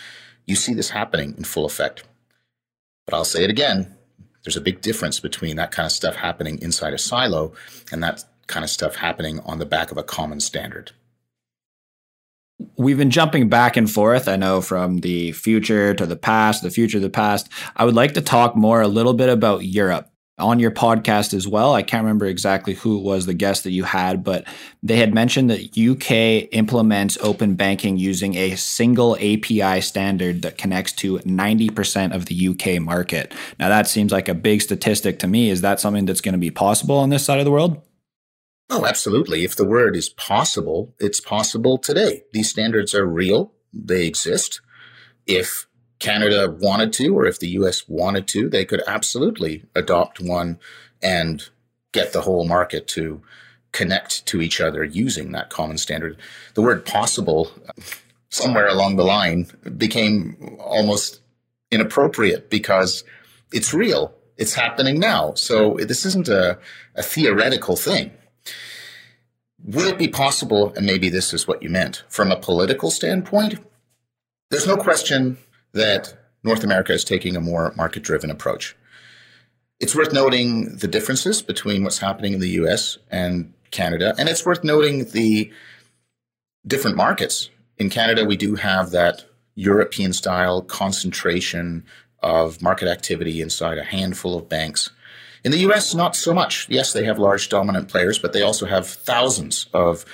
you 0.46 0.54
see 0.54 0.74
this 0.74 0.90
happening 0.90 1.34
in 1.36 1.44
full 1.44 1.64
effect. 1.64 2.04
But 3.06 3.14
I'll 3.14 3.24
say 3.24 3.44
it 3.44 3.50
again 3.50 3.94
there's 4.44 4.56
a 4.56 4.62
big 4.62 4.80
difference 4.80 5.20
between 5.20 5.56
that 5.56 5.72
kind 5.72 5.84
of 5.84 5.92
stuff 5.92 6.16
happening 6.16 6.58
inside 6.62 6.94
a 6.94 6.98
silo 6.98 7.52
and 7.92 8.02
that 8.02 8.24
kind 8.46 8.64
of 8.64 8.70
stuff 8.70 8.96
happening 8.96 9.40
on 9.40 9.58
the 9.58 9.66
back 9.66 9.90
of 9.90 9.98
a 9.98 10.02
common 10.02 10.40
standard. 10.40 10.92
We've 12.76 12.96
been 12.96 13.10
jumping 13.10 13.50
back 13.50 13.76
and 13.76 13.90
forth. 13.90 14.26
I 14.26 14.36
know 14.36 14.60
from 14.60 15.00
the 15.00 15.32
future 15.32 15.92
to 15.92 16.06
the 16.06 16.16
past, 16.16 16.62
the 16.62 16.70
future 16.70 16.98
to 16.98 17.02
the 17.02 17.10
past. 17.10 17.50
I 17.76 17.84
would 17.84 17.94
like 17.94 18.14
to 18.14 18.22
talk 18.22 18.56
more 18.56 18.80
a 18.80 18.88
little 18.88 19.12
bit 19.12 19.28
about 19.28 19.64
Europe 19.64 20.10
on 20.38 20.58
your 20.58 20.70
podcast 20.70 21.34
as 21.34 21.46
well. 21.46 21.74
I 21.74 21.82
can't 21.82 22.04
remember 22.04 22.26
exactly 22.26 22.74
who 22.74 22.98
was 22.98 23.26
the 23.26 23.34
guest 23.34 23.64
that 23.64 23.72
you 23.72 23.84
had, 23.84 24.22
but 24.22 24.44
they 24.82 24.96
had 24.96 25.12
mentioned 25.12 25.50
that 25.50 25.76
UK 25.76 26.48
implements 26.52 27.18
open 27.20 27.54
banking 27.54 27.96
using 27.96 28.36
a 28.36 28.56
single 28.56 29.16
API 29.16 29.80
standard 29.80 30.42
that 30.42 30.58
connects 30.58 30.92
to 30.92 31.18
90% 31.18 32.14
of 32.14 32.26
the 32.26 32.48
UK 32.48 32.80
market. 32.80 33.34
Now 33.58 33.68
that 33.68 33.88
seems 33.88 34.12
like 34.12 34.28
a 34.28 34.34
big 34.34 34.62
statistic 34.62 35.18
to 35.20 35.26
me. 35.26 35.50
Is 35.50 35.60
that 35.60 35.80
something 35.80 36.06
that's 36.06 36.20
going 36.20 36.34
to 36.34 36.38
be 36.38 36.50
possible 36.50 36.96
on 36.96 37.10
this 37.10 37.24
side 37.24 37.38
of 37.38 37.44
the 37.44 37.50
world? 37.50 37.82
Oh, 38.70 38.84
absolutely. 38.84 39.44
If 39.44 39.56
the 39.56 39.64
word 39.64 39.96
is 39.96 40.10
possible, 40.10 40.94
it's 40.98 41.20
possible 41.20 41.78
today. 41.78 42.24
These 42.32 42.50
standards 42.50 42.94
are 42.94 43.06
real. 43.06 43.54
They 43.72 44.06
exist. 44.06 44.60
If 45.26 45.67
Canada 45.98 46.50
wanted 46.50 46.92
to, 46.94 47.16
or 47.16 47.26
if 47.26 47.40
the 47.40 47.48
US 47.50 47.88
wanted 47.88 48.28
to, 48.28 48.48
they 48.48 48.64
could 48.64 48.82
absolutely 48.86 49.64
adopt 49.74 50.20
one 50.20 50.58
and 51.02 51.48
get 51.92 52.12
the 52.12 52.20
whole 52.20 52.46
market 52.46 52.86
to 52.88 53.20
connect 53.72 54.24
to 54.26 54.40
each 54.40 54.60
other 54.60 54.84
using 54.84 55.32
that 55.32 55.50
common 55.50 55.78
standard. 55.78 56.16
The 56.54 56.62
word 56.62 56.86
possible, 56.86 57.50
somewhere 58.28 58.68
along 58.68 58.96
the 58.96 59.04
line, 59.04 59.46
became 59.76 60.56
almost 60.60 61.20
inappropriate 61.70 62.50
because 62.50 63.04
it's 63.52 63.74
real. 63.74 64.14
It's 64.36 64.54
happening 64.54 65.00
now. 65.00 65.34
So 65.34 65.74
this 65.80 66.06
isn't 66.06 66.28
a, 66.28 66.58
a 66.94 67.02
theoretical 67.02 67.76
thing. 67.76 68.12
Would 69.64 69.86
it 69.86 69.98
be 69.98 70.08
possible, 70.08 70.72
and 70.76 70.86
maybe 70.86 71.08
this 71.08 71.34
is 71.34 71.48
what 71.48 71.62
you 71.62 71.68
meant, 71.68 72.04
from 72.08 72.30
a 72.30 72.36
political 72.36 72.90
standpoint? 72.90 73.58
There's 74.50 74.66
no 74.66 74.76
question 74.76 75.36
that 75.72 76.14
North 76.42 76.64
America 76.64 76.92
is 76.92 77.04
taking 77.04 77.36
a 77.36 77.40
more 77.40 77.72
market 77.76 78.02
driven 78.02 78.30
approach. 78.30 78.76
It's 79.80 79.94
worth 79.94 80.12
noting 80.12 80.76
the 80.76 80.88
differences 80.88 81.42
between 81.42 81.84
what's 81.84 81.98
happening 81.98 82.32
in 82.32 82.40
the 82.40 82.50
US 82.62 82.98
and 83.10 83.52
Canada, 83.70 84.14
and 84.18 84.28
it's 84.28 84.44
worth 84.44 84.64
noting 84.64 85.04
the 85.06 85.52
different 86.66 86.96
markets. 86.96 87.50
In 87.76 87.90
Canada, 87.90 88.24
we 88.24 88.36
do 88.36 88.56
have 88.56 88.90
that 88.90 89.24
European 89.54 90.12
style 90.12 90.62
concentration 90.62 91.84
of 92.22 92.60
market 92.60 92.88
activity 92.88 93.40
inside 93.40 93.78
a 93.78 93.84
handful 93.84 94.36
of 94.36 94.48
banks. 94.48 94.90
In 95.44 95.52
the 95.52 95.58
US, 95.70 95.94
not 95.94 96.16
so 96.16 96.34
much. 96.34 96.68
Yes, 96.68 96.92
they 96.92 97.04
have 97.04 97.18
large 97.18 97.48
dominant 97.48 97.88
players, 97.88 98.18
but 98.18 98.32
they 98.32 98.42
also 98.42 98.66
have 98.66 98.88
thousands 98.88 99.66
of 99.72 100.04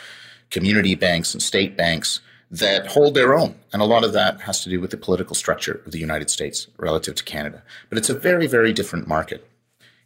community 0.51 0.95
banks 0.95 1.33
and 1.33 1.43
state 1.43 1.77
banks 1.77 2.21
that 2.51 2.89
hold 2.89 3.15
their 3.15 3.37
own. 3.37 3.57
And 3.73 3.83
a 3.83 3.87
lot 3.87 4.05
of 4.05 4.13
that 4.13 4.43
has 4.43 4.63
to 4.65 4.71
do 4.71 4.81
with 4.81 4.91
the 4.91 4.97
political 4.97 5.35
structure 5.35 5.81
of 5.85 5.93
the 5.93 5.99
United 5.99 6.31
States 6.31 6.69
relative 6.77 7.15
to 7.17 7.25
Canada. 7.25 7.63
But 7.89 7.99
it's 7.99 8.11
a 8.11 8.19
very, 8.19 8.47
very 8.47 8.73
different 8.73 9.09
market. 9.09 9.49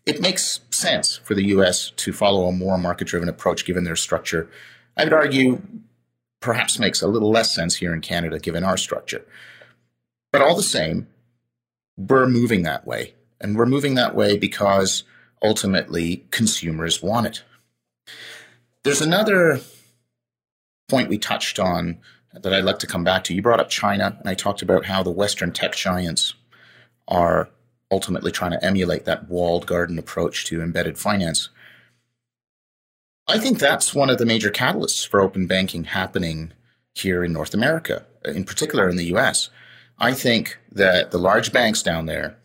It 0.07 0.21
makes 0.21 0.61
sense 0.71 1.17
for 1.17 1.35
the 1.35 1.49
US 1.49 1.91
to 1.97 2.13
follow 2.13 2.47
a 2.47 2.53
more 2.53 2.79
market 2.79 3.09
driven 3.09 3.29
approach 3.29 3.65
given 3.67 3.85
their 3.85 3.97
structure. 3.97 4.49
I 4.97 5.05
would 5.05 5.13
argue 5.13 5.61
perhaps 6.41 6.79
makes 6.79 7.03
a 7.03 7.09
little 7.09 7.31
less 7.31 7.55
sense 7.55 7.77
here 7.77 7.93
in 7.93 8.01
Canada 8.01 8.39
given 8.39 8.65
our 8.65 8.77
structure. 8.77 9.25
But 10.33 10.43
all 10.43 10.57
the 10.57 10.63
same, 10.63 11.09
we're 11.97 12.27
moving 12.27 12.63
that 12.63 12.87
way. 12.87 13.15
And 13.41 13.57
we're 13.57 13.67
moving 13.67 13.95
that 13.95 14.15
way 14.15 14.37
because 14.37 15.05
ultimately 15.43 16.25
consumers 16.31 17.03
want 17.03 17.27
it. 17.27 17.43
There's 18.85 19.01
another 19.01 19.61
point 20.89 21.09
we 21.09 21.19
touched 21.19 21.59
on 21.59 21.99
that 22.43 22.53
I'd 22.53 22.65
like 22.65 22.79
to 22.81 22.87
come 22.87 23.05
back 23.05 23.25
to. 23.25 23.35
You 23.35 23.43
brought 23.43 23.61
up 23.61 23.69
China, 23.69 24.17
and 24.19 24.29
I 24.29 24.35
talked 24.35 24.63
about 24.63 24.87
how 24.87 25.03
the 25.03 25.11
Western 25.11 25.53
tech 25.53 25.75
giants 25.75 26.35
are 27.07 27.49
ultimately 27.91 28.31
trying 28.31 28.51
to 28.51 28.65
emulate 28.65 29.05
that 29.05 29.29
walled 29.29 29.67
garden 29.67 29.99
approach 29.99 30.45
to 30.47 30.63
embedded 30.63 30.99
finance. 30.99 31.49
I 33.27 33.39
think 33.39 33.59
that's 33.59 33.95
one 33.95 34.11
of 34.11 34.19
the 34.19 34.27
major 34.27 34.51
catalysts 34.51 35.07
for 35.07 35.21
open 35.21 35.47
banking 35.47 35.85
happening 35.85 36.53
here 36.95 37.23
in 37.23 37.33
North 37.33 37.55
America, 37.55 38.05
in 38.25 38.45
particular 38.45 38.89
in 38.89 38.97
the 38.97 39.15
US. 39.17 39.51
I 39.99 40.13
think 40.15 40.59
that 40.73 41.11
the 41.11 41.19
large 41.19 41.53
banks 41.53 41.83
down 41.83 42.07
there 42.07 42.37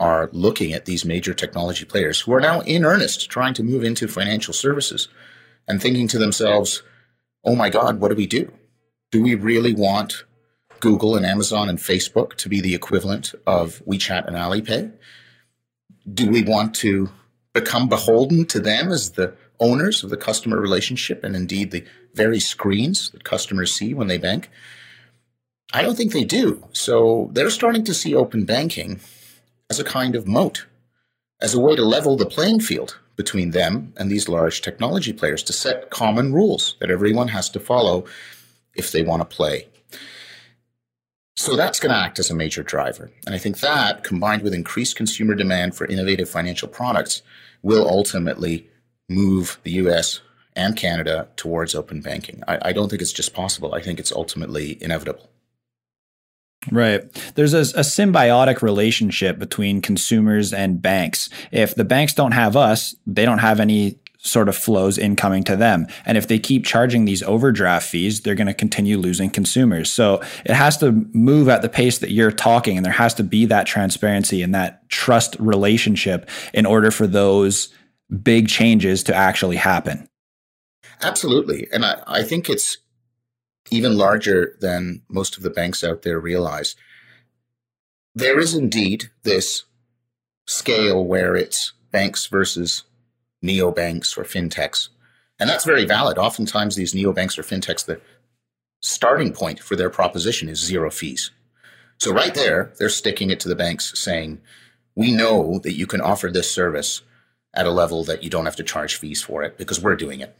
are 0.00 0.30
looking 0.32 0.72
at 0.72 0.84
these 0.84 1.04
major 1.04 1.32
technology 1.32 1.84
players 1.84 2.20
who 2.20 2.32
are 2.32 2.40
now 2.40 2.60
in 2.62 2.84
earnest 2.84 3.30
trying 3.30 3.54
to 3.54 3.62
move 3.62 3.84
into 3.84 4.08
financial 4.08 4.52
services 4.52 5.08
and 5.68 5.80
thinking 5.80 6.08
to 6.08 6.18
themselves, 6.18 6.82
oh 7.44 7.54
my 7.54 7.70
God, 7.70 8.00
what 8.00 8.08
do 8.08 8.16
we 8.16 8.26
do? 8.26 8.50
Do 9.12 9.22
we 9.22 9.36
really 9.36 9.74
want 9.74 10.24
Google 10.80 11.14
and 11.14 11.24
Amazon 11.24 11.68
and 11.68 11.78
Facebook 11.78 12.34
to 12.38 12.48
be 12.48 12.60
the 12.60 12.74
equivalent 12.74 13.34
of 13.46 13.80
WeChat 13.86 14.26
and 14.26 14.34
Alipay? 14.34 14.90
Do 16.12 16.28
we 16.28 16.42
want 16.42 16.74
to 16.76 17.10
become 17.52 17.88
beholden 17.88 18.46
to 18.46 18.58
them 18.58 18.90
as 18.90 19.12
the 19.12 19.34
owners 19.60 20.02
of 20.02 20.10
the 20.10 20.16
customer 20.16 20.58
relationship 20.58 21.22
and 21.22 21.36
indeed 21.36 21.70
the 21.70 21.84
very 22.14 22.40
screens 22.40 23.10
that 23.10 23.22
customers 23.22 23.72
see 23.72 23.94
when 23.94 24.08
they 24.08 24.18
bank? 24.18 24.50
I 25.74 25.82
don't 25.82 25.94
think 25.94 26.12
they 26.12 26.24
do. 26.24 26.66
So 26.72 27.30
they're 27.32 27.50
starting 27.50 27.84
to 27.84 27.94
see 27.94 28.14
open 28.14 28.44
banking 28.44 29.00
as 29.70 29.78
a 29.78 29.84
kind 29.84 30.16
of 30.16 30.26
moat, 30.26 30.66
as 31.40 31.54
a 31.54 31.60
way 31.60 31.76
to 31.76 31.84
level 31.84 32.16
the 32.16 32.26
playing 32.26 32.60
field 32.60 32.98
between 33.16 33.50
them 33.50 33.92
and 33.98 34.10
these 34.10 34.28
large 34.28 34.62
technology 34.62 35.12
players 35.12 35.42
to 35.44 35.52
set 35.52 35.90
common 35.90 36.32
rules 36.32 36.76
that 36.80 36.90
everyone 36.90 37.28
has 37.28 37.50
to 37.50 37.60
follow 37.60 38.06
if 38.74 38.92
they 38.92 39.02
want 39.02 39.20
to 39.20 39.36
play. 39.36 39.68
So 41.36 41.56
that's 41.56 41.80
going 41.80 41.92
to 41.92 41.98
act 41.98 42.18
as 42.18 42.30
a 42.30 42.34
major 42.34 42.62
driver. 42.62 43.10
And 43.26 43.34
I 43.34 43.38
think 43.38 43.60
that, 43.60 44.04
combined 44.04 44.42
with 44.42 44.54
increased 44.54 44.96
consumer 44.96 45.34
demand 45.34 45.74
for 45.74 45.86
innovative 45.86 46.28
financial 46.28 46.68
products, 46.68 47.22
will 47.62 47.88
ultimately 47.88 48.68
move 49.08 49.58
the 49.62 49.72
US 49.72 50.20
and 50.54 50.76
Canada 50.76 51.28
towards 51.36 51.74
open 51.74 52.00
banking. 52.00 52.42
I, 52.46 52.58
I 52.66 52.72
don't 52.72 52.88
think 52.88 53.02
it's 53.02 53.12
just 53.12 53.32
possible. 53.32 53.74
I 53.74 53.80
think 53.80 53.98
it's 53.98 54.12
ultimately 54.12 54.82
inevitable. 54.82 55.30
Right. 56.70 57.12
There's 57.34 57.54
a, 57.54 57.60
a, 57.60 57.82
symbiotic 57.82 58.62
relationship 58.62 59.38
between 59.38 59.80
consumers 59.80 60.52
and 60.52 60.80
banks. 60.80 61.28
If 61.50 61.74
the 61.74 61.84
banks 61.84 62.14
don't 62.14 62.32
have 62.32 62.56
us, 62.56 62.94
they 63.04 63.24
don't 63.24 63.38
have 63.38 63.58
any 63.58 63.98
sort 64.22 64.48
of 64.48 64.56
flows 64.56 64.98
incoming 64.98 65.42
to 65.44 65.56
them. 65.56 65.86
And 66.06 66.16
if 66.16 66.28
they 66.28 66.38
keep 66.38 66.64
charging 66.64 67.04
these 67.04 67.22
overdraft 67.24 67.88
fees, 67.88 68.20
they're 68.20 68.36
going 68.36 68.46
to 68.46 68.54
continue 68.54 68.96
losing 68.96 69.28
consumers. 69.30 69.90
So 69.90 70.22
it 70.44 70.54
has 70.54 70.76
to 70.78 70.92
move 71.12 71.48
at 71.48 71.60
the 71.60 71.68
pace 71.68 71.98
that 71.98 72.12
you're 72.12 72.30
talking, 72.30 72.76
and 72.76 72.86
there 72.86 72.92
has 72.92 73.14
to 73.14 73.24
be 73.24 73.46
that 73.46 73.66
transparency 73.66 74.42
and 74.42 74.54
that 74.54 74.88
trust 74.88 75.36
relationship 75.38 76.30
in 76.54 76.66
order 76.66 76.90
for 76.90 77.06
those 77.06 77.68
big 78.22 78.48
changes 78.48 79.02
to 79.04 79.14
actually 79.14 79.56
happen. 79.56 80.08
Absolutely. 81.02 81.68
And 81.72 81.84
I, 81.84 82.02
I 82.06 82.22
think 82.22 82.48
it's 82.48 82.78
even 83.70 83.96
larger 83.96 84.56
than 84.60 85.02
most 85.08 85.36
of 85.36 85.42
the 85.42 85.50
banks 85.50 85.82
out 85.82 86.02
there 86.02 86.20
realize. 86.20 86.76
There 88.14 88.38
is 88.38 88.54
indeed 88.54 89.10
this 89.24 89.64
scale 90.46 91.04
where 91.04 91.34
it's 91.34 91.72
banks 91.90 92.26
versus 92.26 92.84
neobanks 93.42 94.16
or 94.16 94.24
fintechs. 94.24 94.88
And 95.38 95.48
that's 95.48 95.64
very 95.64 95.84
valid. 95.84 96.18
Oftentimes, 96.18 96.76
these 96.76 96.94
neobanks 96.94 97.38
or 97.38 97.42
fintechs, 97.42 97.84
the 97.84 98.00
starting 98.80 99.32
point 99.32 99.60
for 99.60 99.76
their 99.76 99.90
proposition 99.90 100.48
is 100.48 100.58
zero 100.58 100.90
fees. 100.90 101.30
So, 101.98 102.12
right 102.12 102.34
there, 102.34 102.72
they're 102.78 102.88
sticking 102.88 103.30
it 103.30 103.40
to 103.40 103.48
the 103.48 103.56
banks 103.56 103.98
saying, 103.98 104.40
we 104.94 105.10
know 105.10 105.58
that 105.60 105.74
you 105.74 105.86
can 105.86 106.00
offer 106.00 106.28
this 106.28 106.52
service 106.52 107.02
at 107.54 107.66
a 107.66 107.70
level 107.70 108.04
that 108.04 108.22
you 108.22 108.30
don't 108.30 108.44
have 108.44 108.56
to 108.56 108.62
charge 108.62 108.96
fees 108.96 109.22
for 109.22 109.42
it 109.42 109.58
because 109.58 109.80
we're 109.80 109.96
doing 109.96 110.20
it. 110.20 110.36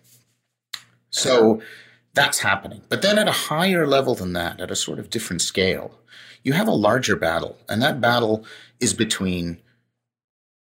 So, 1.10 1.62
that's 2.14 2.40
happening. 2.40 2.82
But 2.88 3.02
then 3.02 3.18
at 3.18 3.28
a 3.28 3.32
higher 3.32 3.86
level 3.86 4.14
than 4.14 4.34
that, 4.34 4.60
at 4.60 4.70
a 4.70 4.76
sort 4.76 4.98
of 4.98 5.10
different 5.10 5.42
scale, 5.42 5.98
you 6.44 6.52
have 6.52 6.68
a 6.68 6.72
larger 6.72 7.16
battle. 7.16 7.58
And 7.68 7.82
that 7.82 8.00
battle 8.00 8.44
is 8.80 8.94
between 8.94 9.58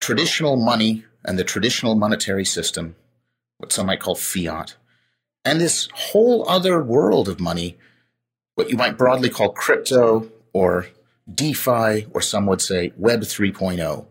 traditional 0.00 0.56
money 0.56 1.04
and 1.26 1.38
the 1.38 1.44
traditional 1.44 1.96
monetary 1.96 2.44
system, 2.44 2.96
what 3.58 3.72
some 3.72 3.86
might 3.86 4.00
call 4.00 4.14
fiat, 4.14 4.76
and 5.44 5.60
this 5.60 5.88
whole 5.92 6.48
other 6.48 6.82
world 6.82 7.28
of 7.28 7.40
money, 7.40 7.76
what 8.54 8.70
you 8.70 8.76
might 8.76 8.96
broadly 8.96 9.28
call 9.28 9.50
crypto 9.50 10.30
or 10.52 10.86
DeFi, 11.32 12.06
or 12.12 12.20
some 12.22 12.46
would 12.46 12.62
say 12.62 12.92
Web 12.96 13.20
3.0. 13.20 14.06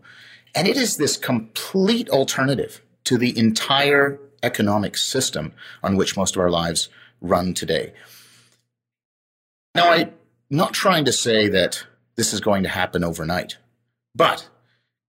And 0.54 0.68
it 0.68 0.76
is 0.76 0.96
this 0.96 1.16
complete 1.16 2.08
alternative 2.10 2.82
to 3.04 3.18
the 3.18 3.36
entire 3.38 4.20
economic 4.42 4.96
system 4.96 5.52
on 5.82 5.96
which 5.96 6.16
most 6.16 6.36
of 6.36 6.40
our 6.40 6.50
lives 6.50 6.88
run 7.20 7.54
today. 7.54 7.92
Now, 9.74 9.90
I'm 9.90 10.12
not 10.48 10.72
trying 10.72 11.04
to 11.06 11.12
say 11.12 11.48
that 11.48 11.84
this 12.16 12.32
is 12.32 12.40
going 12.40 12.62
to 12.62 12.68
happen 12.68 13.04
overnight, 13.04 13.58
but 14.14 14.48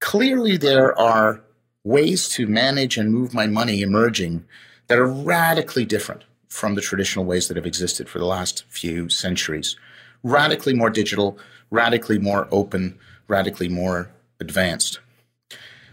clearly 0.00 0.56
there 0.56 0.98
are 0.98 1.42
ways 1.84 2.28
to 2.28 2.46
manage 2.46 2.96
and 2.96 3.12
move 3.12 3.32
my 3.32 3.46
money 3.46 3.82
emerging 3.82 4.44
that 4.88 4.98
are 4.98 5.06
radically 5.06 5.84
different 5.84 6.24
from 6.48 6.74
the 6.74 6.80
traditional 6.80 7.24
ways 7.24 7.48
that 7.48 7.56
have 7.56 7.66
existed 7.66 8.08
for 8.08 8.18
the 8.18 8.24
last 8.24 8.64
few 8.68 9.08
centuries. 9.08 9.76
Radically 10.22 10.74
more 10.74 10.90
digital, 10.90 11.38
radically 11.70 12.18
more 12.18 12.48
open, 12.50 12.98
radically 13.28 13.68
more 13.68 14.10
advanced. 14.40 15.00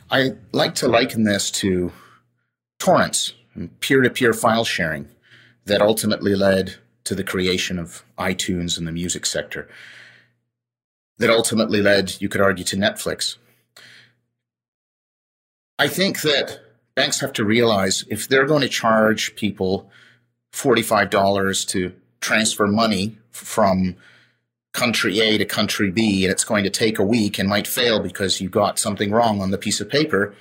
I 0.10 0.36
like 0.52 0.76
to 0.76 0.88
liken 0.88 1.24
this 1.24 1.52
to 1.52 1.92
torrents 2.80 3.34
and 3.54 3.78
peer 3.80 4.02
to 4.02 4.10
peer 4.10 4.34
file 4.34 4.66
sharing 4.66 5.08
that 5.66 5.82
ultimately 5.82 6.36
led 6.36 6.76
to 7.06 7.16
the 7.16 7.24
creation 7.24 7.80
of 7.80 8.04
iTunes 8.18 8.78
and 8.78 8.88
the 8.88 8.92
music 8.92 9.26
sector, 9.26 9.68
that 11.18 11.30
ultimately 11.30 11.82
led, 11.82 12.20
you 12.20 12.28
could 12.28 12.42
argue, 12.42 12.66
to 12.66 12.76
Netflix. 12.76 13.38
I 15.78 15.88
think 15.90 16.22
that 16.22 16.62
banks 16.96 17.20
have 17.20 17.34
to 17.34 17.44
realize 17.44 18.06
if 18.10 18.28
they're 18.28 18.46
going 18.46 18.62
to 18.62 18.70
charge 18.70 19.36
people 19.36 19.90
$45 20.54 21.68
to 21.70 21.94
transfer 22.22 22.66
money 22.66 23.18
from 23.32 23.96
country 24.74 25.20
A 25.20 25.38
to 25.38 25.46
country 25.46 25.92
B 25.92 26.24
and 26.24 26.32
it's 26.32 26.46
going 26.46 26.64
to 26.64 26.70
take 26.70 26.98
a 26.98 27.04
week 27.04 27.38
and 27.38 27.50
might 27.50 27.68
fail 27.68 28.00
because 28.00 28.40
you 28.40 28.50
got 28.50 28.80
something 28.80 29.12
wrong 29.12 29.42
on 29.42 29.52
the 29.52 29.58
piece 29.58 29.82
of 29.82 29.90
paper, 29.90 30.34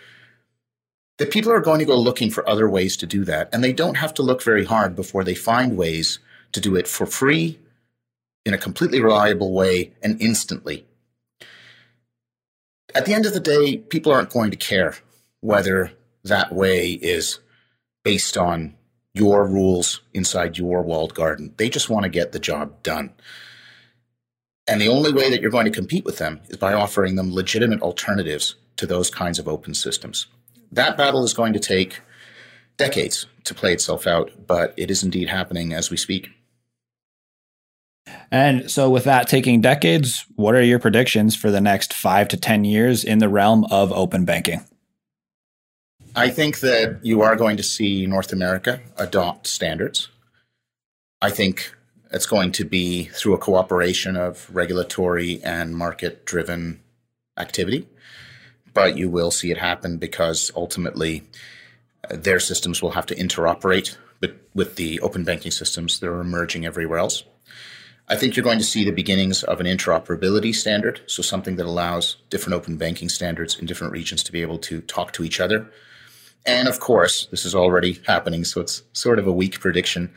that 1.18 1.32
people 1.32 1.52
are 1.52 1.60
going 1.60 1.80
to 1.80 1.84
go 1.84 1.96
looking 1.96 2.30
for 2.30 2.48
other 2.48 2.68
ways 2.68 2.96
to 2.98 3.06
do 3.06 3.24
that. 3.24 3.48
And 3.52 3.62
they 3.62 3.72
don't 3.72 3.96
have 3.96 4.14
to 4.14 4.22
look 4.22 4.42
very 4.42 4.64
hard 4.64 4.94
before 4.94 5.24
they 5.24 5.34
find 5.34 5.76
ways 5.76 6.20
to 6.52 6.60
do 6.60 6.76
it 6.76 6.86
for 6.86 7.06
free, 7.06 7.58
in 8.44 8.54
a 8.54 8.58
completely 8.58 9.00
reliable 9.00 9.52
way, 9.52 9.92
and 10.02 10.20
instantly. 10.20 10.86
At 12.94 13.06
the 13.06 13.14
end 13.14 13.26
of 13.26 13.32
the 13.32 13.40
day, 13.40 13.78
people 13.78 14.12
aren't 14.12 14.30
going 14.30 14.52
to 14.52 14.56
care 14.56 14.96
whether 15.44 15.92
that 16.22 16.54
way 16.54 16.92
is 16.92 17.38
based 18.02 18.38
on 18.38 18.74
your 19.12 19.46
rules 19.46 20.00
inside 20.14 20.56
your 20.56 20.80
walled 20.80 21.14
garden. 21.14 21.52
They 21.58 21.68
just 21.68 21.90
want 21.90 22.04
to 22.04 22.08
get 22.08 22.32
the 22.32 22.38
job 22.38 22.82
done. 22.82 23.12
And 24.66 24.80
the 24.80 24.88
only 24.88 25.12
way 25.12 25.28
that 25.28 25.42
you're 25.42 25.50
going 25.50 25.66
to 25.66 25.70
compete 25.70 26.06
with 26.06 26.16
them 26.16 26.40
is 26.48 26.56
by 26.56 26.72
offering 26.72 27.16
them 27.16 27.30
legitimate 27.30 27.82
alternatives 27.82 28.54
to 28.76 28.86
those 28.86 29.10
kinds 29.10 29.38
of 29.38 29.46
open 29.46 29.74
systems. 29.74 30.28
That 30.72 30.96
battle 30.96 31.24
is 31.24 31.34
going 31.34 31.52
to 31.52 31.60
take 31.60 32.00
decades 32.78 33.26
to 33.44 33.52
play 33.52 33.74
itself 33.74 34.06
out, 34.06 34.46
but 34.46 34.72
it 34.78 34.90
is 34.90 35.02
indeed 35.02 35.28
happening 35.28 35.74
as 35.74 35.90
we 35.90 35.98
speak. 35.98 36.30
And 38.30 38.70
so, 38.70 38.88
with 38.88 39.04
that 39.04 39.28
taking 39.28 39.60
decades, 39.60 40.24
what 40.36 40.54
are 40.54 40.62
your 40.62 40.78
predictions 40.78 41.36
for 41.36 41.50
the 41.50 41.60
next 41.60 41.92
five 41.92 42.28
to 42.28 42.38
10 42.38 42.64
years 42.64 43.04
in 43.04 43.18
the 43.18 43.28
realm 43.28 43.64
of 43.66 43.92
open 43.92 44.24
banking? 44.24 44.64
I 46.16 46.30
think 46.30 46.60
that 46.60 47.00
you 47.02 47.22
are 47.22 47.34
going 47.34 47.56
to 47.56 47.62
see 47.64 48.06
North 48.06 48.32
America 48.32 48.80
adopt 48.96 49.48
standards. 49.48 50.08
I 51.20 51.30
think 51.30 51.74
it's 52.12 52.26
going 52.26 52.52
to 52.52 52.64
be 52.64 53.06
through 53.06 53.34
a 53.34 53.38
cooperation 53.38 54.16
of 54.16 54.48
regulatory 54.54 55.42
and 55.42 55.76
market 55.76 56.24
driven 56.24 56.80
activity. 57.36 57.88
But 58.72 58.96
you 58.96 59.10
will 59.10 59.32
see 59.32 59.50
it 59.50 59.58
happen 59.58 59.98
because 59.98 60.52
ultimately 60.54 61.24
uh, 62.08 62.16
their 62.16 62.38
systems 62.38 62.80
will 62.80 62.92
have 62.92 63.06
to 63.06 63.14
interoperate 63.16 63.96
with, 64.20 64.32
with 64.54 64.76
the 64.76 65.00
open 65.00 65.24
banking 65.24 65.50
systems 65.50 65.98
that 65.98 66.08
are 66.08 66.20
emerging 66.20 66.64
everywhere 66.64 66.98
else. 66.98 67.24
I 68.06 68.16
think 68.16 68.36
you're 68.36 68.44
going 68.44 68.58
to 68.58 68.64
see 68.64 68.84
the 68.84 68.92
beginnings 68.92 69.42
of 69.42 69.60
an 69.60 69.66
interoperability 69.66 70.54
standard, 70.54 71.00
so 71.06 71.22
something 71.22 71.56
that 71.56 71.66
allows 71.66 72.16
different 72.30 72.54
open 72.54 72.76
banking 72.76 73.08
standards 73.08 73.58
in 73.58 73.66
different 73.66 73.92
regions 73.92 74.22
to 74.24 74.32
be 74.32 74.42
able 74.42 74.58
to 74.58 74.80
talk 74.82 75.12
to 75.14 75.24
each 75.24 75.40
other. 75.40 75.70
And 76.46 76.68
of 76.68 76.78
course, 76.78 77.26
this 77.26 77.44
is 77.44 77.54
already 77.54 78.00
happening, 78.06 78.44
so 78.44 78.60
it's 78.60 78.82
sort 78.92 79.18
of 79.18 79.26
a 79.26 79.32
weak 79.32 79.60
prediction 79.60 80.12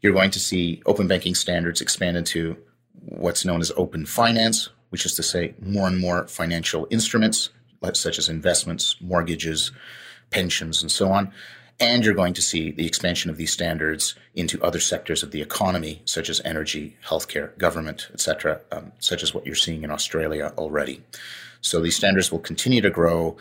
you're 0.00 0.12
going 0.12 0.30
to 0.30 0.40
see 0.40 0.82
open 0.86 1.08
banking 1.08 1.34
standards 1.34 1.80
expand 1.80 2.16
into 2.16 2.56
what's 3.04 3.44
known 3.44 3.60
as 3.60 3.72
open 3.76 4.06
finance, 4.06 4.68
which 4.90 5.04
is 5.04 5.14
to 5.14 5.22
say 5.22 5.54
more 5.60 5.86
and 5.86 5.98
more 5.98 6.26
financial 6.28 6.86
instruments, 6.90 7.50
such 7.94 8.18
as 8.18 8.28
investments, 8.28 8.96
mortgages, 9.00 9.72
pensions, 10.30 10.82
and 10.82 10.90
so 10.90 11.10
on. 11.10 11.32
And 11.80 12.04
you're 12.04 12.14
going 12.14 12.34
to 12.34 12.42
see 12.42 12.72
the 12.72 12.86
expansion 12.86 13.30
of 13.30 13.36
these 13.36 13.52
standards 13.52 14.16
into 14.34 14.62
other 14.62 14.80
sectors 14.80 15.22
of 15.22 15.30
the 15.30 15.40
economy, 15.40 16.02
such 16.04 16.28
as 16.28 16.40
energy, 16.44 16.96
healthcare, 17.06 17.56
government, 17.56 18.08
etc., 18.12 18.60
um, 18.72 18.92
such 18.98 19.22
as 19.22 19.32
what 19.32 19.46
you're 19.46 19.54
seeing 19.54 19.84
in 19.84 19.90
Australia 19.90 20.52
already. 20.58 21.02
So 21.60 21.80
these 21.80 21.96
standards 21.96 22.32
will 22.32 22.40
continue 22.40 22.80
to 22.80 22.90
grow, 22.90 23.36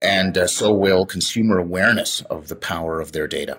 and 0.00 0.36
uh, 0.36 0.46
so 0.46 0.72
will 0.72 1.06
consumer 1.06 1.58
awareness 1.58 2.20
of 2.22 2.48
the 2.48 2.56
power 2.56 3.00
of 3.00 3.12
their 3.12 3.26
data. 3.26 3.58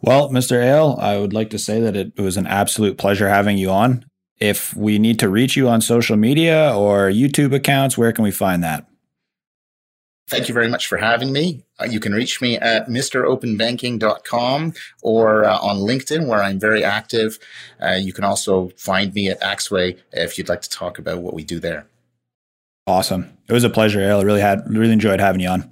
Well, 0.00 0.30
Mr. 0.30 0.62
Eyal, 0.62 0.98
I 1.00 1.18
would 1.18 1.32
like 1.32 1.50
to 1.50 1.58
say 1.58 1.80
that 1.80 1.96
it 1.96 2.18
was 2.18 2.36
an 2.36 2.46
absolute 2.46 2.98
pleasure 2.98 3.28
having 3.28 3.58
you 3.58 3.70
on. 3.70 4.04
If 4.38 4.74
we 4.76 4.98
need 4.98 5.18
to 5.18 5.28
reach 5.28 5.56
you 5.56 5.68
on 5.68 5.80
social 5.80 6.16
media 6.16 6.72
or 6.74 7.08
YouTube 7.08 7.52
accounts, 7.54 7.98
where 7.98 8.12
can 8.12 8.22
we 8.22 8.30
find 8.30 8.62
that? 8.62 8.86
Thank 10.28 10.46
you 10.46 10.54
very 10.54 10.68
much 10.68 10.86
for 10.86 10.98
having 10.98 11.32
me. 11.32 11.64
Uh, 11.80 11.86
you 11.86 12.00
can 12.00 12.12
reach 12.12 12.42
me 12.42 12.58
at 12.58 12.86
mropenbanking.com 12.86 14.74
or 15.02 15.44
uh, 15.44 15.58
on 15.58 15.78
LinkedIn, 15.78 16.26
where 16.26 16.42
I'm 16.42 16.60
very 16.60 16.84
active. 16.84 17.38
Uh, 17.82 17.92
you 17.92 18.12
can 18.12 18.24
also 18.24 18.68
find 18.76 19.14
me 19.14 19.30
at 19.30 19.40
Axway 19.40 19.98
if 20.12 20.36
you'd 20.36 20.50
like 20.50 20.60
to 20.60 20.70
talk 20.70 20.98
about 20.98 21.22
what 21.22 21.32
we 21.32 21.44
do 21.44 21.58
there. 21.58 21.86
Awesome. 22.88 23.36
It 23.46 23.52
was 23.52 23.64
a 23.64 23.68
pleasure, 23.68 23.98
Eyal. 24.00 24.20
I 24.20 24.22
really 24.22 24.40
had 24.40 24.62
really 24.66 24.94
enjoyed 24.94 25.20
having 25.20 25.42
you 25.42 25.48
on. 25.50 25.68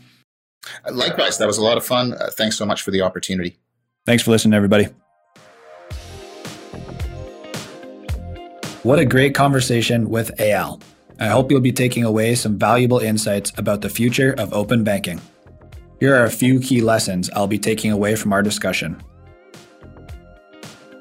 Likewise, 0.92 1.38
that 1.38 1.46
was 1.46 1.56
a 1.56 1.62
lot 1.62 1.78
of 1.78 1.84
fun. 1.84 2.12
Uh, 2.12 2.28
thanks 2.36 2.58
so 2.58 2.66
much 2.66 2.82
for 2.82 2.90
the 2.90 3.00
opportunity. 3.00 3.56
Thanks 4.04 4.22
for 4.22 4.32
listening, 4.32 4.52
everybody. 4.52 4.88
What 8.82 8.98
a 8.98 9.06
great 9.06 9.34
conversation 9.34 10.10
with 10.10 10.36
Eyal. 10.36 10.82
I 11.18 11.28
hope 11.28 11.50
you'll 11.50 11.62
be 11.62 11.72
taking 11.72 12.04
away 12.04 12.34
some 12.34 12.58
valuable 12.58 12.98
insights 12.98 13.50
about 13.56 13.80
the 13.80 13.88
future 13.88 14.34
of 14.36 14.52
open 14.52 14.84
banking. 14.84 15.18
Here 15.98 16.14
are 16.14 16.24
a 16.24 16.30
few 16.30 16.60
key 16.60 16.82
lessons 16.82 17.30
I'll 17.30 17.46
be 17.46 17.58
taking 17.58 17.92
away 17.92 18.14
from 18.16 18.34
our 18.34 18.42
discussion. 18.42 19.02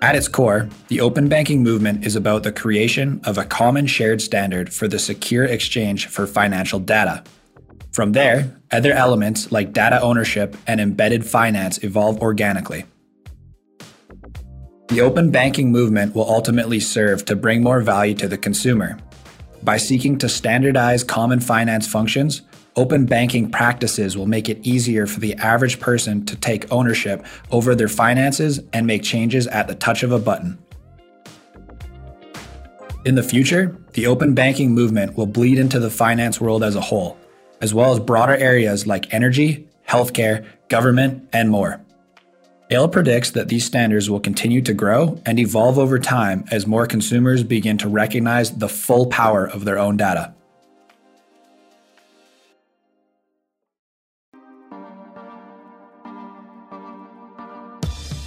At 0.05 0.15
its 0.15 0.27
core, 0.27 0.69
the 0.87 1.01
open 1.01 1.29
banking 1.29 1.63
movement 1.63 2.05
is 2.05 2.15
about 2.15 2.43
the 2.43 2.51
creation 2.51 3.19
of 3.23 3.39
a 3.39 3.43
common 3.43 3.87
shared 3.87 4.21
standard 4.21 4.71
for 4.71 4.87
the 4.87 4.99
secure 4.99 5.45
exchange 5.45 6.05
for 6.05 6.27
financial 6.27 6.77
data. 6.77 7.23
From 7.91 8.11
there, 8.11 8.55
other 8.71 8.91
elements 8.91 9.51
like 9.51 9.73
data 9.73 9.99
ownership 9.99 10.55
and 10.67 10.79
embedded 10.79 11.25
finance 11.25 11.83
evolve 11.83 12.19
organically. 12.19 12.85
The 14.89 15.01
open 15.01 15.31
banking 15.31 15.71
movement 15.71 16.13
will 16.13 16.29
ultimately 16.29 16.79
serve 16.79 17.25
to 17.25 17.35
bring 17.35 17.63
more 17.63 17.81
value 17.81 18.13
to 18.13 18.27
the 18.27 18.37
consumer. 18.37 18.99
By 19.63 19.77
seeking 19.77 20.19
to 20.19 20.29
standardize 20.29 21.03
common 21.03 21.39
finance 21.39 21.87
functions, 21.87 22.43
open 22.75 23.05
banking 23.05 23.49
practices 23.49 24.17
will 24.17 24.25
make 24.25 24.49
it 24.49 24.65
easier 24.65 25.07
for 25.07 25.19
the 25.19 25.33
average 25.35 25.79
person 25.79 26.25
to 26.25 26.35
take 26.35 26.71
ownership 26.71 27.25
over 27.51 27.75
their 27.75 27.87
finances 27.87 28.59
and 28.73 28.85
make 28.85 29.03
changes 29.03 29.47
at 29.47 29.67
the 29.67 29.75
touch 29.75 30.03
of 30.03 30.11
a 30.11 30.19
button. 30.19 30.57
In 33.05 33.15
the 33.15 33.23
future, 33.23 33.77
the 33.93 34.07
open 34.07 34.33
banking 34.33 34.73
movement 34.73 35.15
will 35.15 35.27
bleed 35.27 35.59
into 35.59 35.79
the 35.79 35.91
finance 35.91 36.41
world 36.41 36.63
as 36.63 36.75
a 36.75 36.81
whole 36.81 37.17
as 37.61 37.73
well 37.73 37.91
as 37.91 37.99
broader 37.99 38.35
areas 38.35 38.85
like 38.85 39.13
energy, 39.13 39.67
healthcare, 39.87 40.45
government, 40.67 41.27
and 41.33 41.49
more. 41.49 41.81
Eyal 42.71 42.91
predicts 42.91 43.31
that 43.31 43.47
these 43.47 43.65
standards 43.65 44.09
will 44.09 44.19
continue 44.19 44.61
to 44.61 44.73
grow 44.73 45.21
and 45.25 45.39
evolve 45.39 45.77
over 45.77 45.99
time 45.99 46.45
as 46.51 46.65
more 46.65 46.87
consumers 46.87 47.43
begin 47.43 47.77
to 47.77 47.87
recognize 47.87 48.57
the 48.57 48.69
full 48.69 49.05
power 49.07 49.47
of 49.47 49.65
their 49.65 49.77
own 49.77 49.97
data. 49.97 50.33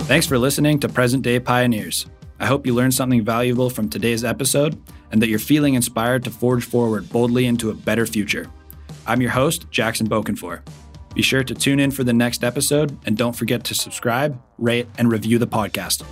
Thanks 0.08 0.26
for 0.26 0.38
listening 0.38 0.80
to 0.80 0.88
Present 0.88 1.22
Day 1.22 1.38
Pioneers. 1.38 2.06
I 2.40 2.46
hope 2.46 2.64
you 2.64 2.72
learned 2.74 2.94
something 2.94 3.22
valuable 3.22 3.68
from 3.68 3.90
today's 3.90 4.24
episode 4.24 4.80
and 5.12 5.20
that 5.20 5.28
you're 5.28 5.38
feeling 5.38 5.74
inspired 5.74 6.24
to 6.24 6.30
forge 6.30 6.64
forward 6.64 7.10
boldly 7.10 7.44
into 7.44 7.68
a 7.68 7.74
better 7.74 8.06
future. 8.06 8.50
I'm 9.06 9.20
your 9.20 9.32
host, 9.32 9.70
Jackson 9.70 10.08
Bokenfor. 10.08 10.62
Be 11.14 11.20
sure 11.20 11.44
to 11.44 11.54
tune 11.54 11.78
in 11.78 11.90
for 11.90 12.04
the 12.04 12.14
next 12.14 12.42
episode 12.42 12.98
and 13.04 13.18
don't 13.18 13.36
forget 13.36 13.64
to 13.64 13.74
subscribe, 13.74 14.40
rate, 14.56 14.88
and 14.96 15.12
review 15.12 15.38
the 15.38 15.46
podcast. 15.46 16.02